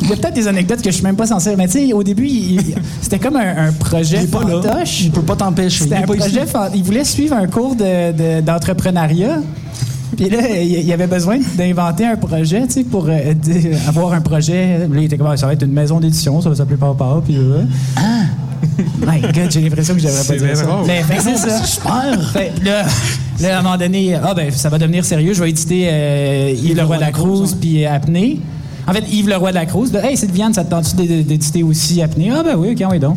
il 0.01 0.07
y 0.09 0.11
a 0.11 0.15
peut-être 0.15 0.33
des 0.33 0.47
anecdotes 0.47 0.81
que 0.81 0.89
je 0.89 0.95
suis 0.95 1.03
même 1.03 1.15
pas 1.15 1.27
censé. 1.27 1.55
Mais 1.57 1.67
tu 1.67 1.73
sais, 1.87 1.93
au 1.93 2.03
début, 2.03 2.27
il- 2.27 2.75
c'était 3.01 3.19
comme 3.19 3.35
un, 3.35 3.67
un 3.67 3.71
projet 3.73 4.17
Il 4.17 4.23
est 4.23 4.27
pas 4.31 4.43
là. 4.43 4.61
Il 5.01 5.11
peut 5.11 5.21
pas 5.21 5.35
t'empêcher. 5.35 5.60
Il 5.65 5.71
C'était 5.71 5.95
un 5.95 6.01
projet 6.01 6.45
Il 6.75 6.83
voulait 6.83 7.03
suivre 7.03 7.35
un 7.35 7.47
cours 7.47 7.75
de- 7.75 8.11
de- 8.11 8.41
d'entrepreneuriat. 8.41 9.39
Puis 10.17 10.29
là, 10.29 10.39
il 10.61 10.67
il 10.85 10.91
avait 10.93 11.07
besoin 11.07 11.37
d'inventer 11.57 12.05
un 12.05 12.17
projet, 12.17 12.65
tu 12.67 12.73
sais, 12.73 12.83
pour 12.83 13.07
euh, 13.07 13.33
avoir 13.87 14.13
un 14.13 14.21
projet. 14.21 14.77
Là, 14.79 14.85
il 14.97 15.03
était 15.05 15.17
comme, 15.17 15.27
Ah, 15.27 15.37
ça 15.37 15.45
va 15.47 15.53
être 15.53 15.63
une 15.63 15.71
maison 15.71 15.99
d'édition, 15.99 16.41
ça 16.41 16.49
va 16.49 16.55
s'appeler 16.55 16.77
Papa. 16.77 17.21
Puis 17.23 17.35
là, 17.35 17.63
ah! 17.97 18.23
My 19.05 19.21
God, 19.21 19.49
j'ai 19.49 19.61
l'impression 19.61 19.95
que 19.95 20.01
je 20.01 20.07
devrais 20.07 20.23
pas 20.23 20.45
dire 20.45 20.57
ça. 20.57 20.63
drôle. 20.65 20.85
Mais 20.87 21.01
c'est 21.19 21.37
ça. 21.37 21.63
Super. 21.63 22.31
Fait, 22.33 22.51
là, 22.63 22.83
là, 23.39 23.55
à 23.55 23.59
un 23.59 23.61
moment 23.63 23.77
donné, 23.77 24.15
ah 24.15 24.33
ben, 24.35 24.51
ça 24.51 24.69
va 24.69 24.77
devenir 24.77 25.03
sérieux. 25.05 25.33
Je 25.33 25.41
vais 25.41 25.49
éditer 25.49 25.87
euh, 25.89 26.53
Yves 26.61 26.75
Leroy 26.77 26.97
de 26.97 27.01
la 27.01 27.11
Cruz 27.11 27.55
puis 27.59 27.85
euh, 27.85 27.91
Apnée. 27.93 28.39
En 28.87 28.93
fait, 28.93 29.03
Yves 29.11 29.29
Leroy 29.29 29.49
de 29.51 29.55
la 29.55 29.65
Cruz. 29.65 29.89
Ben, 29.91 30.03
hey, 30.03 30.17
Sylviane, 30.17 30.53
ça 30.53 30.63
te 30.63 30.71
tente-tu 30.71 30.95
d'é- 30.95 31.23
d'éditer 31.23 31.63
aussi 31.63 32.01
Apnée? 32.01 32.31
Ah 32.35 32.41
ben 32.43 32.55
oui, 32.57 32.71
ok, 32.71 32.87
oui 32.91 32.99
donc. 32.99 33.15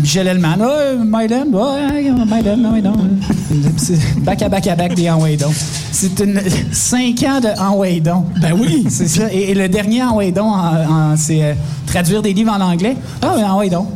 Michel 0.00 0.28
Hellman, 0.28 0.60
euh, 0.60 0.98
ouais, 0.98 1.04
Myland, 1.04 1.46
ah 1.54 2.70
oui 2.72 2.82
donc. 2.82 2.94
C'est 3.76 4.20
Back 4.22 4.42
à 4.42 4.48
back 4.48 4.66
à 4.68 4.76
back 4.76 4.94
des 4.94 5.10
En 5.10 5.20
Way 5.20 5.36
donc. 5.36 5.52
C'est 5.90 6.20
une 6.20 6.40
cinq 6.70 7.22
ans 7.24 7.40
de 7.40 7.60
En 7.60 7.76
Way 7.76 8.00
donc. 8.00 8.26
Ben 8.40 8.52
oui. 8.58 8.84
C'est 8.88 9.08
ça. 9.08 9.32
Et, 9.32 9.50
et 9.50 9.54
le 9.54 9.68
dernier 9.68 10.02
En 10.04 10.16
Way 10.16 10.30
donc, 10.32 10.46
en- 10.52 11.12
en- 11.12 11.16
c'est 11.16 11.42
euh, 11.42 11.54
traduire 11.86 12.22
des 12.22 12.32
livres 12.32 12.52
en 12.52 12.60
anglais. 12.60 12.96
Ah, 13.22 13.32
ben, 13.36 13.50
En 13.50 13.58
Way 13.58 13.70
donc. 13.70 13.88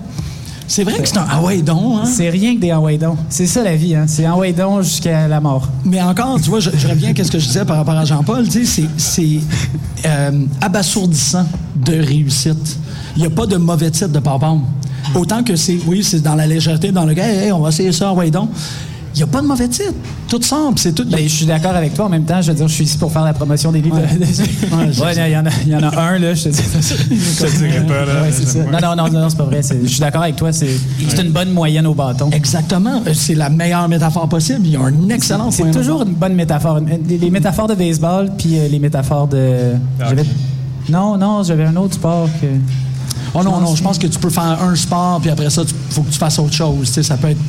C'est 0.73 0.85
vrai 0.85 1.01
que 1.03 1.07
c'est 1.07 1.19
un 1.19 1.27
donc, 1.63 1.99
hein? 1.99 2.07
C'est 2.07 2.31
rien 2.31 2.55
que 2.55 2.61
des 2.61 2.97
donc. 2.97 3.19
C'est 3.29 3.47
ça 3.47 3.63
la 3.63 3.77
vie, 3.77 3.95
hein. 3.95 4.07
C'est 4.07 4.25
donc 4.55 4.81
jusqu'à 4.81 5.29
la 5.29 5.39
mort. 5.39 5.69
Mais 5.85 6.01
encore, 6.01 6.41
tu 6.41 6.49
vois, 6.49 6.61
je, 6.61 6.71
je 6.75 6.89
reviens 6.89 7.13
à 7.13 7.25
ce 7.25 7.31
que 7.31 7.39
je 7.39 7.47
disais 7.47 7.67
par 7.67 7.77
rapport 7.77 7.95
à 7.95 8.07
Jean-Paul. 8.07 8.49
Tu 8.49 8.65
sais, 8.65 8.85
c'est 8.97 9.41
euh, 10.07 10.31
abasourdissant 10.63 11.45
de 11.77 11.93
réussite. 11.93 12.79
Il 13.17 13.21
n'y 13.21 13.27
a 13.27 13.31
pas 13.31 13.45
de 13.45 13.59
mauvais 13.59 13.91
titre 13.91 14.09
de 14.09 14.19
papa. 14.19 14.55
Autant 15.15 15.45
que 15.45 15.57
c'est, 15.57 15.77
oui, 15.87 16.03
c'est 16.03 16.23
dans 16.23 16.37
la 16.37 16.47
légèreté, 16.47 16.91
dans 16.91 17.05
le 17.05 17.13
gars, 17.13 17.29
hey, 17.29 17.53
on 17.53 17.61
va 17.61 17.69
essayer 17.69 17.93
ça, 17.93 18.15
donc. 18.33 18.49
Il 19.15 19.19
n'y 19.19 19.23
a 19.25 19.27
pas 19.27 19.43
de 19.43 19.47
mauvais 19.47 19.69
titre. 19.69 19.93
Tout 20.29 20.41
simple, 20.41 20.79
c'est 20.79 20.93
tout. 20.95 21.05
Ben, 21.05 21.21
je 21.23 21.29
suis 21.29 21.45
d'accord 21.47 21.77
avec 21.77 21.93
toi. 21.93 22.07
En 22.07 22.09
même 22.09 22.25
temps, 22.25 22.41
je 22.41 22.51
veux 22.51 22.57
dire, 22.57 22.67
je 22.67 22.73
suis 22.75 22.85
ici 22.85 22.97
pour 22.97 23.13
faire 23.13 23.25
la 23.25 23.35
promotion 23.35 23.71
des 23.71 23.83
livres. 23.83 23.97
Ouais. 23.99 24.19
de- 24.19 25.03
Ouais, 25.03 25.13
il 25.15 25.33
y, 25.33 25.37
en 25.37 25.45
a- 25.45 25.51
il 25.67 25.69
y 25.73 25.77
en 25.77 25.83
a 25.83 26.01
un, 26.01 26.19
là, 26.19 26.35
je 26.35 26.45
te 26.45 26.49
dis. 26.49 26.59
Je 27.11 27.45
te 27.47 27.59
dirais 27.59 27.87
pas, 27.87 28.07
là. 28.07 28.23
Ouais, 28.23 28.31
c'est 28.33 28.47
ça. 28.49 28.59
Non, 28.65 28.79
non, 28.97 28.97
non, 29.11 29.21
non, 29.21 29.29
c'est 29.29 29.37
pas 29.37 29.45
vrai. 29.45 29.63
C'est- 29.63 29.83
Je 29.83 29.87
suis 29.89 30.01
d'accord 30.01 30.23
avec 30.23 30.37
toi. 30.37 30.51
C'est 30.53 30.71
c'est 31.09 31.23
une 31.23 31.31
bonne 31.33 31.51
moyenne 31.51 31.87
au 31.87 31.95
bâton. 31.95 32.31
Exactement. 32.31 33.03
Euh, 33.07 33.13
C'est 33.15 33.35
la 33.35 33.51
meilleure 33.51 33.87
métaphore 33.89 34.29
possible. 34.29 34.61
Il 34.65 34.73
y 34.73 34.77
a 34.77 34.81
un 34.81 35.09
excellent 35.11 35.51
C'est 35.51 35.71
toujours 35.71 36.03
une 36.03 36.15
bonne 36.15 36.35
métaphore. 36.35 36.81
Les, 37.09 37.19
les 37.19 37.31
métaphores 37.31 37.69
de 37.69 37.75
baseball, 37.75 38.31
puis 38.39 38.59
euh, 38.59 38.69
les 38.69 38.79
métaphores 38.79 39.29
de. 39.29 39.73
Non, 40.89 41.17
non, 41.17 41.43
j'avais 41.43 41.65
un 41.65 41.77
autre 41.77 41.95
sport 41.95 42.29
que. 42.41 42.47
Oh 43.35 43.43
non, 43.43 43.61
non, 43.61 43.75
je 43.75 43.83
pense 43.83 43.99
que 43.99 44.07
tu 44.07 44.19
peux 44.19 44.31
faire 44.31 44.59
un 44.63 44.75
sport, 44.75 45.21
puis 45.21 45.31
après 45.31 45.49
ça, 45.49 45.63
il 45.63 45.95
faut 45.95 46.03
que 46.03 46.11
tu 46.11 46.19
fasses 46.19 46.39
autre 46.39 46.53
chose. 46.53 46.87
Tu 46.89 46.93
sais, 46.95 47.03
ça 47.03 47.17
peut 47.17 47.29
être 47.29 47.41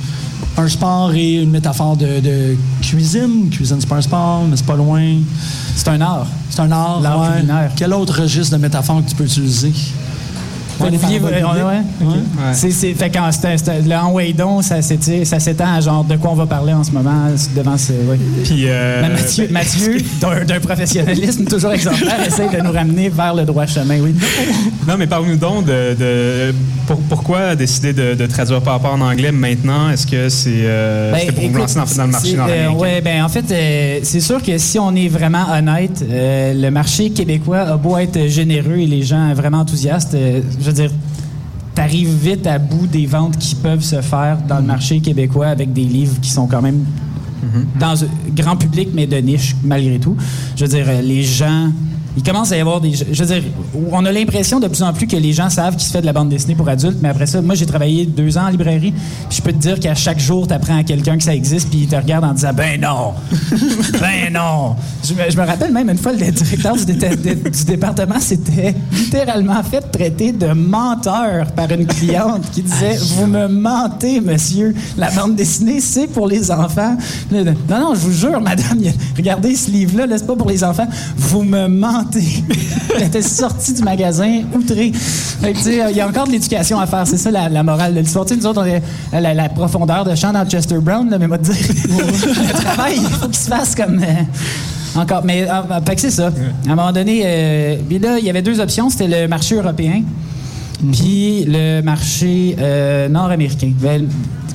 un 0.58 0.67
sport 0.67 1.12
et 1.13 1.41
une 1.41 1.50
métaphore 1.50 1.98
de, 1.98 2.19
de 2.19 2.56
cuisine. 2.82 3.50
Cuisine, 3.50 3.78
c'est 3.80 3.89
pas 3.89 3.98
un 3.98 4.02
sport, 4.02 4.43
mais 4.50 4.56
c'est 4.56 4.65
pas 4.65 4.76
loin. 4.76 5.17
C'est 5.76 5.89
un 5.89 6.00
art. 6.02 6.28
C'est 6.50 6.62
un 6.62 6.72
art. 6.72 7.02
L'art 7.02 7.22
ouais. 7.22 7.69
Quel 7.76 7.93
autre 7.93 8.22
registre 8.22 8.56
de 8.56 8.62
métaphore 8.62 9.04
que 9.04 9.10
tu 9.10 9.15
peux 9.15 9.26
utiliser? 9.26 9.74
Fait 10.91 10.98
Ouais, 11.24 11.30
ouais, 11.32 11.43
ouais, 11.43 11.62
ouais, 11.63 12.08
ouais. 12.08 12.13
Ouais. 12.48 12.54
Le 13.88 13.96
en 13.96 14.12
Waydon, 14.12 14.62
ça 14.62 14.82
s'étend 14.82 15.76
à 15.76 15.82
genre 15.82 16.04
de 16.04 16.15
quoi 16.17 16.32
on 16.32 16.36
va 16.36 16.46
parler 16.46 16.74
en 16.74 16.84
ce 16.84 16.91
moment 16.91 17.28
devant 17.56 17.78
ce. 17.78 17.91
ouais. 17.93 18.19
Puis, 18.43 18.65
euh, 18.67 19.02
Mathieu, 19.02 19.48
Mathieu 19.52 19.98
d'un 20.48 20.60
professionnalisme 20.60 21.46
toujours 21.46 21.72
exemplaire, 21.74 22.17
essaie 22.28 22.50
de 22.50 22.62
nous 22.62 22.72
ramener 22.72 23.10
vers 23.10 23.34
le 23.36 23.43
droit 23.46 23.65
chemin, 23.65 24.00
oui. 24.02 24.13
Non, 24.88 24.96
mais 24.98 25.08
parle-nous 25.08 25.38
donc 25.38 25.65
de, 25.65 25.96
de- 25.98 26.56
pour- 26.88 27.00
pourquoi 27.10 27.56
décider 27.56 27.93
de, 27.93 28.13
de 28.13 28.26
traduire 28.26 28.62
par 28.62 28.74
rapport 28.74 28.93
en 28.93 29.02
anglais 29.02 29.32
maintenant? 29.32 29.89
Est-ce 29.89 30.06
que 30.08 30.28
c'est 30.30 30.50
euh, 30.63 31.12
Ben, 31.12 31.32
pour 31.34 31.50
vous 31.50 31.58
lancer 31.58 31.76
dans, 31.98 32.06
le 32.06 32.12
marché 32.12 32.36
euh, 32.50 32.69
ouais, 32.72 33.02
ben 33.02 33.24
en 33.24 33.30
fait, 33.30 33.46
euh, 33.52 34.00
c'est 34.04 34.19
sûr 34.19 34.41
que 34.43 34.58
si 34.58 34.78
on 34.80 34.93
est 34.96 35.08
vraiment 35.08 35.46
honnête, 35.52 36.04
le 36.10 36.69
marché 36.69 37.10
québécois 37.12 37.60
a 37.62 37.78
beau 37.78 37.98
être 37.98 38.28
généreux 38.28 38.78
et 38.78 38.86
les 38.86 39.02
gens 39.04 39.34
vraiment 39.34 39.60
enthousiastes, 39.60 40.15
je 40.62 40.72
veux 40.74 40.88
dire, 40.88 40.92
t'arrives 41.76 42.16
vite 42.16 42.48
à 42.48 42.60
bout 42.60 42.88
des 42.88 43.06
ventes 43.06 43.38
qui 43.38 43.56
peuvent 43.56 43.84
se 43.84 44.02
faire 44.02 44.38
dans 44.48 44.58
le 44.58 44.66
marché 44.66 45.00
québécois 45.00 45.48
avec 45.48 45.74
des 45.74 45.86
livres 45.86 46.20
qui 46.22 46.30
sont 46.30 46.48
quand 46.48 46.62
même 46.62 46.86
dans 47.80 48.04
un 48.04 48.08
grand 48.36 48.56
public, 48.56 48.90
mais 48.94 49.08
de 49.08 49.18
niche, 49.18 49.56
malgré 49.64 50.00
tout. 50.00 50.16
Je 50.56 50.66
veux 50.66 50.70
dire, 50.70 50.86
euh, 50.88 51.02
les 51.02 51.24
gens. 51.24 51.72
Il 52.15 52.21
commence 52.23 52.52
à 52.52 52.58
y 52.58 52.60
avoir 52.60 52.80
des. 52.80 52.93
Je 52.93 53.23
veux 53.23 53.39
dire, 53.39 53.43
on 53.91 54.06
a 54.06 54.12
l'impression 54.12 54.60
de 54.60 54.67
plus 54.67 54.84
en 54.84 54.93
plus 54.93 55.08
que 55.08 55.15
les 55.15 55.34
gens 55.34 55.49
savent 55.49 55.76
qu'il 55.76 55.88
se 55.88 55.91
fait 55.91 56.02
de 56.02 56.06
la 56.06 56.13
bande 56.13 56.30
dessinée 56.30 56.54
pour 56.54 56.69
adultes, 56.69 56.97
mais 57.02 57.10
après 57.10 57.26
ça, 57.26 57.41
moi, 57.41 57.56
j'ai 57.56 57.65
travaillé 57.65 58.06
deux 58.06 58.38
ans 58.38 58.45
en 58.45 58.49
librairie, 58.49 58.91
puis 59.30 59.38
je 59.38 59.41
peux 59.41 59.52
te 59.52 59.58
dire 59.58 59.80
qu'à 59.80 59.95
chaque 59.95 60.19
jour, 60.19 60.47
tu 60.47 60.54
apprends 60.54 60.78
à 60.78 60.84
quelqu'un 60.84 61.17
que 61.17 61.23
ça 61.23 61.34
existe, 61.34 61.69
puis 61.69 61.80
il 61.82 61.88
te 61.88 61.95
regarde 61.95 62.23
en 62.26 62.34
disant 62.34 62.54
Ben 62.54 62.80
non 62.80 63.13
Ben 63.99 64.32
non 64.32 64.76
je 65.04 65.13
me, 65.13 65.30
je 65.30 65.36
me 65.38 65.45
rappelle 65.45 65.71
même 65.73 65.89
une 65.89 65.97
fois, 65.97 66.13
le 66.13 66.19
directeur 66.32 66.76
du, 66.76 66.86
dé- 66.86 67.15
dé- 67.15 67.36
du 67.36 67.63
département 67.65 68.19
s'était 68.19 68.73
littéralement 68.91 69.62
fait 69.63 69.82
traiter 69.91 70.32
de 70.32 70.47
menteur 70.54 71.47
par 71.54 71.69
une 71.71 71.86
cliente 71.88 72.49
qui 72.52 72.62
disait 72.62 72.95
Vous 73.15 73.26
me 73.26 73.47
mentez, 73.47 74.21
monsieur. 74.21 74.73
La 74.97 75.10
bande 75.12 75.36
dessinée, 75.36 75.82
c'est 75.82 76.08
pour 76.08 76.28
les 76.28 76.52
enfants. 76.52 76.95
Non, 77.32 77.43
non, 77.69 77.95
je 77.95 77.99
vous 78.02 78.13
jure, 78.13 78.39
madame, 78.39 78.80
regardez 79.17 79.56
ce 79.56 79.71
livre-là, 79.71 80.06
là, 80.06 80.17
c'est 80.17 80.28
pas 80.28 80.36
pour 80.36 80.49
les 80.49 80.63
enfants. 80.63 80.88
Vous 81.17 81.41
me 81.43 81.67
mentez. 81.67 82.03
Elle 82.96 83.04
était 83.04 83.22
sortie 83.22 83.74
du 83.74 83.84
magasin 83.84 84.42
outrée. 84.56 84.92
Fait 84.94 85.54
que, 85.54 85.58
tu 85.58 85.63
sais, 85.63 85.82
Il 85.92 85.98
y 85.98 86.02
a 86.02 86.08
encore 86.08 86.28
de 86.28 86.32
l'éducation 86.32 86.80
à 86.80 86.88
faire, 86.88 87.06
c'est 87.08 87.18
ça 87.18 87.32
la, 87.32 87.50
la 87.50 87.63
morale 87.63 87.94
de 87.94 88.00
l'histoire. 88.00 88.26
Tu 88.26 88.34
sais, 88.34 88.39
Nous 88.39 88.46
autres, 88.48 88.66
on 89.12 89.20
la, 89.20 89.34
la 89.34 89.50
profondeur 89.50 90.06
de 90.06 90.16
champ 90.16 90.32
dans 90.32 90.46
Chester 90.46 90.78
Brown, 90.80 91.10
là, 91.10 91.18
mais 91.18 91.28
moi 91.28 91.38
dire, 91.38 91.54
le 91.86 92.54
travail, 92.54 92.98
il 92.98 93.10
faut 93.10 93.26
qu'il 93.28 93.36
se 93.36 93.48
fasse 93.48 93.76
comme. 93.76 94.00
euh, 94.04 95.00
Encore. 95.00 95.24
Mais 95.26 95.48
fait 95.86 95.96
que 95.96 96.02
c'est 96.02 96.12
ça. 96.12 96.28
À 96.68 96.72
un 96.72 96.76
moment 96.76 96.92
donné, 96.92 97.22
euh, 97.26 97.78
puis 97.88 97.98
là, 98.00 98.20
il 98.20 98.26
y 98.26 98.30
avait 98.30 98.42
deux 98.44 98.60
options. 98.60 98.89
C'était 98.89 99.08
le 99.24 99.28
marché 99.28 99.56
européen 99.56 100.04
puis 100.92 101.46
le 101.48 101.82
marché 101.82 102.56
euh, 102.60 103.08
nord-américain. 103.08 103.72
Ben, 103.80 104.08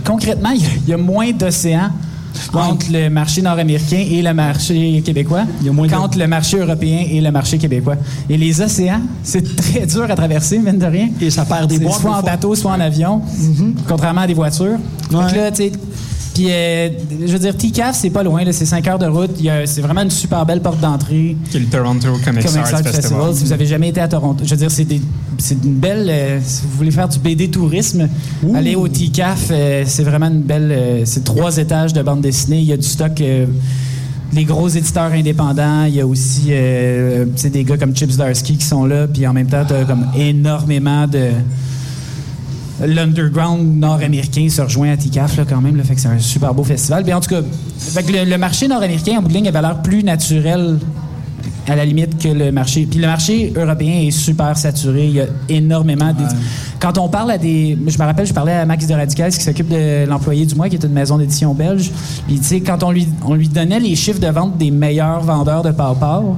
concrètement, 0.05 0.51
il 0.51 0.63
y 0.87 0.91
y, 0.91 0.93
a 0.93 0.97
moins 0.99 1.33
d'océans 1.33 1.91
entre 2.55 2.87
le 2.91 3.09
marché 3.11 3.43
nord-américain 3.43 4.05
et 4.11 4.23
le 4.23 4.33
marché 4.35 5.03
québécois 5.05 5.45
Il 5.61 5.67
y 5.67 5.69
a 5.69 5.73
moins 5.73 5.87
de- 5.87 5.93
qu'entre 5.93 6.19
le 6.19 6.27
marché 6.27 6.59
européen 6.59 7.05
et 7.11 7.21
le 7.21 7.31
marché 7.31 7.59
québécois. 7.59 7.97
Et 8.29 8.37
les 8.37 8.61
océans, 8.61 9.01
c'est 9.23 9.57
très 9.57 9.87
dur 9.87 10.05
à 10.11 10.15
traverser, 10.15 10.59
mine 10.59 10.79
de 10.79 10.87
rien. 10.87 11.09
Et 11.21 11.31
ça 11.31 11.45
perd 11.45 11.69
des 11.69 11.79
bois. 11.79 11.93
soit 11.93 12.17
en 12.17 12.23
bateau, 12.23 12.55
soit 12.55 12.73
en 12.73 12.81
avion, 12.81 13.21
contrairement 13.87 14.23
à 14.23 14.27
des 14.27 14.35
voitures. 14.35 14.79
Là, 15.11 15.51
tu 15.51 15.57
sais, 15.57 15.73
puis, 16.39 16.53
euh, 16.53 16.89
je 17.27 17.33
veux 17.33 17.39
dire, 17.41 17.57
TCAF, 17.57 17.97
c'est 17.97 18.11
pas 18.11 18.23
loin, 18.23 18.45
c'est 18.53 18.65
5 18.65 18.87
heures 18.87 18.99
de 19.01 19.07
route. 19.07 19.33
C'est 19.65 19.81
vraiment 19.81 20.03
une 20.03 20.11
super 20.11 20.47
belle 20.47 20.63
porte 20.63 20.79
d'entrée. 20.79 21.37
Qui 21.51 21.59
le 21.59 21.67
Toronto 21.67 22.17
Comic 22.25 22.47
Arts 22.47 22.57
Art 22.59 22.67
Festival. 22.69 22.93
Festival. 22.95 23.35
Si 23.35 23.43
vous 23.45 23.53
avez 23.53 23.67
jamais 23.67 23.89
été 23.89 24.01
à 24.01 24.07
Toronto, 24.07 24.45
je 24.45 24.51
veux 24.51 24.57
dire, 24.57 24.71
c'est 24.71 24.87
une 25.65 25.75
belle. 25.75 26.07
euh, 26.09 26.39
si 26.41 26.63
vous 26.63 26.77
voulez 26.77 26.93
faire 26.93 27.09
du 27.09 27.19
BD 27.19 27.51
tourisme, 27.51 28.09
allez 28.55 28.77
au 28.77 28.87
TCAF. 28.87 29.49
euh, 29.51 29.83
c'est 29.85 30.05
vraiment 30.05 30.29
une 30.29 30.43
belle. 30.43 31.03
c'est 31.07 31.25
trois 31.25 31.57
étages 31.57 31.93
de 31.93 32.03
bande 32.03 32.21
dessinée. 32.21 32.59
Il 32.61 32.67
y 32.67 32.73
a 32.73 32.77
du 32.77 32.87
stock. 32.87 33.21
les 34.33 34.45
gros 34.45 34.69
éditeurs 34.69 35.11
indépendants, 35.11 35.87
il 35.89 35.97
y 35.97 36.01
a 36.01 36.07
aussi 36.07 36.51
euh, 36.51 37.25
des 37.51 37.65
gars 37.65 37.79
comme 37.79 37.97
Chips 37.97 38.17
Darsky 38.17 38.59
qui 38.59 38.65
sont 38.65 38.87
là, 38.87 39.09
puis 39.09 39.27
en 39.27 39.33
même 39.33 39.49
temps, 39.49 39.65
tu 39.67 39.75
as 39.75 39.85
comme 39.85 40.07
énormément 40.17 41.09
de. 41.09 41.31
L'underground 42.85 43.79
nord-américain 43.79 44.49
se 44.49 44.63
rejoint 44.63 44.93
à 44.93 44.97
TICAF 44.97 45.37
là, 45.37 45.45
quand 45.49 45.61
même, 45.61 45.77
là, 45.77 45.83
fait 45.85 45.95
que 45.95 46.01
c'est 46.01 46.09
un 46.09 46.19
super 46.19 46.55
beau 46.55 46.65
festival. 46.65 47.03
Puis 47.05 47.13
en 47.13 47.21
tout 47.21 47.31
cas, 47.31 47.41
fait 47.79 48.03
que 48.05 48.13
le, 48.13 48.25
le 48.25 48.39
marché 48.39 48.69
nord-américain 48.69 49.17
en 49.19 49.23
bout 49.23 49.29
de 49.29 49.35
ligne 49.35 49.49
avait 49.49 49.61
l'air 49.63 49.83
plus 49.83 50.03
naturel 50.05 50.79
à 51.67 51.77
la 51.77 51.85
limite 51.85 52.17
que 52.23 52.29
le 52.29 52.51
marché. 52.51 52.87
Puis 52.91 52.99
le 52.99 53.07
marché 53.07 53.53
européen 53.55 54.01
est 54.07 54.11
super 54.11 54.57
saturé. 54.57 55.07
Il 55.07 55.13
y 55.13 55.21
a 55.21 55.27
énormément. 55.51 56.13
d'édi- 56.15 56.35
Quand 56.81 56.97
on 56.97 57.09
parle 57.09 57.31
à 57.33 57.37
des. 57.39 57.77
Je 57.87 57.99
me 57.99 58.05
rappelle, 58.05 58.27
je 58.27 58.33
parlais 58.33 58.53
à 58.55 58.65
Max 58.65 58.87
de 58.87 58.95
Radicals 58.95 59.33
qui 59.33 59.43
s'occupe 59.43 59.69
de 59.69 60.07
l'employé 60.07 60.47
du 60.47 60.55
mois, 60.55 60.69
qui 60.71 60.77
est 60.77 60.85
une 60.85 60.93
maison 60.93 61.19
d'édition 61.19 61.53
belge. 61.53 61.91
Puis 62.27 62.39
tu 62.39 62.45
sais, 62.45 62.61
quand 62.61 62.83
on 62.85 62.91
lui, 62.91 63.07
on 63.27 63.35
lui 63.35 63.49
donnait 63.49 63.81
les 63.81 63.95
chiffres 63.97 64.21
de 64.21 64.29
vente 64.29 64.57
des 64.57 64.71
meilleurs 64.71 65.21
vendeurs 65.21 65.63
de 65.63 65.73
Pau 65.73 66.37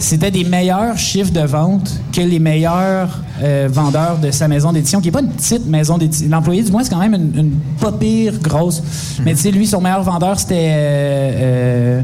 c'était 0.00 0.30
des 0.30 0.42
meilleurs 0.44 0.98
chiffres 0.98 1.30
de 1.30 1.40
vente 1.40 2.00
que 2.12 2.20
les 2.20 2.40
meilleurs 2.40 3.22
euh, 3.42 3.68
vendeurs 3.70 4.18
de 4.18 4.32
sa 4.32 4.48
maison 4.48 4.72
d'édition, 4.72 5.00
qui 5.00 5.08
n'est 5.08 5.12
pas 5.12 5.20
une 5.20 5.30
petite 5.30 5.66
maison 5.66 5.96
d'édition. 5.98 6.28
L'employé 6.28 6.62
du 6.62 6.72
mois, 6.72 6.82
c'est 6.82 6.90
quand 6.90 6.98
même 6.98 7.14
une, 7.14 7.38
une 7.38 7.52
pas 7.80 7.92
pire 7.92 8.38
grosse. 8.42 8.82
Mais 9.24 9.34
tu 9.34 9.42
sais, 9.42 9.50
lui, 9.52 9.66
son 9.66 9.80
meilleur 9.80 10.02
vendeur, 10.02 10.38
c'était 10.40 10.70
euh, 10.72 12.00
euh, 12.00 12.02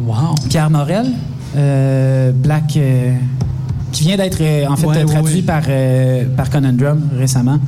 Wow. 0.00 0.36
Pierre 0.48 0.70
Morel, 0.70 1.10
Black, 2.34 2.78
qui 3.92 4.04
vient 4.04 4.16
d'être 4.16 4.40
en 4.68 4.76
fait 4.76 4.86
ouais, 4.86 5.04
traduit 5.04 5.34
ouais. 5.36 5.42
Par, 5.42 5.62
euh, 5.68 6.24
par 6.36 6.50
Conundrum 6.50 7.08
récemment. 7.16 7.58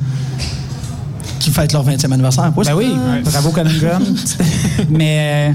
Qui 1.39 1.49
fête 1.49 1.73
leur 1.73 1.85
20e 1.85 2.11
anniversaire. 2.11 2.51
Ben 2.51 2.75
oui, 2.75 2.93
bravo 3.23 3.49
Conundrum. 3.49 4.03
Mais 4.89 5.49
euh, 5.49 5.53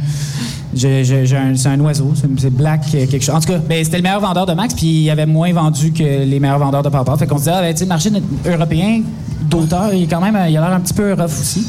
c'est 0.77 1.68
un 1.68 1.81
oiseau, 1.81 2.12
c'est- 2.14 2.51
Black 2.51 2.83
quelque 2.91 3.20
chose. 3.20 3.35
En 3.35 3.41
tout 3.41 3.49
cas, 3.53 3.59
ben, 3.59 3.85
c'était 3.85 3.97
le 3.99 4.03
meilleur 4.03 4.20
vendeur 4.20 4.47
de 4.47 4.53
Max, 4.53 4.74
puis 4.74 5.03
il 5.05 5.11
avait 5.11 5.27
moins 5.27 5.53
vendu 5.53 5.93
que 5.93 6.03
les 6.03 6.41
meilleurs 6.41 6.59
vendeurs 6.59 6.83
de 6.83 6.89
Papa. 6.89 7.16
Fait 7.16 7.27
qu'on 7.27 7.37
se 7.37 7.43
disait, 7.45 7.53
ah, 7.55 7.61
ben, 7.61 7.72
tu 7.72 7.79
sais, 7.79 7.85
le 7.85 7.89
marché 7.89 8.11
européen 8.47 9.03
d'auteur, 9.51 9.93
il 9.95 10.05
est 10.05 10.07
quand 10.07 10.20
même, 10.20 10.35
il 10.49 10.57
a 10.57 10.61
l'air 10.61 10.72
un 10.72 10.81
petit 10.81 10.95
peu 10.95 11.12
rough 11.12 11.24
aussi. 11.41 11.66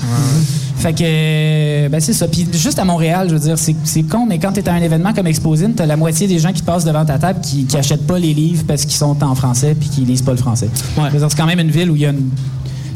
Fait 0.77 0.93
que, 0.93 1.87
ben 1.89 1.99
c'est 1.99 2.13
ça. 2.13 2.27
Puis 2.27 2.47
juste 2.53 2.77
à 2.77 2.85
Montréal, 2.85 3.27
je 3.29 3.33
veux 3.33 3.39
dire, 3.39 3.57
c'est 3.57 4.03
con, 4.03 4.25
mais 4.27 4.37
quand 4.37 4.51
tu 4.51 4.59
es 4.59 4.69
à 4.69 4.73
un 4.73 4.81
événement 4.81 5.11
comme 5.11 5.25
Exposine, 5.25 5.73
tu 5.75 5.81
as 5.81 5.87
la 5.87 5.97
moitié 5.97 6.27
des 6.27 6.37
gens 6.37 6.53
qui 6.53 6.61
passent 6.61 6.85
devant 6.85 7.03
ta 7.03 7.17
table 7.17 7.41
qui, 7.41 7.65
qui 7.65 7.77
achètent 7.77 8.05
pas 8.05 8.19
les 8.19 8.33
livres 8.33 8.63
parce 8.67 8.83
qu'ils 8.83 8.95
sont 8.95 9.23
en 9.23 9.33
français 9.33 9.75
puis 9.79 9.89
qui 9.89 10.01
lisent 10.01 10.21
pas 10.21 10.31
le 10.33 10.37
français. 10.37 10.69
Ouais. 10.97 11.09
C'est 11.11 11.35
quand 11.37 11.47
même 11.47 11.59
une 11.59 11.71
ville 11.71 11.89
où 11.89 11.95
il 11.95 12.01
y 12.03 12.05
a 12.05 12.11
une. 12.11 12.29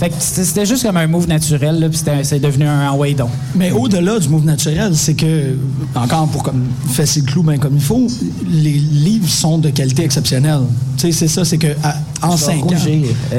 Fait 0.01 0.09
que 0.09 0.15
c'était 0.17 0.65
juste 0.65 0.81
comme 0.81 0.97
un 0.97 1.05
move 1.05 1.27
naturel, 1.27 1.79
là, 1.79 1.87
puis 1.87 1.99
c'est 2.23 2.39
devenu 2.39 2.65
un 2.65 2.89
en 2.89 2.97
way 2.97 3.13
don. 3.13 3.29
Mais 3.53 3.69
au-delà 3.69 4.17
du 4.17 4.29
move 4.29 4.43
naturel, 4.45 4.95
c'est 4.95 5.13
que, 5.13 5.55
encore 5.93 6.27
pour 6.29 6.41
comme 6.41 6.63
fesser 6.89 7.19
le 7.19 7.27
clou 7.27 7.43
bien 7.43 7.59
comme 7.59 7.75
il 7.75 7.81
faut, 7.83 8.07
les 8.49 8.71
livres 8.71 9.29
sont 9.29 9.59
de 9.59 9.69
qualité 9.69 10.03
exceptionnelle. 10.03 10.61
Tu 10.97 11.03
sais, 11.03 11.11
c'est 11.11 11.27
ça, 11.27 11.45
c'est 11.45 11.59
que 11.59 11.67
à- 11.83 11.97
en 12.23 12.35
cinq 12.35 12.63
ans. 12.63 12.75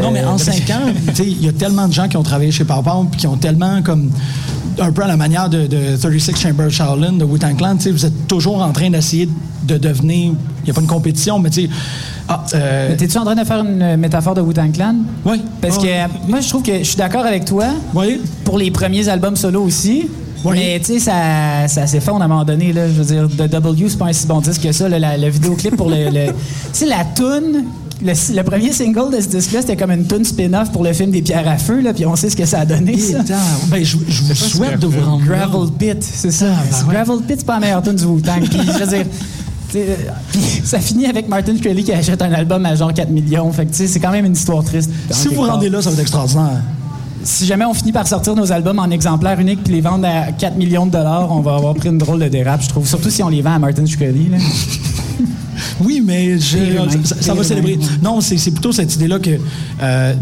Non, 0.01 0.13
mais 0.13 0.25
en 0.25 0.37
Euh, 0.37 0.39
cinq 0.39 0.71
ans, 0.71 0.93
tu 1.09 1.15
sais, 1.17 1.27
il 1.27 1.45
y 1.45 1.49
a 1.49 1.53
tellement 1.53 1.89
de 1.89 1.93
gens 1.93 2.07
qui 2.07 2.17
ont 2.17 2.23
travaillé 2.23 2.53
chez 2.53 2.65
Papa 2.65 2.95
puis 3.11 3.19
qui 3.23 3.27
ont 3.27 3.37
tellement 3.37 3.83
comme 3.83 4.13
un 4.81 4.93
peu 4.93 5.03
à 5.03 5.09
la 5.09 5.17
manière 5.17 5.49
de, 5.51 5.67
de 5.67 5.97
36 6.01 6.37
Chamber 6.37 6.71
Shaolin, 6.71 7.15
de 7.15 7.25
Wu-Tang 7.25 7.57
Clan, 7.57 7.75
tu 7.77 7.83
sais, 7.83 7.91
vous 7.91 8.07
êtes 8.07 8.29
toujours 8.29 8.63
en 8.63 8.71
train 8.71 8.89
d'essayer 8.89 9.29
de 9.65 9.79
devenir. 9.79 10.35
Il 10.63 10.67
n'y 10.67 10.71
a 10.71 10.75
pas 10.75 10.81
une 10.81 10.87
compétition, 10.87 11.39
mais 11.39 11.51
tu 11.51 11.63
sais. 11.63 11.69
Ah, 12.29 12.45
euh, 12.55 12.87
Mais 12.91 12.97
T'es-tu 12.97 13.19
en 13.19 13.25
train 13.25 13.35
de 13.35 13.45
faire 13.45 13.61
une 13.65 13.97
métaphore 13.97 14.35
de 14.35 14.41
Wu-Tang 14.41 14.73
Clan? 14.73 14.95
Oui. 15.25 15.43
Parce 15.61 15.77
Ah. 15.79 15.83
que 15.83 15.87
euh, 15.89 16.07
moi, 16.29 16.41
je 16.41 16.49
trouve 16.49 16.63
que 16.63 16.79
je 16.79 16.85
suis 16.85 16.97
d'accord 16.97 17.27
avec 17.27 17.45
toi. 17.45 17.67
Oui. 17.95 18.21
Pour 18.45 18.59
les 18.59 18.71
premiers 18.71 19.09
albums 19.09 19.37
solo 19.37 19.63
aussi. 19.63 20.09
Oui. 20.45 20.57
Mais 20.59 20.81
tu 20.81 20.95
sais, 20.95 20.99
ça, 20.99 21.69
ça 21.69 21.87
s'effondre 21.87 22.23
à 22.23 22.25
un 22.25 22.29
moment 22.29 22.45
donné. 22.45 22.73
Là, 22.73 22.89
je 22.89 22.93
veux 23.01 23.05
dire, 23.05 23.29
The 23.29 23.49
W, 23.51 23.89
c'est 23.89 23.99
pas 23.99 24.07
un 24.07 24.13
si 24.13 24.27
bon 24.27 24.41
disque 24.41 24.63
que 24.63 24.73
ça. 24.73 24.89
là, 24.89 24.99
la- 24.99 25.17
le 25.17 25.29
vidéoclip 25.29 25.77
pour 25.77 25.89
le. 25.89 26.07
le- 26.11 26.27
tu 26.33 26.33
sais, 26.73 26.87
la 26.87 27.05
toune. 27.15 27.65
Le, 28.05 28.13
le 28.35 28.43
premier 28.43 28.73
single 28.73 29.15
de 29.17 29.21
ce 29.21 29.29
disque-là, 29.29 29.61
c'était 29.61 29.77
comme 29.77 29.93
une 29.93 30.05
tune 30.09 30.25
spin-off 30.25 30.73
pour 30.73 30.83
le 30.83 30.93
film 30.93 31.13
des 31.13 31.23
pierres 31.23 31.47
à 31.47 31.57
feu, 31.57 31.81
là, 31.81 31.93
puis 31.95 32.05
on 32.05 32.17
sait 32.17 32.31
ce 32.31 32.35
que 32.35 32.45
ça 32.45 32.59
a 32.63 32.67
donné, 32.67 32.99
ça. 32.99 33.19
Ben, 33.71 33.85
je, 33.85 33.97
je 34.09 34.23
vous 34.25 34.35
souhaite 34.35 34.81
de 34.81 34.89
vous 34.89 35.09
rendre. 35.09 35.25
Gravel 35.25 35.71
Pit, 35.79 35.99
c'est 36.03 36.33
ça. 36.33 36.47
ben 36.47 36.89
ouais. 36.89 36.95
Gravel 36.95 37.19
Pit, 37.25 37.37
c'est 37.39 37.47
pas 37.47 37.55
la 37.55 37.61
meilleure 37.61 37.81
tune 37.85 37.95
du 37.95 38.05
Wu-Tang. 38.05 38.43
Je 38.51 38.85
veux 38.85 38.87
dire, 38.89 39.07
euh, 39.77 39.97
ça 40.65 40.79
finit 40.79 41.07
avec 41.07 41.29
Martin 41.29 41.57
Shkreli 41.57 41.85
qui 41.85 41.93
achète 41.93 42.23
un 42.23 42.33
album 42.33 42.65
à 42.67 42.75
genre 42.75 42.93
4 42.93 43.11
millions. 43.11 43.51
Fait 43.53 43.67
que, 43.67 43.75
c'est 43.75 44.01
quand 44.01 44.11
même 44.11 44.25
une 44.25 44.33
histoire 44.33 44.63
triste. 44.65 44.91
Si 45.11 45.29
vous 45.29 45.37
vous 45.37 45.43
rendez 45.43 45.69
là, 45.69 45.83
ça 45.83 45.91
va 45.91 45.95
être 45.95 46.03
extraordinaire. 46.03 46.63
Si 47.25 47.47
jamais 47.47 47.65
on 47.65 47.75
finit 47.75 47.93
par 47.93 48.07
sortir 48.09 48.35
nos 48.35 48.51
albums 48.51 48.81
en 48.81 48.91
exemplaires 48.91 49.39
uniques 49.39 49.63
puis 49.63 49.75
les 49.75 49.81
vendre 49.81 50.07
à 50.07 50.33
4 50.33 50.57
millions 50.57 50.87
de 50.87 50.91
dollars, 50.91 51.31
on 51.31 51.41
va 51.41 51.55
avoir 51.55 51.75
pris 51.75 51.89
une 51.89 51.99
drôle 51.99 52.19
de 52.19 52.29
dérape, 52.29 52.63
je 52.63 52.69
trouve. 52.69 52.87
Surtout 52.87 53.11
si 53.11 53.23
on 53.23 53.29
les 53.29 53.43
vend 53.43 53.55
à 53.55 53.59
Martin 53.59 53.87
Shkreli. 53.87 54.31
Oui, 55.81 56.03
mais 56.05 56.39
je- 56.39 57.15
ça, 57.21 57.35
va 57.35 57.43
célébrer. 57.45 57.79
Non, 58.03 58.21
c'est 58.21 58.51
plutôt 58.51 58.73
cette 58.73 58.95
idée-là 58.95 59.19
que 59.19 59.31
euh, 59.83 60.15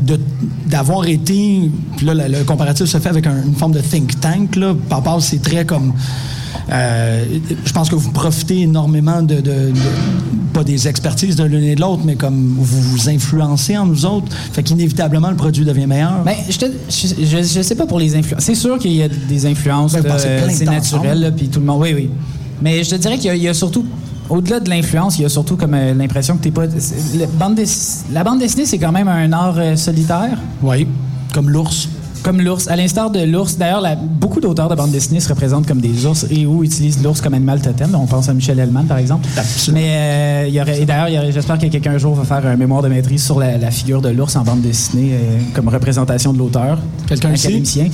d'avoir 0.66 1.06
été. 1.06 1.70
Puis 1.96 2.06
là, 2.06 2.14
le, 2.14 2.38
le 2.38 2.44
comparatif 2.44 2.86
se 2.86 2.98
fait 2.98 3.08
avec 3.08 3.26
un- 3.26 3.44
une 3.46 3.54
forme 3.54 3.72
de 3.72 3.80
think 3.80 4.18
tank. 4.20 4.56
Là. 4.56 4.74
Par 4.88 4.98
rapport, 4.98 5.22
c'est 5.22 5.40
très 5.42 5.64
comme. 5.64 5.92
euh, 6.72 7.24
je 7.64 7.72
pense 7.72 7.88
que 7.90 7.94
vous 7.96 8.10
profitez 8.10 8.60
énormément 8.62 9.22
de, 9.22 9.36
de- 9.36 9.40
de- 9.40 9.72
pas 10.52 10.64
des 10.64 10.88
expertises 10.88 11.36
de 11.36 11.44
l'une 11.44 11.62
et 11.64 11.74
de 11.76 11.80
l'autre, 11.80 12.02
mais 12.04 12.16
comme 12.16 12.56
vous 12.58 12.80
vous 12.82 13.08
influencez 13.08 13.76
en 13.76 13.86
nous 13.86 14.04
autres, 14.04 14.26
fait 14.52 14.62
qu'inévitablement 14.64 15.30
le 15.30 15.36
produit 15.36 15.64
devient 15.64 15.86
meilleur. 15.86 16.22
Ben, 16.24 16.34
je, 16.48 16.58
te- 16.58 16.66
je, 16.88 17.06
je- 17.24 17.42
je 17.54 17.62
sais 17.62 17.74
pas 17.76 17.86
pour 17.86 17.98
les 18.00 18.16
influences. 18.16 18.42
C'est 18.44 18.54
sûr 18.56 18.78
qu'il 18.78 18.92
y 18.92 19.02
a 19.02 19.08
des 19.08 19.46
influences, 19.46 19.92
Ben, 19.92 20.02
c'est 20.50 20.64
naturel, 20.64 21.32
puis 21.36 21.48
tout 21.48 21.60
le 21.60 21.66
monde. 21.66 21.80
Oui, 21.82 21.92
oui. 21.94 22.10
Mais 22.62 22.82
je 22.84 22.90
te 22.90 22.96
dirais 22.96 23.16
qu'il 23.18 23.34
y, 23.36 23.48
a 23.48 23.54
surtout, 23.54 23.84
au-delà 24.30 24.60
de 24.60 24.70
l'influence, 24.70 25.18
il 25.18 25.22
y 25.22 25.24
a 25.24 25.28
surtout 25.28 25.56
comme 25.56 25.74
euh, 25.74 25.92
l'impression 25.94 26.36
que 26.36 26.42
t'es 26.42 26.50
pas. 26.50 26.66
bande 27.38 27.56
dess- 27.56 28.04
la 28.12 28.24
bande 28.24 28.38
dessinée, 28.38 28.64
c'est 28.66 28.78
quand 28.78 28.92
même 28.92 29.08
un 29.08 29.32
art 29.32 29.56
euh, 29.58 29.76
solitaire? 29.76 30.38
oui, 30.62 30.86
comme 31.34 31.50
l'ours. 31.50 31.88
Comme 32.22 32.42
l'ours, 32.42 32.68
à 32.68 32.76
l'instar 32.76 33.08
de 33.10 33.20
l'ours. 33.20 33.56
D'ailleurs, 33.56 33.80
la- 33.80 33.96
beaucoup 33.96 34.40
d'auteurs 34.40 34.68
de 34.68 34.74
bande 34.74 34.90
dessinée 34.90 35.20
se 35.20 35.28
représentent 35.30 35.66
comme 35.66 35.80
des 35.80 36.04
ours 36.04 36.26
et 36.30 36.44
ou 36.44 36.62
utilisent 36.62 37.02
l'ours 37.02 37.18
comme 37.22 37.32
animal 37.32 37.62
totem. 37.62 37.94
On 37.94 38.04
pense 38.06 38.28
à 38.28 38.34
Michel 38.34 38.58
Hellman, 38.58 38.84
par 38.84 38.98
exemple. 38.98 39.26
Absolument. 39.38 39.80
Mais 39.82 39.88
euh, 39.94 40.44
il 40.48 40.52
y 40.54 40.60
aurait, 40.60 40.82
et 40.82 40.84
d'ailleurs, 40.84 41.24
j'espère 41.32 41.58
que 41.58 41.64
quelqu'un 41.68 41.92
un 41.92 41.98
jour 41.98 42.14
va 42.14 42.24
faire 42.24 42.46
un 42.46 42.56
mémoire 42.56 42.82
de 42.82 42.88
maîtrise 42.88 43.24
sur 43.24 43.38
la, 43.40 43.56
la 43.56 43.70
figure 43.70 44.02
de 44.02 44.10
l'ours 44.10 44.36
en 44.36 44.42
bande 44.42 44.60
dessinée 44.60 45.12
comme 45.54 45.68
représentation 45.68 46.34
de 46.34 46.38
l'auteur. 46.38 46.78
Quelqu'un 47.06 47.32
ici? 47.32 47.46
académicien. 47.46 47.86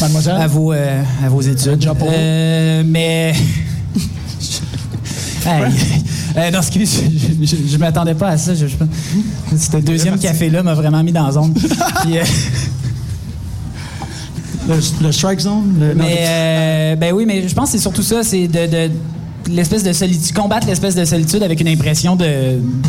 Mademoiselle? 0.00 0.36
À 0.40 0.46
vos, 0.48 0.72
à 0.72 1.28
vos 1.28 1.40
études. 1.40 1.88
mais. 2.84 3.32
Hey. 6.36 6.52
Non, 6.52 6.58
excuse, 6.60 7.00
je, 7.40 7.46
je, 7.46 7.56
je 7.72 7.76
m'attendais 7.78 8.14
pas 8.14 8.28
à 8.28 8.36
ça. 8.36 8.54
Je, 8.54 8.66
je- 8.66 8.76
ce 9.56 9.76
deuxième 9.78 10.18
café-là 10.18 10.62
m'a 10.62 10.74
vraiment 10.74 11.02
mis 11.02 11.10
dans 11.10 11.26
la 11.26 11.32
zone. 11.32 11.52
Puis, 12.02 12.18
euh, 12.18 12.22
Le, 14.68 14.74
le 15.06 15.12
strike 15.12 15.40
zone? 15.40 15.76
le- 15.80 15.94
mais 15.94 16.16
euh, 16.20 16.96
ben 16.96 17.12
oui, 17.14 17.24
mais 17.26 17.48
je 17.48 17.54
pense 17.54 17.70
que 17.72 17.78
c'est 17.78 17.82
surtout 17.82 18.02
ça, 18.02 18.22
c'est 18.22 18.46
de, 18.46 18.66
de- 18.66 18.92
l'espèce 19.50 19.82
de 19.82 19.92
solitude, 19.92 20.32
combattre 20.34 20.66
l'espèce 20.66 20.94
de 20.94 21.04
solitude 21.04 21.42
avec 21.42 21.60
une 21.60 21.68
impression 21.68 22.16
de 22.16 22.26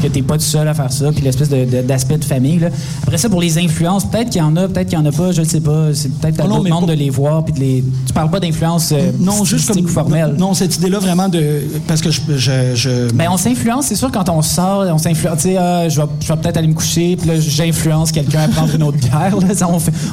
que 0.01 0.07
t'es 0.07 0.22
pas 0.22 0.36
tout 0.38 0.43
seul 0.43 0.68
à 0.68 0.74
faire 0.74 0.91
ça, 0.91 1.12
puis 1.12 1.24
l'espèce 1.24 1.49
de- 1.49 1.66
de- 1.66 1.82
d'aspect 1.82 2.18
de, 2.18 2.26
famille. 2.26 2.60
Là. 2.60 2.70
Après 3.03 3.18
ça, 3.18 3.30
pour 3.30 3.41
les 3.41 3.57
influences, 3.57 4.05
peut-être 4.05 4.30
qu'il 4.30 4.39
y 4.41 4.43
en 4.43 4.55
a, 4.55 4.68
peut-être 4.68 4.89
qu'il 4.89 4.97
y 4.99 5.01
en 5.01 5.05
a 5.05 5.12
pas, 5.12 5.32
je 5.32 5.41
ne 5.41 5.45
sais 5.45 5.62
pas. 5.62 5.93
C'est 5.93 6.12
peut-être 6.14 6.39
à 6.41 6.43
Oh 6.45 6.47
non, 6.49 6.57
d'autres 6.64 6.80
pas- 6.82 6.86
de 6.88 6.93
les 6.93 7.10
voir, 7.10 7.43
puis 7.45 7.53
de 7.53 7.60
les. 7.60 7.84
Tu 8.05 8.14
parles 8.14 8.30
pas 8.30 8.39
d'influence 8.39 8.91
euh, 8.91 9.12
non, 9.20 9.43
juste 9.43 9.74
comme. 9.74 9.84
ou 9.84 9.88
formelle. 9.88 10.36
Non, 10.38 10.53
cette 10.53 10.76
idée-là 10.78 10.99
vraiment 10.99 11.30
de. 11.30 11.62
Parce 11.88 12.01
que 12.01 12.12
je. 12.12 12.22
je, 12.38 12.51
je- 12.76 13.12
Ben, 13.14 13.28
on 13.32 13.38
s'influence, 13.38 13.86
c'est 13.88 13.95
sûr, 13.95 14.12
quand 14.12 14.28
on 14.30 14.41
sort, 14.41 14.86
on 14.91 14.97
s'influence. 14.97 15.38
Tu 15.38 15.49
sais, 15.49 15.57
ah, 15.57 15.88
je 15.89 15.99
vais, 16.01 16.07
je 16.22 16.28
vais 16.28 16.38
peut-être 16.39 16.57
aller 16.57 16.68
me 16.68 16.74
coucher, 16.74 17.16
puis 17.16 17.28
là, 17.30 17.39
j'influence 17.39 18.12
quelqu'un 18.12 18.41
à 18.41 18.47
prendre 18.47 18.74
une 18.76 18.84
autre 18.84 18.97
bière. 18.97 19.36
là. 19.38 19.55
Ça, 19.55 19.68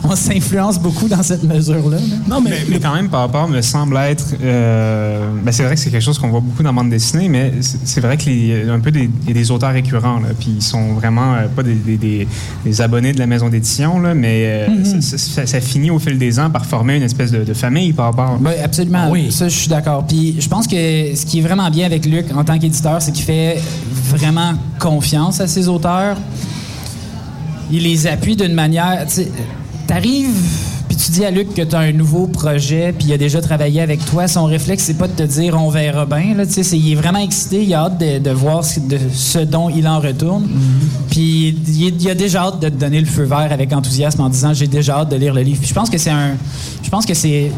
on 0.05 0.15
s'influence 0.17 0.79
beaucoup 0.79 1.09
dans 1.09 1.23
cette 1.23 1.43
mesure-là. 1.45 1.97
là. 1.97 2.03
non, 2.29 2.41
mais, 2.41 2.51
Mais, 2.51 2.57
mais 2.71 2.79
quand 2.81 2.95
même, 2.95 3.09
par 3.09 3.21
rapport, 3.21 3.49
me 3.49 3.61
semble 3.63 3.97
être. 3.97 4.25
euh, 4.43 5.29
ben 5.45 5.53
c'est 5.53 5.63
vrai 5.65 5.75
que 5.75 5.81
c'est 5.81 5.91
quelque 5.91 6.03
chose 6.03 6.19
qu'on 6.19 6.29
voit 6.29 6.36
voit 6.39 6.49
beaucoup 6.49 6.63
dans 6.63 6.71
la 6.71 6.75
bande 6.77 6.91
dessinée, 6.91 7.29
mais 7.29 7.53
c'est 7.61 8.01
vrai 8.01 8.17
qu'il 8.17 8.47
y 8.47 8.55
a 8.55 8.73
un 8.73 8.81
peu 8.81 8.91
des, 8.91 9.09
il 9.23 9.29
y 9.29 9.31
a 9.31 9.35
des 9.35 9.51
auteurs 9.51 9.73
récurrents, 9.73 10.21
là, 10.21 10.29
puis 10.39 10.55
ils 10.57 10.63
sont 10.63 10.95
vraiment 10.95 11.35
euh, 11.35 11.47
pas 11.55 11.63
des, 11.63 11.75
des- 11.75 11.97
des- 11.97 12.29
des 12.65 12.81
abonnés 12.81 13.13
de 13.13 13.19
la 13.19 13.27
maison 13.27 13.49
d'édition, 13.49 13.99
là, 14.01 14.15
mais 14.15 14.43
euh, 14.47 14.69
Mhm. 14.69 15.01
ça, 15.03 15.19
ça- 15.19 15.47
ça 15.47 15.61
finit 15.61 15.91
au 15.91 15.99
fil 15.99 16.19
des 16.19 16.39
ans 16.39 16.51
par 16.51 16.67
former 16.67 16.97
une 16.97 17.03
espèce 17.03 17.31
de, 17.31 17.45
de 17.45 17.55
famille 17.55 17.93
par 17.93 18.07
rapport. 18.07 18.39
Oui, 18.41 18.53
absolument. 18.63 19.11
Oui. 19.11 19.31
Ça, 19.31 19.49
je 19.49 19.57
suis 19.57 19.69
d'accord. 19.69 20.07
Puis 20.07 20.37
je 20.39 20.49
pense 20.49 20.67
que 20.67 20.75
ce 21.15 21.25
qui 21.27 21.39
est 21.39 21.43
vraiment 21.43 21.71
bien 21.71 21.87
avec 21.87 22.07
Luc 22.07 22.27
en 22.35 22.45
tant 22.45 22.59
qu'éditeur, 22.59 23.01
c'est 23.03 23.13
qu'il 23.13 23.25
fait 23.25 23.59
vraiment 24.09 24.53
confiance 24.79 25.41
à 25.41 25.47
ses 25.47 25.69
auteurs. 25.69 26.17
Il 27.71 27.83
les 27.83 28.07
appuie 28.07 28.37
d'une 28.37 28.55
manière. 28.55 29.05
T'arrives, 29.87 30.29
puis 30.97 31.05
tu 31.07 31.11
dis 31.13 31.25
à 31.25 31.31
Luc 31.31 31.53
que 31.55 31.63
tu 31.63 31.75
as 31.75 31.79
un 31.81 31.93
nouveau 31.93 32.27
projet, 32.27 32.95
puis 32.97 33.09
il 33.09 33.13
a 33.13 33.19
déjà 33.19 33.41
travaillé 33.41 33.81
avec 33.81 34.05
toi. 34.07 34.27
Son 34.29 34.45
réflexe, 34.47 34.85
c'est 34.85 34.95
pas 34.99 35.09
de 35.09 35.13
te 35.13 35.23
dire 35.23 35.55
on 35.61 35.69
verra 35.71 36.07
bien. 36.07 36.35
Là, 36.35 36.47
tu 36.47 36.53
sais, 36.53 36.63
c'est- 36.63 36.79
il 36.79 36.93
est 36.93 36.95
vraiment 36.95 37.19
excité, 37.19 37.63
il 37.63 37.75
a 37.75 37.83
hâte 37.85 37.99
de, 37.99 38.19
de 38.19 38.31
voir 38.31 38.65
ce, 38.65 38.81
de 38.81 38.99
ce 39.13 39.39
dont 39.41 39.69
il 39.69 39.87
en 39.87 40.01
retourne. 40.01 40.49
Puis 41.11 41.57
il, 41.69 42.11
a 42.11 42.15
déjà 42.15 42.43
hâte 42.45 42.61
de 42.61 42.69
te 42.69 42.75
donner 42.77 43.01
le 43.01 43.07
feu 43.07 43.25
vert 43.25 43.49
avec 43.51 43.73
enthousiasme 43.73 44.21
en 44.23 44.29
disant 44.29 44.53
j'ai 44.55 44.67
déjà 44.67 44.99
hâte 45.01 45.11
de 45.11 45.17
lire 45.17 45.35
le 45.35 45.43
livre. 45.43 45.59
Puis 45.61 45.69
je 45.69 45.75
pense 45.75 45.91
que 45.91 45.99
c'est 45.99 46.11
un. 46.11 46.33
Je 46.83 46.89
pense 46.91 47.05
que 47.07 47.15
c'est 47.15 47.51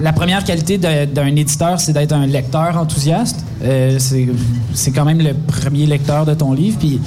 la 0.00 0.12
première 0.12 0.44
qualité 0.44 0.78
d'un 0.78 1.36
éditeur, 1.36 1.78
c'est 1.80 1.92
d'être 1.92 2.12
un 2.12 2.26
lecteur 2.26 2.76
enthousiaste. 2.76 3.44
Euh, 3.62 3.98
c'est 3.98 4.90
quand 4.92 5.04
même 5.04 5.18
le 5.20 5.34
premier 5.34 5.84
lecteur 5.86 6.24
de 6.24 6.32
ton 6.34 6.52
livre. 6.54 6.78
Puis, 6.78 6.98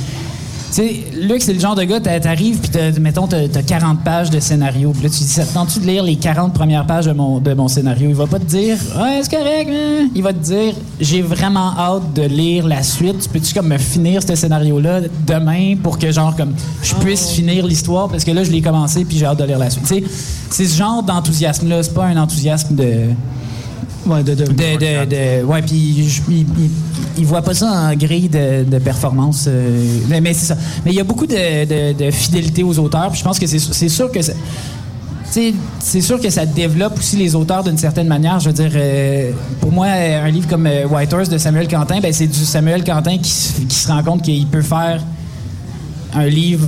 sais, 0.76 1.04
Luc, 1.22 1.42
c'est 1.42 1.54
le 1.54 1.60
genre 1.60 1.76
de 1.76 1.84
gars, 1.84 2.00
t'a- 2.00 2.20
t'arrives, 2.20 2.58
puis 2.60 2.70
t'as- 2.70 2.92
mettons, 3.00 3.28
t'as 3.28 3.38
as 3.54 3.64
40 3.64 4.04
pages 4.04 4.30
de 4.30 4.40
scénario. 4.40 4.92
Puis 4.92 5.04
là, 5.04 5.10
tu 5.10 5.18
dis, 5.20 5.28
ça 5.28 5.46
te 5.46 5.54
tente-tu 5.54 5.80
de 5.80 5.86
lire 5.88 6.04
les 6.04 6.16
40 6.16 6.54
premières 6.54 6.86
pages 6.86 7.06
de 7.06 7.12
mon, 7.14 7.40
de 7.40 7.54
mon 7.54 7.68
scénario? 7.68 8.10
Il 8.10 8.16
va 8.16 8.28
pas 8.28 8.40
te 8.40 8.46
dire, 8.46 8.78
ouais, 9.00 9.20
c'est 9.22 9.32
correct, 9.36 9.70
hein? 9.72 10.08
Il 10.16 10.24
va 10.24 10.34
te 10.34 10.40
dire, 10.44 10.74
j'ai 11.00 11.22
vraiment 11.22 11.74
hâte 11.78 12.14
de 12.14 12.24
lire 12.24 12.68
la 12.68 12.82
suite. 12.84 13.20
Tu 13.20 13.30
peux-tu 13.30 13.54
comme 13.54 13.68
me 13.68 13.78
finir 13.78 14.22
ce 14.28 14.36
scénario-là 14.36 15.02
demain 15.28 15.76
pour 15.82 15.98
que, 16.00 16.12
genre, 16.12 16.36
comme, 16.36 16.54
je 16.82 16.94
puisse 16.96 17.30
finir 17.32 17.66
l'histoire? 17.66 18.08
Parce 18.10 18.24
que 18.24 18.32
là, 18.32 18.44
je 18.44 18.52
l'ai 18.52 18.62
commencé, 18.62 19.06
puis 19.06 19.18
j'ai 19.18 19.26
hâte 19.26 19.40
de 19.40 19.44
lire 19.46 19.60
la 19.60 19.70
suite. 19.70 19.86
Tu 19.86 19.96
sais, 19.96 20.04
c'est 20.50 20.66
ce 20.66 20.78
genre 20.78 21.04
d'enthousiasme-là. 21.04 21.84
C'est 21.84 21.94
pas 21.94 22.06
un 22.06 22.18
enthousiasme 22.18 22.76
de. 22.76 22.94
Ouais, 24.06 24.24
de, 24.24 24.34
de- 24.36 24.44
De, 24.46 25.44
ouais, 25.46 25.62
puis 25.62 26.10
il, 27.18 27.26
voit 27.26 27.42
pas 27.42 27.54
ça 27.54 27.72
en 27.72 27.96
grille 27.96 28.30
de, 28.30 28.64
de 28.64 28.78
performance. 28.80 29.46
euh, 29.48 30.00
mais 30.10 30.20
mais 30.22 30.34
c'est 30.34 30.48
ça. 30.48 30.58
Mais 30.86 30.92
il 30.92 30.98
y 30.98 31.00
a 31.00 31.04
beaucoup 31.04 31.26
de, 31.28 32.12
fidélité 32.12 32.64
aux 32.64 32.78
auteurs. 32.80 33.10
Puis 33.12 33.20
je 33.20 33.24
pense 33.24 33.40
que 33.40 33.48
c'est 33.48 33.60
c'est 33.60 33.90
sûr 33.90 34.12
que 34.12 34.22
ça- 34.22 34.34
c'est 35.80 36.02
sûr 36.02 36.20
que 36.22 36.30
ça 36.30 36.46
développe 36.46 36.98
aussi 37.00 37.16
les 37.16 37.34
auteurs 37.34 37.64
d'une 37.64 37.78
certaine 37.78 38.08
manière. 38.08 38.40
Je 38.40 38.50
veux 38.50 38.54
dire, 38.54 38.72
euh, 38.76 39.32
pour 39.62 39.72
moi, 39.72 39.88
un 39.88 40.30
livre 40.30 40.48
comme 40.48 40.68
euh, 40.68 40.86
White 40.88 41.12
Horse 41.14 41.30
de 41.30 41.38
Samuel 41.40 41.68
Quentin, 41.68 42.00
ben, 42.02 42.14
c'est 42.14 42.28
du 42.28 42.46
Samuel 42.46 42.84
Quentin 42.84 43.18
qui, 43.18 43.34
qui 43.68 43.76
se 43.76 43.88
rend 43.88 44.04
compte 44.04 44.22
qu'il 44.22 44.46
peut 44.48 44.62
faire 44.62 45.02
un 46.16 46.28
livre 46.28 46.68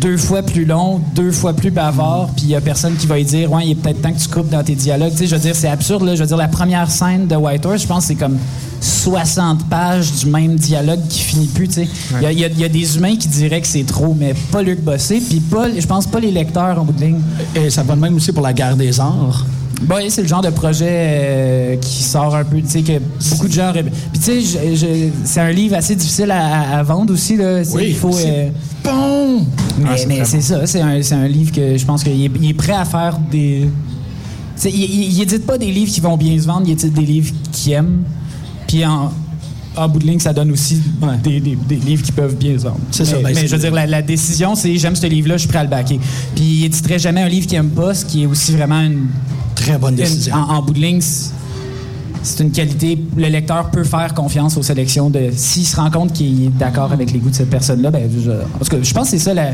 deux 0.00 0.16
fois 0.16 0.42
plus 0.42 0.64
long, 0.64 1.00
deux 1.14 1.30
fois 1.30 1.52
plus 1.52 1.70
bavard, 1.70 2.28
puis 2.34 2.46
il 2.46 2.50
y 2.50 2.56
a 2.56 2.60
personne 2.60 2.96
qui 2.96 3.06
va 3.06 3.16
lui 3.16 3.24
dire 3.24 3.52
ouais, 3.52 3.66
il 3.66 3.70
est 3.70 3.74
peut-être 3.76 4.02
temps 4.02 4.12
que 4.12 4.18
tu 4.18 4.28
coupes 4.28 4.50
dans 4.50 4.64
tes 4.64 4.74
dialogues. 4.74 5.12
Tu 5.12 5.18
sais, 5.18 5.26
je 5.28 5.36
veux 5.36 5.40
dire, 5.40 5.54
c'est 5.54 5.68
absurde 5.68 6.02
là. 6.02 6.16
Je 6.16 6.22
veux 6.22 6.26
dire, 6.26 6.36
la 6.36 6.48
première 6.48 6.90
scène 6.90 7.28
de 7.28 7.36
White 7.36 7.64
Horse, 7.64 7.82
je 7.82 7.86
pense, 7.86 8.02
que 8.02 8.08
c'est 8.08 8.14
comme 8.16 8.36
60 8.80 9.68
pages 9.68 10.10
du 10.12 10.26
même 10.26 10.56
dialogue 10.56 11.00
qui 11.08 11.20
finit 11.20 11.46
plus. 11.46 11.68
Tu 11.68 11.74
sais, 11.74 11.88
il 12.20 12.32
y 12.32 12.42
y 12.42 12.64
a 12.64 12.68
des 12.68 12.96
humains 12.96 13.16
qui 13.16 13.28
diraient 13.28 13.60
que 13.60 13.66
c'est 13.66 13.86
trop, 13.86 14.16
mais 14.18 14.34
pas 14.50 14.62
Luc 14.62 14.80
Bossé, 14.80 15.20
puis 15.20 15.38
pas, 15.38 15.68
je 15.72 15.86
pense 15.86 16.06
pas 16.06 16.18
les 16.18 16.32
lecteurs 16.32 16.80
en 16.80 16.84
bout 16.84 16.92
de 16.92 17.04
ligne. 17.04 17.20
Et 17.54 17.70
ça 17.70 17.84
va 17.84 17.94
de 17.94 18.00
même 18.00 18.16
aussi 18.16 18.32
pour 18.32 18.42
la 18.42 18.52
guerre 18.52 18.76
des 18.76 18.98
arts. 18.98 19.46
Bah, 19.82 19.96
c'est 20.08 20.22
le 20.22 20.28
genre 20.28 20.42
de 20.42 20.50
projet 20.50 20.86
euh, 20.88 21.76
qui 21.76 22.02
sort 22.02 22.34
un 22.36 22.44
peu, 22.44 22.60
tu 22.60 22.68
sais, 22.68 22.82
que 22.82 22.92
beaucoup 23.30 23.48
de 23.48 23.52
gens. 23.52 23.72
Puis, 23.72 23.84
tu 24.20 24.40
sais, 24.42 25.10
c'est 25.24 25.40
un 25.40 25.50
livre 25.50 25.76
assez 25.76 25.96
difficile 25.96 26.30
à, 26.30 26.82
vendre 26.82 27.12
aussi, 27.12 27.36
là. 27.36 27.62
Oui, 27.72 27.86
il 27.88 27.96
faut. 27.96 28.14
euh, 28.16 28.48
Bon! 28.84 29.40
mais 29.78 29.86
Ah, 29.90 29.96
c'est 29.96 30.06
mais 30.06 30.24
c'est 30.24 30.40
ça, 30.40 30.66
c'est 30.66 30.80
un, 30.80 31.00
un 31.12 31.28
livre 31.28 31.52
que 31.52 31.76
je 31.76 31.84
pense 31.84 32.02
qu'il 32.04 32.12
est, 32.24 32.30
il 32.40 32.50
est 32.50 32.54
prêt 32.54 32.72
à 32.74 32.84
faire 32.84 33.18
des. 33.30 33.68
Tu 34.56 34.62
sais, 34.62 34.70
il, 34.70 34.82
il, 34.84 35.12
il 35.12 35.22
édite 35.22 35.46
pas 35.46 35.58
des 35.58 35.70
livres 35.72 35.90
qui 35.90 36.00
vont 36.00 36.16
bien 36.16 36.38
se 36.38 36.46
vendre, 36.46 36.62
il 36.66 36.72
édite 36.72 36.92
des 36.94 37.02
livres 37.06 37.32
qu'il 37.50 37.72
aime. 37.72 38.02
Puis 38.68 38.84
en, 38.84 39.10
en 39.76 39.88
bout 39.88 39.98
de 39.98 40.06
ligne, 40.06 40.20
ça 40.20 40.32
donne 40.32 40.52
aussi 40.52 40.80
Ouais. 41.00 41.16
des, 41.22 41.40
des- 41.40 41.56
des 41.56 41.76
livres 41.76 42.02
qui 42.02 42.12
peuvent 42.12 42.36
bien 42.36 42.56
se 42.58 42.64
vendre. 42.64 42.78
C'est 42.90 43.04
ça, 43.04 43.16
Mais, 43.16 43.32
ben, 43.32 43.34
mais 43.40 43.46
je 43.48 43.52
veux 43.56 43.60
dire, 43.62 43.72
la, 43.72 43.86
la 43.86 44.02
décision, 44.02 44.54
c'est 44.54 44.76
j'aime 44.76 44.94
ce 44.96 45.06
livre-là, 45.06 45.36
je 45.36 45.40
suis 45.42 45.48
prêt 45.48 45.58
à 45.58 45.64
le 45.64 45.70
backer. 45.70 45.98
Puis 46.34 46.44
il 46.44 46.64
éditerait 46.66 46.98
jamais 46.98 47.22
un 47.22 47.28
livre 47.28 47.46
qu'il 47.46 47.56
aime 47.58 47.70
pas, 47.70 47.94
ce 47.94 48.04
qui 48.04 48.22
est 48.22 48.26
aussi 48.26 48.52
vraiment 48.52 48.80
une 48.80 49.06
Très 49.62 49.78
bonne 49.78 49.90
une- 49.94 49.96
décision. 49.96 50.34
en, 50.34 50.56
en 50.56 50.62
bout 50.62 50.72
de 50.74 50.78
ligne, 50.80 51.00
c'est- 51.00 51.30
une 52.42 52.50
qualité. 52.52 52.98
Le 53.16 53.28
lecteur 53.28 53.70
peut 53.70 53.84
faire 53.84 54.14
confiance 54.14 54.56
aux 54.56 54.62
sélections 54.62 55.10
de. 55.10 55.30
S'il 55.34 55.66
se 55.66 55.76
rend 55.76 55.90
compte 55.90 56.12
qu'il 56.12 56.44
est 56.44 56.48
d'accord 56.58 56.92
avec 56.92 57.12
les 57.12 57.18
goûts 57.18 57.30
de 57.30 57.34
cette 57.34 57.50
personne-là, 57.50 57.90
ben, 57.90 58.08
je, 58.12 58.30
tout 58.64 58.70
cas, 58.70 58.76
je 58.82 58.94
pense 58.94 59.10
que 59.10 59.16
c'est 59.18 59.22
ça 59.24 59.34
la. 59.34 59.50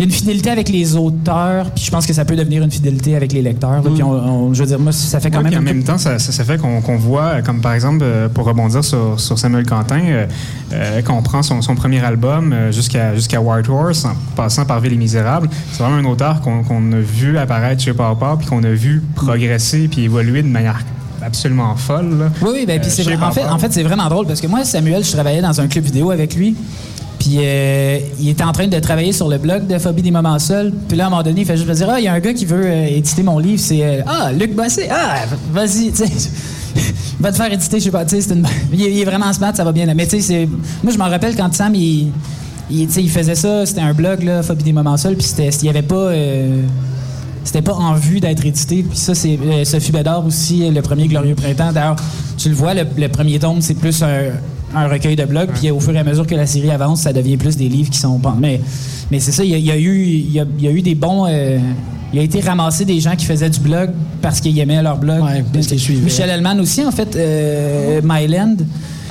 Il 0.00 0.04
y 0.04 0.08
a 0.08 0.12
une 0.14 0.16
fidélité 0.18 0.48
avec 0.50 0.70
les 0.70 0.96
auteurs, 0.96 1.70
puis 1.72 1.84
je 1.84 1.90
pense 1.90 2.06
que 2.06 2.14
ça 2.14 2.24
peut 2.24 2.34
devenir 2.34 2.62
une 2.62 2.70
fidélité 2.70 3.16
avec 3.16 3.34
les 3.34 3.42
lecteurs. 3.42 3.82
là. 3.82 3.90
Puis 3.94 4.02
on, 4.02 4.10
on- 4.12 4.54
je 4.54 4.60
veux 4.62 4.66
dire, 4.66 4.78
moi, 4.78 4.92
ça 4.92 5.20
fait 5.20 5.30
quand 5.30 5.42
Ouais, 5.42 5.50
même. 5.50 5.58
en 5.58 5.62
même 5.62 5.82
temps, 5.84 5.98
ça, 5.98 6.18
ça, 6.18 6.32
ça 6.32 6.42
fait 6.42 6.56
qu'on 6.56 6.80
voit, 6.96 7.22
euh, 7.24 7.42
comme 7.42 7.60
par 7.60 7.74
exemple, 7.74 7.98
euh, 8.02 8.26
pour 8.30 8.46
rebondir 8.46 8.82
sur, 8.82 9.20
sur 9.20 9.38
Samuel 9.38 9.66
Quentin, 9.66 10.00
euh, 10.00 10.26
euh, 10.72 11.02
qu'on 11.02 11.20
prend 11.20 11.42
son, 11.42 11.60
son 11.60 11.74
premier 11.74 12.02
album 12.02 12.54
jusqu'à 12.70 13.14
jusqu'à 13.14 13.42
White 13.42 13.68
Horse, 13.68 14.06
en 14.06 14.14
passant 14.36 14.64
par 14.64 14.80
Ville 14.80 14.94
et 14.94 14.96
Misérable, 14.96 15.50
c'est 15.70 15.82
vraiment 15.82 15.96
un 15.98 16.10
auteur 16.10 16.40
qu'on 16.40 16.92
a 16.92 16.96
vu 16.96 17.36
apparaître 17.36 17.82
chez 17.82 17.92
Papa, 17.92 18.36
puis 18.38 18.46
qu'on 18.48 18.64
a 18.64 18.70
vu 18.70 19.02
progresser 19.14 19.86
puis 19.88 20.04
évoluer 20.04 20.42
de 20.42 20.48
manière 20.48 20.80
absolument 21.20 21.76
folle. 21.76 22.18
là. 22.20 22.30
Oui, 22.40 22.48
oui, 22.54 22.64
ben, 22.66 22.80
puis 22.80 22.90
c'est 22.90 23.02
en 23.22 23.30
fait, 23.32 23.44
en 23.44 23.58
fait 23.58 23.70
c'est 23.70 23.82
vraiment 23.82 24.08
drôle 24.08 24.26
parce 24.26 24.40
que 24.40 24.46
moi, 24.46 24.64
Samuel, 24.64 25.04
je 25.04 25.12
travaillais 25.12 25.42
dans 25.42 25.60
un 25.60 25.66
club 25.66 25.84
vidéo 25.84 26.10
avec 26.10 26.34
lui. 26.34 26.56
Puis 27.20 27.36
euh, 27.36 27.98
il 28.18 28.30
était 28.30 28.42
en 28.42 28.52
train 28.52 28.66
de 28.66 28.78
travailler 28.78 29.12
sur 29.12 29.28
le 29.28 29.36
blog 29.36 29.66
de 29.66 29.78
Phobie 29.78 30.00
des 30.00 30.10
moments 30.10 30.38
seuls. 30.38 30.72
Puis 30.88 30.96
là, 30.96 31.04
à 31.04 31.06
un 31.08 31.10
moment 31.10 31.22
donné, 31.22 31.42
il 31.42 31.46
fait 31.46 31.56
juste 31.56 31.68
me 31.68 31.74
dire 31.74 31.86
Ah, 31.90 32.00
il 32.00 32.04
y 32.06 32.08
a 32.08 32.14
un 32.14 32.18
gars 32.18 32.32
qui 32.32 32.46
veut 32.46 32.64
euh, 32.64 32.86
éditer 32.86 33.22
mon 33.22 33.38
livre. 33.38 33.60
C'est 33.60 33.84
euh, 33.84 34.00
Ah, 34.06 34.32
Luc 34.32 34.54
Bossé. 34.56 34.88
Ah, 34.90 35.26
vas-y, 35.52 35.90
va 37.20 37.30
te 37.30 37.36
faire 37.36 37.52
éditer, 37.52 37.78
je 37.78 37.84
sais 37.84 37.90
pas. 37.90 38.06
Tu 38.06 38.20
sais, 38.22 38.32
une- 38.32 38.46
il, 38.72 38.98
est, 38.98 39.04
vraiment 39.04 39.30
smart, 39.34 39.54
ça 39.54 39.64
va 39.64 39.72
bien. 39.72 39.92
Mais 39.94 40.06
tu 40.06 40.22
sais, 40.22 40.48
moi, 40.82 40.94
je 40.94 40.98
m'en 40.98 41.10
rappelle 41.10 41.36
quand 41.36 41.52
Sam, 41.54 41.74
il, 41.74 42.10
il, 42.70 42.88
faisait 42.88 43.34
ça. 43.34 43.66
C'était 43.66 43.82
un 43.82 43.92
blog, 43.92 44.22
là, 44.22 44.42
Phobie 44.42 44.64
des 44.64 44.72
moments 44.72 44.96
seuls. 44.96 45.16
Puis 45.16 45.30
il 45.38 45.66
y 45.66 45.68
avait 45.68 45.82
pas. 45.82 46.12
c'était 47.44 47.60
pas 47.60 47.74
en 47.74 47.92
vue 47.92 48.20
d'être 48.20 48.46
édité. 48.46 48.82
Puis 48.82 48.96
ça, 48.96 49.14
c'est 49.14 49.38
Sophie 49.66 49.92
Bédard 49.92 50.24
aussi, 50.24 50.70
le 50.70 50.80
premier 50.80 51.06
Glorieux 51.06 51.34
Printemps. 51.34 51.70
D'ailleurs, 51.70 51.96
tu 52.38 52.48
le 52.48 52.54
vois, 52.54 52.72
le, 52.72 52.84
le 52.96 53.08
premier 53.08 53.38
tome, 53.38 53.60
c'est 53.60 53.74
plus 53.74 54.02
un, 54.02 54.30
un 54.74 54.88
recueil 54.88 55.16
de 55.16 55.24
blogs. 55.24 55.50
Puis 55.54 55.70
au 55.70 55.80
fur 55.80 55.94
et 55.94 55.98
à 55.98 56.04
mesure 56.04 56.26
que 56.26 56.34
la 56.34 56.46
série 56.46 56.70
avance, 56.70 57.02
ça 57.02 57.12
devient 57.12 57.36
plus 57.36 57.56
des 57.56 57.68
livres 57.68 57.90
qui 57.90 57.98
sont... 57.98 58.20
Mais, 58.38 58.60
mais 59.10 59.20
c'est 59.20 59.32
ça, 59.32 59.44
il 59.44 59.50
y, 59.50 59.54
a- 59.54 59.58
il 59.58 59.64
y 59.66 59.70
a 59.70 59.76
eu, 59.78 60.04
il 60.04 60.32
y 60.32 60.40
a, 60.40 60.44
il 60.58 60.64
y 60.64 60.68
a 60.68 60.70
eu 60.72 60.82
des 60.82 60.94
bons... 60.94 61.26
euh, 61.28 61.58
il 62.12 62.18
a 62.18 62.22
été 62.22 62.40
ramassé 62.40 62.84
des 62.84 62.98
gens 62.98 63.14
qui 63.14 63.24
faisaient 63.24 63.50
du 63.50 63.60
blog 63.60 63.90
parce 64.20 64.40
qu'ils 64.40 64.58
aimaient 64.58 64.82
leur 64.82 64.98
blog. 64.98 65.22
Ouais. 65.22 65.44
Michel 66.02 66.28
Hellman 66.28 66.58
aussi, 66.58 66.84
en 66.84 66.90
fait, 66.90 67.14
euh, 67.14 68.00
Myland. 68.02 68.56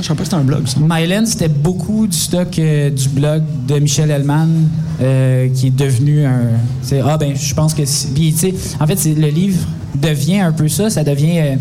Je 0.02 0.06
savais 0.06 0.18
pas 0.18 0.24
que 0.24 0.24
c'était 0.26 0.36
un 0.36 0.44
blog, 0.44 0.68
ça. 0.68 0.78
Myland, 0.82 1.26
c'était 1.26 1.48
beaucoup 1.48 2.08
du 2.08 2.18
stock 2.18 2.60
euh, 2.60 2.90
du 2.90 3.08
blog 3.08 3.44
de 3.70 3.80
Michel 3.80 4.12
Hellman 4.12 4.48
euh, 5.02 5.48
qui 5.54 5.68
est 5.68 5.76
devenu 5.78 6.26
un. 6.26 6.42
Ah, 7.06 7.18
ben, 7.18 7.34
je 7.38 7.54
pense 7.54 7.74
que. 7.74 7.84
Puis, 8.14 8.34
tu 8.34 8.38
sais, 8.38 8.54
en 8.82 8.86
fait, 8.86 9.00
le 9.06 9.28
livre 9.30 9.60
devient 9.96 10.40
un 10.40 10.52
peu 10.52 10.68
ça. 10.68 10.90
Ça 10.90 11.04
devient. 11.06 11.58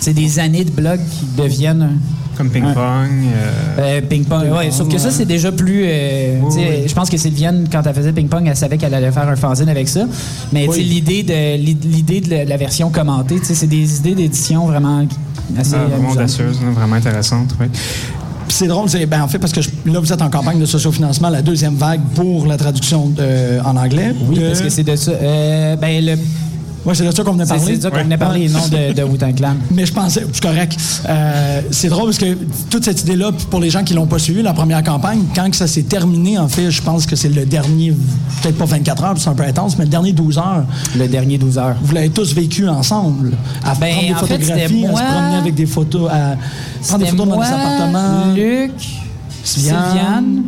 C'est 0.00 0.14
des 0.14 0.38
années 0.38 0.64
de 0.64 0.70
blog 0.70 0.98
qui 0.98 1.26
deviennent. 1.40 1.98
Comme 2.36 2.48
Ping 2.48 2.64
Ouais. 2.64 2.72
Pong. 2.72 3.10
euh, 3.36 3.80
euh, 3.80 4.00
ping-pong. 4.00 4.44
Ouais, 4.56 4.70
sauf 4.70 4.88
que 4.88 4.96
ça, 4.96 5.10
c'est 5.10 5.26
déjà 5.26 5.52
plus. 5.52 5.82
euh, 5.84 6.38
Oui, 6.42 6.54
oui. 6.56 6.64
Je 6.88 6.94
pense 6.94 7.10
que 7.10 7.18
Sylviane, 7.18 7.66
quand 7.70 7.82
elle 7.86 7.92
faisait 7.94 8.12
ping-pong, 8.12 8.44
elle 8.46 8.56
savait 8.56 8.78
qu'elle 8.78 8.94
allait 8.94 9.12
faire 9.12 9.28
un 9.28 9.36
fanzine 9.36 9.68
avec 9.68 9.88
ça. 9.88 10.06
Mais 10.50 10.66
Oui. 10.66 10.82
l'idée 10.82 11.22
de, 11.22 11.56
l'idée 11.62 12.22
de 12.22 12.48
la- 12.48 12.56
version 12.56 12.88
commentée, 12.88 13.36
c'est 13.42 13.66
des 13.66 13.98
idées 13.98 14.14
d'édition 14.14 14.64
vraiment 14.66 15.04
assez. 15.58 15.74
ah, 15.74 15.84
vraiment 15.84 16.12
audacieuses, 16.12 16.62
là, 16.62 16.70
vraiment 16.70 16.96
intéressantes. 16.96 17.54
oui. 17.60 17.66
Puis 17.68 18.56
c'est 18.56 18.66
drôle, 18.68 18.88
c'est, 18.88 19.04
ben, 19.06 19.22
en 19.22 19.28
fait, 19.28 19.38
parce 19.38 19.52
que 19.52 19.60
je- 19.60 19.68
là, 19.86 20.00
vous 20.00 20.10
êtes 20.12 20.22
en 20.22 20.30
campagne 20.30 20.58
de 20.58 20.66
sociofinancement, 20.66 21.28
la 21.28 21.42
deuxième 21.42 21.74
vague 21.74 22.00
pour 22.14 22.46
la 22.46 22.56
traduction 22.56 23.08
de- 23.08 23.60
en 23.64 23.76
anglais. 23.76 24.14
Oui, 24.28 24.36
De- 24.38 24.46
parce 24.48 24.62
que 24.62 24.70
c'est 24.70 24.82
de 24.82 24.96
ça. 24.96 25.10
Euh, 25.12 25.76
ben, 25.76 26.02
le, 26.04 26.12
Ouais, 26.86 26.94
c'est 26.94 27.04
de 27.04 27.10
ça 27.10 27.22
qu'on 27.22 27.32
venait 27.32 27.44
parler. 27.44 27.62
c'est 27.66 27.76
de 27.76 27.82
ça 27.82 27.90
qu'on 27.90 27.96
Ouais. 27.96 28.02
venait 28.04 28.16
parler, 28.16 28.48
non 28.48 28.66
de, 28.68 28.94
de 28.94 29.02
Wu-Tang 29.02 29.34
Clan. 29.34 29.54
Mais 29.70 29.84
je 29.84 29.92
pensais, 29.92 30.24
c'est 30.32 30.42
correct. 30.42 30.76
Euh, 31.08 31.60
c'est 31.70 31.88
drôle 31.88 32.06
parce 32.06 32.18
que 32.18 32.36
toute 32.70 32.84
cette 32.84 33.02
idée-là, 33.02 33.32
pour 33.50 33.60
les 33.60 33.68
gens 33.68 33.84
qui 33.84 33.92
l'ont 33.92 34.06
pas 34.06 34.18
suivi, 34.18 34.40
la 34.40 34.54
première 34.54 34.82
campagne, 34.82 35.24
quand 35.34 35.50
que 35.50 35.56
ça 35.56 35.66
s'est 35.66 35.82
terminé, 35.82 36.38
en 36.38 36.48
fait, 36.48 36.70
je 36.70 36.80
pense 36.80 37.04
que 37.04 37.16
c'est 37.16 37.28
le 37.28 37.44
dernier, 37.44 37.92
peut-être 38.42 38.56
pas 38.56 38.64
24 38.64 39.04
heures, 39.04 39.14
c'est 39.18 39.28
un 39.28 39.34
peu 39.34 39.42
intense, 39.42 39.76
mais 39.76 39.84
le 39.84 39.90
dernier 39.90 40.12
12 40.12 40.38
heures, 40.38 40.64
Le 40.96 41.06
dernier 41.06 41.36
12 41.36 41.58
heures. 41.58 41.76
vous 41.82 41.94
l'avez 41.94 42.10
tous 42.10 42.32
vécu 42.34 42.66
ensemble. 42.66 43.32
À 43.62 43.74
Ben, 43.74 43.90
prendre 43.92 44.00
des 44.00 44.14
fait, 44.14 44.14
photographies, 44.38 44.84
à 44.86 44.88
moi- 44.90 45.00
se 45.00 45.04
promener 45.06 45.36
avec 45.36 45.54
des 45.54 45.66
photos, 45.66 46.10
à 46.10 46.36
prendre 46.88 47.04
des 47.04 47.10
photos 47.10 47.28
dans 47.28 47.34
moi, 47.36 47.44
des 47.46 47.52
appartements. 47.52 48.34
Luc, 48.34 48.72
Sylviane. 49.44 49.84
Sylviane. 49.90 50.42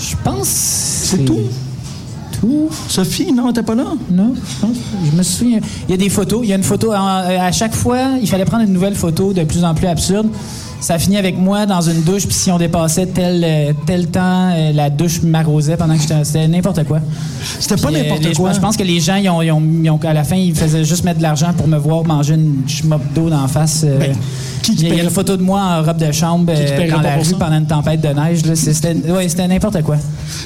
Je 0.00 0.14
pense. 0.24 0.48
C'est 0.48 1.24
tout? 1.24 1.38
Sophie, 2.88 3.32
non, 3.32 3.52
t'es 3.52 3.62
pas 3.62 3.74
là? 3.74 3.84
Non, 4.10 4.34
je 5.10 5.16
me 5.16 5.22
souviens. 5.22 5.60
Il 5.88 5.90
y 5.90 5.94
a 5.94 5.96
des 5.96 6.08
photos. 6.08 6.40
Il 6.44 6.48
y 6.48 6.52
a 6.52 6.56
une 6.56 6.62
photo. 6.62 6.92
euh, 6.92 6.96
à 7.40 7.52
chaque 7.52 7.74
fois, 7.74 7.98
il 8.20 8.28
fallait 8.28 8.44
prendre 8.44 8.64
une 8.64 8.72
nouvelle 8.72 8.94
photo 8.94 9.32
de 9.32 9.44
plus 9.44 9.64
en 9.64 9.74
plus 9.74 9.86
absurde. 9.86 10.28
Ça 10.80 10.98
finit 10.98 11.16
avec 11.16 11.36
moi 11.36 11.66
dans 11.66 11.80
une 11.80 12.02
douche, 12.02 12.24
puis 12.26 12.34
si 12.34 12.50
on 12.52 12.58
dépassait 12.58 13.06
tel, 13.06 13.42
euh, 13.44 13.72
tel 13.86 14.06
temps, 14.06 14.50
euh, 14.52 14.72
la 14.72 14.90
douche 14.90 15.22
m'arrosait 15.22 15.76
pendant 15.76 15.94
que 15.94 16.02
j'étais. 16.02 16.22
C'était 16.24 16.46
n'importe 16.48 16.84
quoi. 16.84 17.00
C'était 17.58 17.76
pas 17.80 17.88
euh, 17.88 17.92
n'importe 18.02 18.34
quoi. 18.36 18.52
Je 18.52 18.60
pense 18.60 18.76
que 18.76 18.84
les 18.84 19.00
gens, 19.00 19.16
ils 19.16 19.28
ont, 19.28 19.42
ils 19.42 19.50
ont- 19.50 19.62
ils 19.82 19.90
ont- 19.90 20.00
à 20.04 20.12
la 20.12 20.22
fin, 20.24 20.36
ils 20.36 20.54
faisaient 20.54 20.84
juste 20.84 21.04
mettre 21.04 21.18
de 21.18 21.22
l'argent 21.24 21.52
pour 21.56 21.66
me 21.66 21.76
voir 21.78 22.04
manger 22.04 22.34
une 22.34 22.62
schmop 22.68 23.00
d'eau 23.14 23.28
d'en 23.28 23.48
face. 23.48 23.84
Ben, 23.84 24.14
qui 24.62 24.72
il 24.72 24.88
y 24.88 24.90
a- 24.90 24.94
y 24.94 25.00
une 25.00 25.10
photo 25.10 25.36
de 25.36 25.42
moi 25.42 25.60
en 25.60 25.82
robe 25.82 25.98
de 25.98 26.12
chambre 26.12 26.46
dans 26.46 27.00
la 27.00 27.16
rue 27.16 27.24
ça? 27.24 27.36
pendant 27.38 27.56
une 27.58 27.66
tempête 27.66 28.00
de 28.00 28.08
neige. 28.08 28.40
C'était 28.54 28.94
ouais, 29.10 29.26
n'importe 29.48 29.82
quoi. 29.82 29.96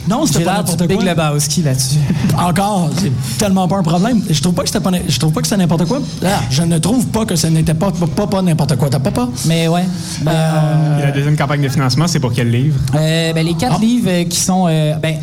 Non, 0.09 0.27
c'était 0.27 0.45
pas 0.45 0.59
n'importe 0.59 0.87
Big 0.87 0.99
quoi. 0.99 1.07
Lebowski 1.07 1.63
là-dessus. 1.63 1.97
Encore, 2.39 2.91
c'est 2.99 3.13
tellement 3.39 3.67
pas 3.69 3.79
un 3.79 3.83
problème. 3.83 4.23
Je 4.31 4.41
trouve 4.41 4.55
pas 4.55 4.63
que 4.63 4.69
c'était 4.69 4.81
pas, 4.81 4.91
je 5.09 5.19
trouve 5.19 5.33
pas 5.33 5.41
que 5.41 5.47
c'était 5.47 5.61
n'importe 5.61 5.87
quoi. 5.87 6.01
Ah, 6.25 6.41
je 6.51 6.63
ne 6.63 6.79
trouve 6.79 7.07
pas 7.07 7.25
que 7.25 7.37
ce 7.37 7.47
n'était 7.49 7.75
pas 7.75 7.91
pas, 7.91 8.07
pas, 8.07 8.27
pas 8.27 8.43
n'importe 8.43 8.77
quoi. 8.77 8.89
T'as 8.91 8.99
pas 8.99 9.11
pas? 9.11 9.29
Mais 9.47 9.69
ouais. 9.69 9.85
Euh, 10.31 10.99
Et 11.01 11.03
la 11.03 11.11
deuxième 11.13 11.37
campagne 11.37 11.63
de 11.63 11.69
financement, 11.69 12.07
c'est 12.07 12.21
pour 12.21 12.33
quel 12.33 12.51
livre? 12.51 12.79
Euh, 12.95 13.33
ben, 13.33 13.45
les 13.45 13.55
quatre 13.55 13.77
Ah. 13.79 13.85
livres 13.85 14.09
euh, 14.11 14.25
qui 14.25 14.39
sont. 14.39 14.67
euh, 14.69 14.95
ben, 14.97 15.17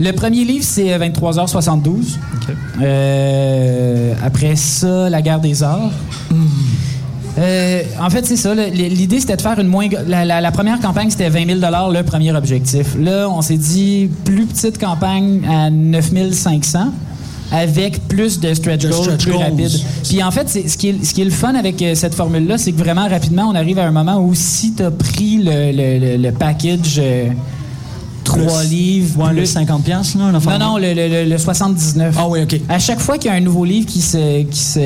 le 0.00 0.10
premier 0.12 0.44
livre, 0.44 0.64
c'est 0.66 0.92
euh, 0.92 0.98
23h72. 0.98 1.88
OK. 2.34 2.54
Euh, 2.82 4.12
après 4.24 4.56
ça, 4.56 5.08
La 5.10 5.22
guerre 5.22 5.40
des 5.40 5.62
arts. 5.62 5.90
Euh, 7.36 7.82
en 8.00 8.10
fait, 8.10 8.24
c'est 8.24 8.36
ça. 8.36 8.54
L'idée, 8.54 9.18
c'était 9.18 9.36
de 9.36 9.42
faire 9.42 9.58
une 9.58 9.66
moins. 9.66 9.88
La, 10.06 10.24
la- 10.24 10.40
la 10.40 10.52
première 10.52 10.78
campagne, 10.80 11.10
c'était 11.10 11.28
20 11.30 11.58
000 11.60 11.90
le 11.92 12.02
premier 12.02 12.32
objectif. 12.32 12.94
Là, 12.98 13.28
on 13.28 13.42
s'est 13.42 13.56
dit 13.56 14.08
plus 14.24 14.46
petite 14.46 14.78
campagne 14.78 15.40
à 15.50 15.68
9 15.70 16.12
500 16.32 16.92
avec 17.52 18.06
plus 18.08 18.40
de 18.40 18.52
stretch 18.54 18.82
De 18.82 18.88
goals 18.90 19.02
stretch 19.04 19.22
plus 19.22 19.32
goals. 19.32 19.42
rapide. 19.42 19.70
Puis 20.08 20.22
en 20.22 20.30
fait, 20.30 20.48
c'est- 20.48 20.68
ce 20.68 20.76
qui, 20.76 20.88
est, 20.88 21.04
ce 21.04 21.14
qui 21.14 21.22
est 21.22 21.26
le 21.26 21.30
fun 21.30 21.54
avec 21.54 21.80
euh, 21.82 21.94
cette 21.94 22.14
formule-là, 22.14 22.58
c'est 22.58 22.72
que 22.72 22.78
vraiment 22.78 23.08
rapidement, 23.08 23.44
on 23.50 23.54
arrive 23.54 23.78
à 23.78 23.86
un 23.86 23.90
moment 23.92 24.18
où 24.24 24.32
si 24.34 24.74
tu 24.74 24.82
as 24.82 24.90
pris 24.90 25.38
le, 25.38 25.70
le- 25.72 25.98
le- 25.98 26.16
le 26.22 26.32
package 26.32 26.96
euh, 26.98 27.28
trois 28.36 28.60
Plus- 28.60 28.68
livres, 28.68 29.20
Ouais, 29.22 29.30
plus- 29.30 29.40
le 29.40 29.46
50 29.46 29.82
piastres, 29.84 30.18
là, 30.18 30.30
l'enfant. 30.32 30.50
non, 30.52 30.58
non, 30.58 30.78
le, 30.78 30.92
le- 30.94 31.08
le- 31.24 31.28
le 31.30 31.38
79. 31.38 32.14
Ah 32.18 32.26
oui, 32.28 32.40
OK. 32.42 32.60
À 32.68 32.78
chaque 32.78 33.00
fois 33.00 33.18
qu'il 33.18 33.30
y 33.30 33.34
a 33.34 33.36
un 33.36 33.40
nouveau 33.40 33.64
livre 33.64 33.86
qui 33.86 34.00
se, 34.00 34.42
qui 34.42 34.58
se, 34.60 34.78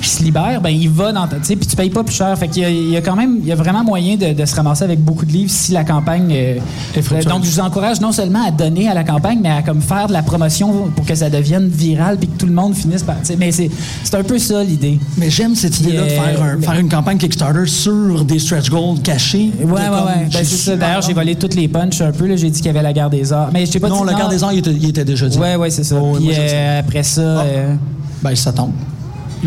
qui 0.00 0.08
se 0.08 0.22
libère, 0.22 0.60
ben 0.60 0.70
il 0.70 0.88
va 0.90 1.12
dans 1.12 1.26
ta, 1.26 1.36
tu 1.36 1.44
sais, 1.44 1.56
puis 1.56 1.66
tu 1.66 1.76
payes 1.76 1.90
pas 1.90 2.04
plus 2.04 2.14
cher. 2.14 2.36
Fait 2.38 2.48
qu'il 2.48 2.62
y 2.62 2.66
a, 2.66 2.70
il 2.70 2.90
y 2.90 2.96
a 2.96 3.00
quand 3.00 3.16
même, 3.16 3.38
il 3.42 3.46
y 3.48 3.52
a 3.52 3.56
vraiment 3.56 3.84
moyen 3.84 4.16
de, 4.16 4.32
de 4.32 4.44
se 4.44 4.54
ramasser 4.54 4.84
avec 4.84 5.00
beaucoup 5.02 5.24
de 5.26 5.32
livres 5.32 5.50
si 5.50 5.72
la 5.72 5.84
campagne. 5.84 6.28
euh, 6.32 6.58
Est 6.94 7.02
fructueuse. 7.02 7.26
donc 7.32 7.44
je 7.44 7.50
vous 7.50 7.60
encourage 7.60 8.00
non 8.00 8.12
seulement 8.12 8.46
à 8.46 8.50
donner 8.50 8.88
à 8.88 8.94
la 8.94 9.04
campagne, 9.04 9.38
mais 9.42 9.50
à 9.50 9.62
comme 9.62 9.80
faire 9.80 10.06
de 10.08 10.12
la 10.12 10.22
promotion 10.22 10.90
pour 10.94 11.04
que 11.06 11.14
ça 11.14 11.30
devienne 11.30 11.68
viral 11.68 12.18
puis 12.18 12.28
que 12.28 12.36
tout 12.38 12.46
le 12.46 12.52
monde 12.52 12.74
finisse 12.74 13.02
par. 13.02 13.16
Mais 13.38 13.52
c'est, 13.52 13.70
un 14.14 14.22
peu 14.22 14.38
ça 14.38 14.62
l'idée. 14.62 14.98
Mais 15.18 15.28
j'aime 15.30 15.54
cette 15.56 15.80
idée-là 15.80 16.04
de 16.04 16.08
faire, 16.10 16.42
un- 16.42 16.60
faire 16.60 16.78
une 16.78 16.88
campagne 16.88 17.18
Kickstarter 17.18 17.66
sur 17.66 18.24
des 18.24 18.38
stretch 18.38 18.70
goals 18.70 19.00
cachés. 19.02 19.50
Ouais, 19.60 19.72
ouais, 19.72 19.78
ouais. 19.80 20.28
Ben, 20.32 20.44
c'est 20.44 20.44
ça. 20.44 20.76
D'ailleurs, 20.76 21.02
j'ai 21.02 21.12
volé 21.14 21.34
toutes 21.34 21.54
les 21.54 21.66
punches 21.68 22.00
un 22.00 22.12
peu. 22.12 22.26
là. 22.26 22.36
J'ai 22.36 22.46
dit 22.54 22.60
qu'il 22.60 22.66
y 22.66 22.70
avait 22.70 22.82
la 22.82 22.92
guerre 22.92 23.10
des 23.10 23.32
arts. 23.32 23.50
Mais 23.52 23.66
je 23.66 23.72
t'ai 23.72 23.80
pas 23.80 23.88
Non, 23.88 24.00
dit 24.04 24.12
la 24.12 24.18
garde 24.18 24.30
des 24.32 24.42
arts, 24.42 24.52
il 24.52 24.58
était, 24.60 24.72
il 24.72 24.88
était 24.88 25.04
déjà 25.04 25.28
dit. 25.28 25.38
Ouais, 25.38 25.56
ouais, 25.56 25.70
c'est 25.70 25.84
ça. 25.84 25.96
Oh, 26.00 26.12
oui, 26.12 26.16
Puis 26.18 26.24
moi, 26.26 26.34
sais. 26.34 26.48
euh, 26.54 26.80
après 26.80 27.02
ça. 27.02 27.20
euh, 27.20 27.74
Ben, 28.22 28.34
ça 28.34 28.52
tombe. 28.52 28.72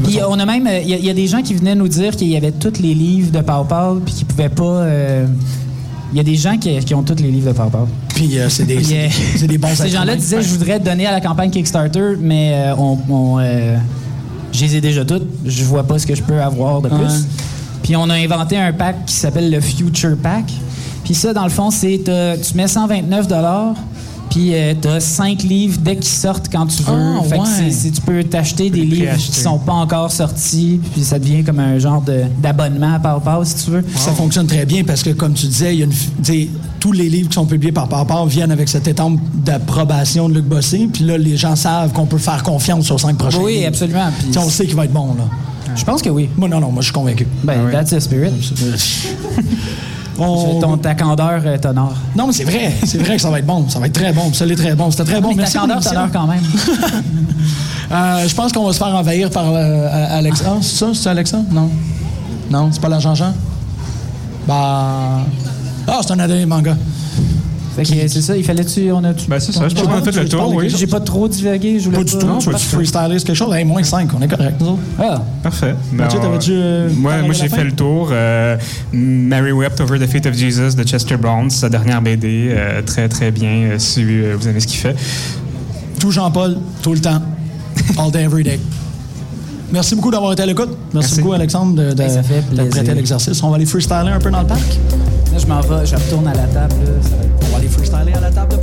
Puis 0.03 0.19
on 0.29 0.37
a 0.39 0.45
même, 0.45 0.69
il 0.83 0.89
y, 0.89 0.93
a- 0.93 0.97
y 0.99 1.09
a 1.09 1.13
des 1.13 1.25
gens 1.25 1.41
qui 1.41 1.55
venaient 1.55 1.73
nous 1.73 1.87
dire 1.87 2.15
qu'il 2.15 2.27
y 2.27 2.37
avait 2.37 2.51
tous 2.51 2.79
les 2.79 2.93
livres 2.93 3.31
de 3.31 3.41
Pau 3.41 3.99
puis 4.05 4.13
qu'ils 4.13 4.27
pouvaient 4.27 4.49
pas. 4.49 4.63
euh, 4.63 5.25
Il 6.13 6.17
y 6.17 6.19
a 6.19 6.23
des 6.23 6.35
gens 6.35 6.55
qui, 6.57 6.77
qui 6.79 6.93
ont 6.93 7.03
tous 7.03 7.21
les 7.21 7.31
livres 7.31 7.47
de 7.51 7.57
Pau 7.57 7.63
Puis 8.15 8.37
euh, 8.37 8.47
c'est 8.49 8.65
des, 8.65 8.75
Yeah. 8.75 9.09
des- 9.41 9.47
des 9.47 9.57
bons 9.57 9.69
Ces 9.73 9.89
gens-là 9.89 10.15
disaient, 10.15 10.41
je 10.41 10.49
voudrais 10.49 10.79
donner 10.79 11.05
à 11.07 11.11
la 11.11 11.19
campagne 11.19 11.49
Kickstarter, 11.49 12.13
mais 12.21 12.51
euh, 12.53 12.75
on, 12.77 12.97
on, 13.09 13.39
euh, 13.39 13.75
je 14.53 14.61
les 14.65 14.75
ai 14.77 14.81
déjà 14.81 15.03
toutes. 15.03 15.27
Je 15.45 15.63
vois 15.63 15.83
pas 15.83 15.97
ce 15.99 16.05
que 16.07 16.13
je 16.15 16.21
peux 16.21 16.39
avoir 16.41 16.81
de 16.81 16.89
plus. 16.89 17.25
Puis 17.83 17.95
on 17.95 18.09
a 18.09 18.13
inventé 18.15 18.55
un 18.57 18.71
pack 18.73 19.05
qui 19.05 19.15
s'appelle 19.15 19.49
le 19.51 19.59
Future 19.61 20.15
Pack. 20.21 20.45
Puis 21.07 21.15
ça, 21.15 21.33
dans 21.33 21.45
le 21.45 21.49
fond, 21.49 21.71
c'est 21.71 22.01
t'as- 22.03 22.35
tu 22.37 22.53
mets 22.57 22.67
129 22.67 23.27
puis 24.29 24.51
tu 24.81 24.87
as 24.89 24.99
5 24.99 25.41
livres 25.43 25.77
dès 25.81 25.95
qu'ils 25.95 26.03
sortent 26.03 26.49
quand 26.51 26.65
tu 26.67 26.83
veux. 26.83 26.93
Ah, 26.93 27.23
fait 27.23 27.37
que 27.37 27.95
tu 27.95 28.01
peux 28.01 28.23
t'acheter 28.25 28.69
des 28.69 28.81
livres 28.81 29.05
préacheter. 29.05 29.31
qui 29.31 29.39
sont 29.39 29.57
pas 29.57 29.71
encore 29.71 30.11
sortis, 30.11 30.81
puis 30.91 31.01
ça 31.05 31.17
devient 31.17 31.45
comme 31.45 31.59
un 31.59 31.79
genre 31.79 32.01
de- 32.01 32.23
d'abonnement 32.43 32.95
à 32.95 32.99
Pau 32.99 33.45
si 33.45 33.55
tu 33.63 33.71
veux. 33.71 33.85
Ça 33.95 34.11
fonctionne 34.11 34.45
très 34.45 34.65
bien 34.65 34.83
parce 34.83 35.01
que, 35.01 35.11
comme 35.11 35.33
tu 35.33 35.47
disais, 35.47 35.73
il 35.75 35.79
y 35.79 35.83
a 35.83 35.85
une, 35.85 36.49
tous 36.81 36.91
les 36.91 37.07
livres 37.09 37.29
qui 37.29 37.35
sont 37.35 37.45
publiés 37.45 37.71
par 37.71 37.87
Parpar 37.87 38.25
viennent 38.25 38.51
avec 38.51 38.67
cette 38.67 38.89
étampe 38.89 39.17
d'approbation 39.33 40.27
de 40.27 40.33
Luc 40.35 40.45
Bossé. 40.45 40.89
Puis 40.91 41.05
là, 41.05 41.17
les 41.17 41.37
gens 41.37 41.55
savent 41.55 41.93
qu'on 41.93 42.05
peut 42.05 42.17
faire 42.17 42.43
confiance 42.43 42.91
aux 42.91 42.97
cinq 42.97 43.17
prochains 43.17 43.39
Oui, 43.39 43.53
livres. 43.53 43.67
absolument. 43.69 44.09
On 44.37 44.49
sait 44.49 44.65
qu'il 44.65 44.75
va 44.75 44.83
être 44.83 44.93
bon, 44.93 45.15
là. 45.17 45.23
je 45.73 45.85
pense 45.85 46.01
que 46.01 46.09
oui. 46.09 46.27
Moi, 46.35 46.49
non, 46.49 46.59
non, 46.59 46.69
moi, 46.69 46.81
je 46.81 46.87
suis 46.87 46.93
convaincu. 46.93 47.25
Ben, 47.45 47.71
that's 47.71 47.91
the 47.91 47.99
spirit. 48.01 48.31
On- 50.19 50.59
Ton, 50.59 50.77
ta 50.77 50.95
candeur 50.95 51.41
euh, 51.45 51.57
t'honore. 51.57 51.93
Non, 52.15 52.27
mais 52.27 52.33
c'est 52.33 52.43
vrai. 52.43 52.73
C'est 52.85 52.97
vrai 52.97 53.15
que 53.17 53.21
ça 53.21 53.29
va 53.29 53.39
être 53.39 53.45
bon. 53.45 53.67
Ça 53.69 53.79
va 53.79 53.85
être 53.87 53.93
très 53.93 54.11
bon. 54.13 54.33
Ça 54.33 54.45
l'est 54.45 54.55
très 54.55 54.73
bon. 54.75 54.89
C'était 54.91 55.03
très 55.05 55.21
bon. 55.21 55.29
Mais 55.29 55.35
Merci 55.37 55.53
ta 55.53 55.59
candeur 55.59 55.79
t'honore 55.79 56.09
quand 56.11 56.27
même. 56.27 56.43
Euh, 57.89 58.27
je 58.27 58.35
pense 58.35 58.51
qu'on 58.51 58.65
va 58.65 58.73
se 58.73 58.77
faire 58.79 58.93
envahir 58.93 59.29
par 59.29 59.45
euh, 59.47 60.17
Alexa. 60.17 60.43
Ah, 60.45 60.57
c'est 60.61 60.75
ça? 60.75 60.87
C'est 60.93 61.09
Alexa? 61.09 61.37
Non. 61.49 61.69
Non, 62.51 62.67
c'est 62.69 62.81
pas 62.81 62.89
la 62.89 62.99
Jean-Jean? 62.99 63.31
Bah. 64.45 65.19
Ah, 65.87 65.99
c'est 66.01 66.11
un 66.11 66.19
adonné 66.19 66.45
manga. 66.45 66.75
Fait 67.77 67.83
que 67.83 68.07
c'est 68.07 68.21
ça, 68.21 68.35
il 68.35 68.43
fallait-tu. 68.43 68.91
On 68.91 69.03
a 69.03 69.13
Ben, 69.13 69.39
c'est 69.39 69.51
ça. 69.51 69.69
Je 69.69 69.75
pense 69.75 69.83
qu'on 69.87 69.93
a 69.93 70.01
fait 70.01 70.11
le 70.11 70.23
tu 70.23 70.29
tour, 70.29 70.53
oui. 70.55 70.69
J'ai 70.69 70.87
pas 70.87 70.99
trop 70.99 71.27
divagué, 71.27 71.79
je 71.79 71.85
voulais 71.85 71.97
Pas 71.99 72.03
du 72.03 72.17
tout. 72.17 72.25
non, 72.25 72.39
tu 72.39 72.49
freestyler 72.51 73.17
quelque 73.17 73.33
chose? 73.35 73.53
Hey, 73.53 73.63
moins 73.65 73.83
5, 73.83 74.09
on 74.17 74.21
est 74.21 74.27
correct, 74.27 74.55
nous 74.59 74.67
autres. 74.69 74.79
Ah, 74.99 75.21
Parfait. 75.43 75.75
Mathieu, 75.93 76.19
Ben, 76.19 76.25
t'avais-tu, 76.25 76.51
euh, 76.53 76.89
moi, 76.97 77.13
j'ai 77.31 77.49
fait 77.49 77.63
le 77.63 77.71
tour. 77.73 78.09
Euh, 78.11 78.57
Mary 78.91 79.51
Wept 79.51 79.79
Over 79.79 79.99
the 79.99 80.09
Fate 80.09 80.25
of 80.25 80.33
Jesus 80.33 80.75
de 80.75 80.83
Chester 80.83 81.17
Brown, 81.17 81.49
sa 81.49 81.69
dernière 81.69 82.01
BD. 82.01 82.49
euh, 82.49 82.81
très, 82.81 83.07
très 83.07 83.31
bien, 83.31 83.77
si 83.77 84.03
vous 84.03 84.47
aimez 84.47 84.59
ce 84.59 84.67
qu'il 84.67 84.79
fait. 84.79 84.95
Tout 85.99 86.11
Jean-Paul, 86.11 86.57
tout 86.81 86.93
le 86.93 86.99
temps. 86.99 87.21
All 87.97 88.11
day, 88.11 88.23
every 88.23 88.43
day. 88.43 88.59
Merci 89.71 89.95
beaucoup 89.95 90.11
d'avoir 90.11 90.31
été 90.33 90.43
à 90.43 90.45
l'écoute. 90.45 90.69
Merci, 90.93 91.09
Merci. 91.09 91.21
beaucoup, 91.21 91.33
Alexandre, 91.33 91.75
de, 91.75 91.89
de, 91.91 91.95
Ben, 91.95 92.69
prêter 92.69 92.93
l'exercice. 92.93 93.43
On 93.43 93.49
va 93.49 93.57
aller 93.57 93.65
freestyler 93.65 94.11
un 94.11 94.19
peu 94.19 94.31
dans 94.31 94.41
le 94.41 94.47
parc. 94.47 94.79
Je 95.37 95.47
m'en 95.47 95.61
vais, 95.61 95.85
je 95.85 95.95
retourne 95.95 96.27
à 96.27 96.33
la 96.33 96.47
table. 96.47 96.75
On 97.41 97.45
va 97.51 97.57
aller 97.57 97.67
freestyler 97.67 98.13
à 98.13 98.21
la 98.21 98.31
table. 98.31 98.56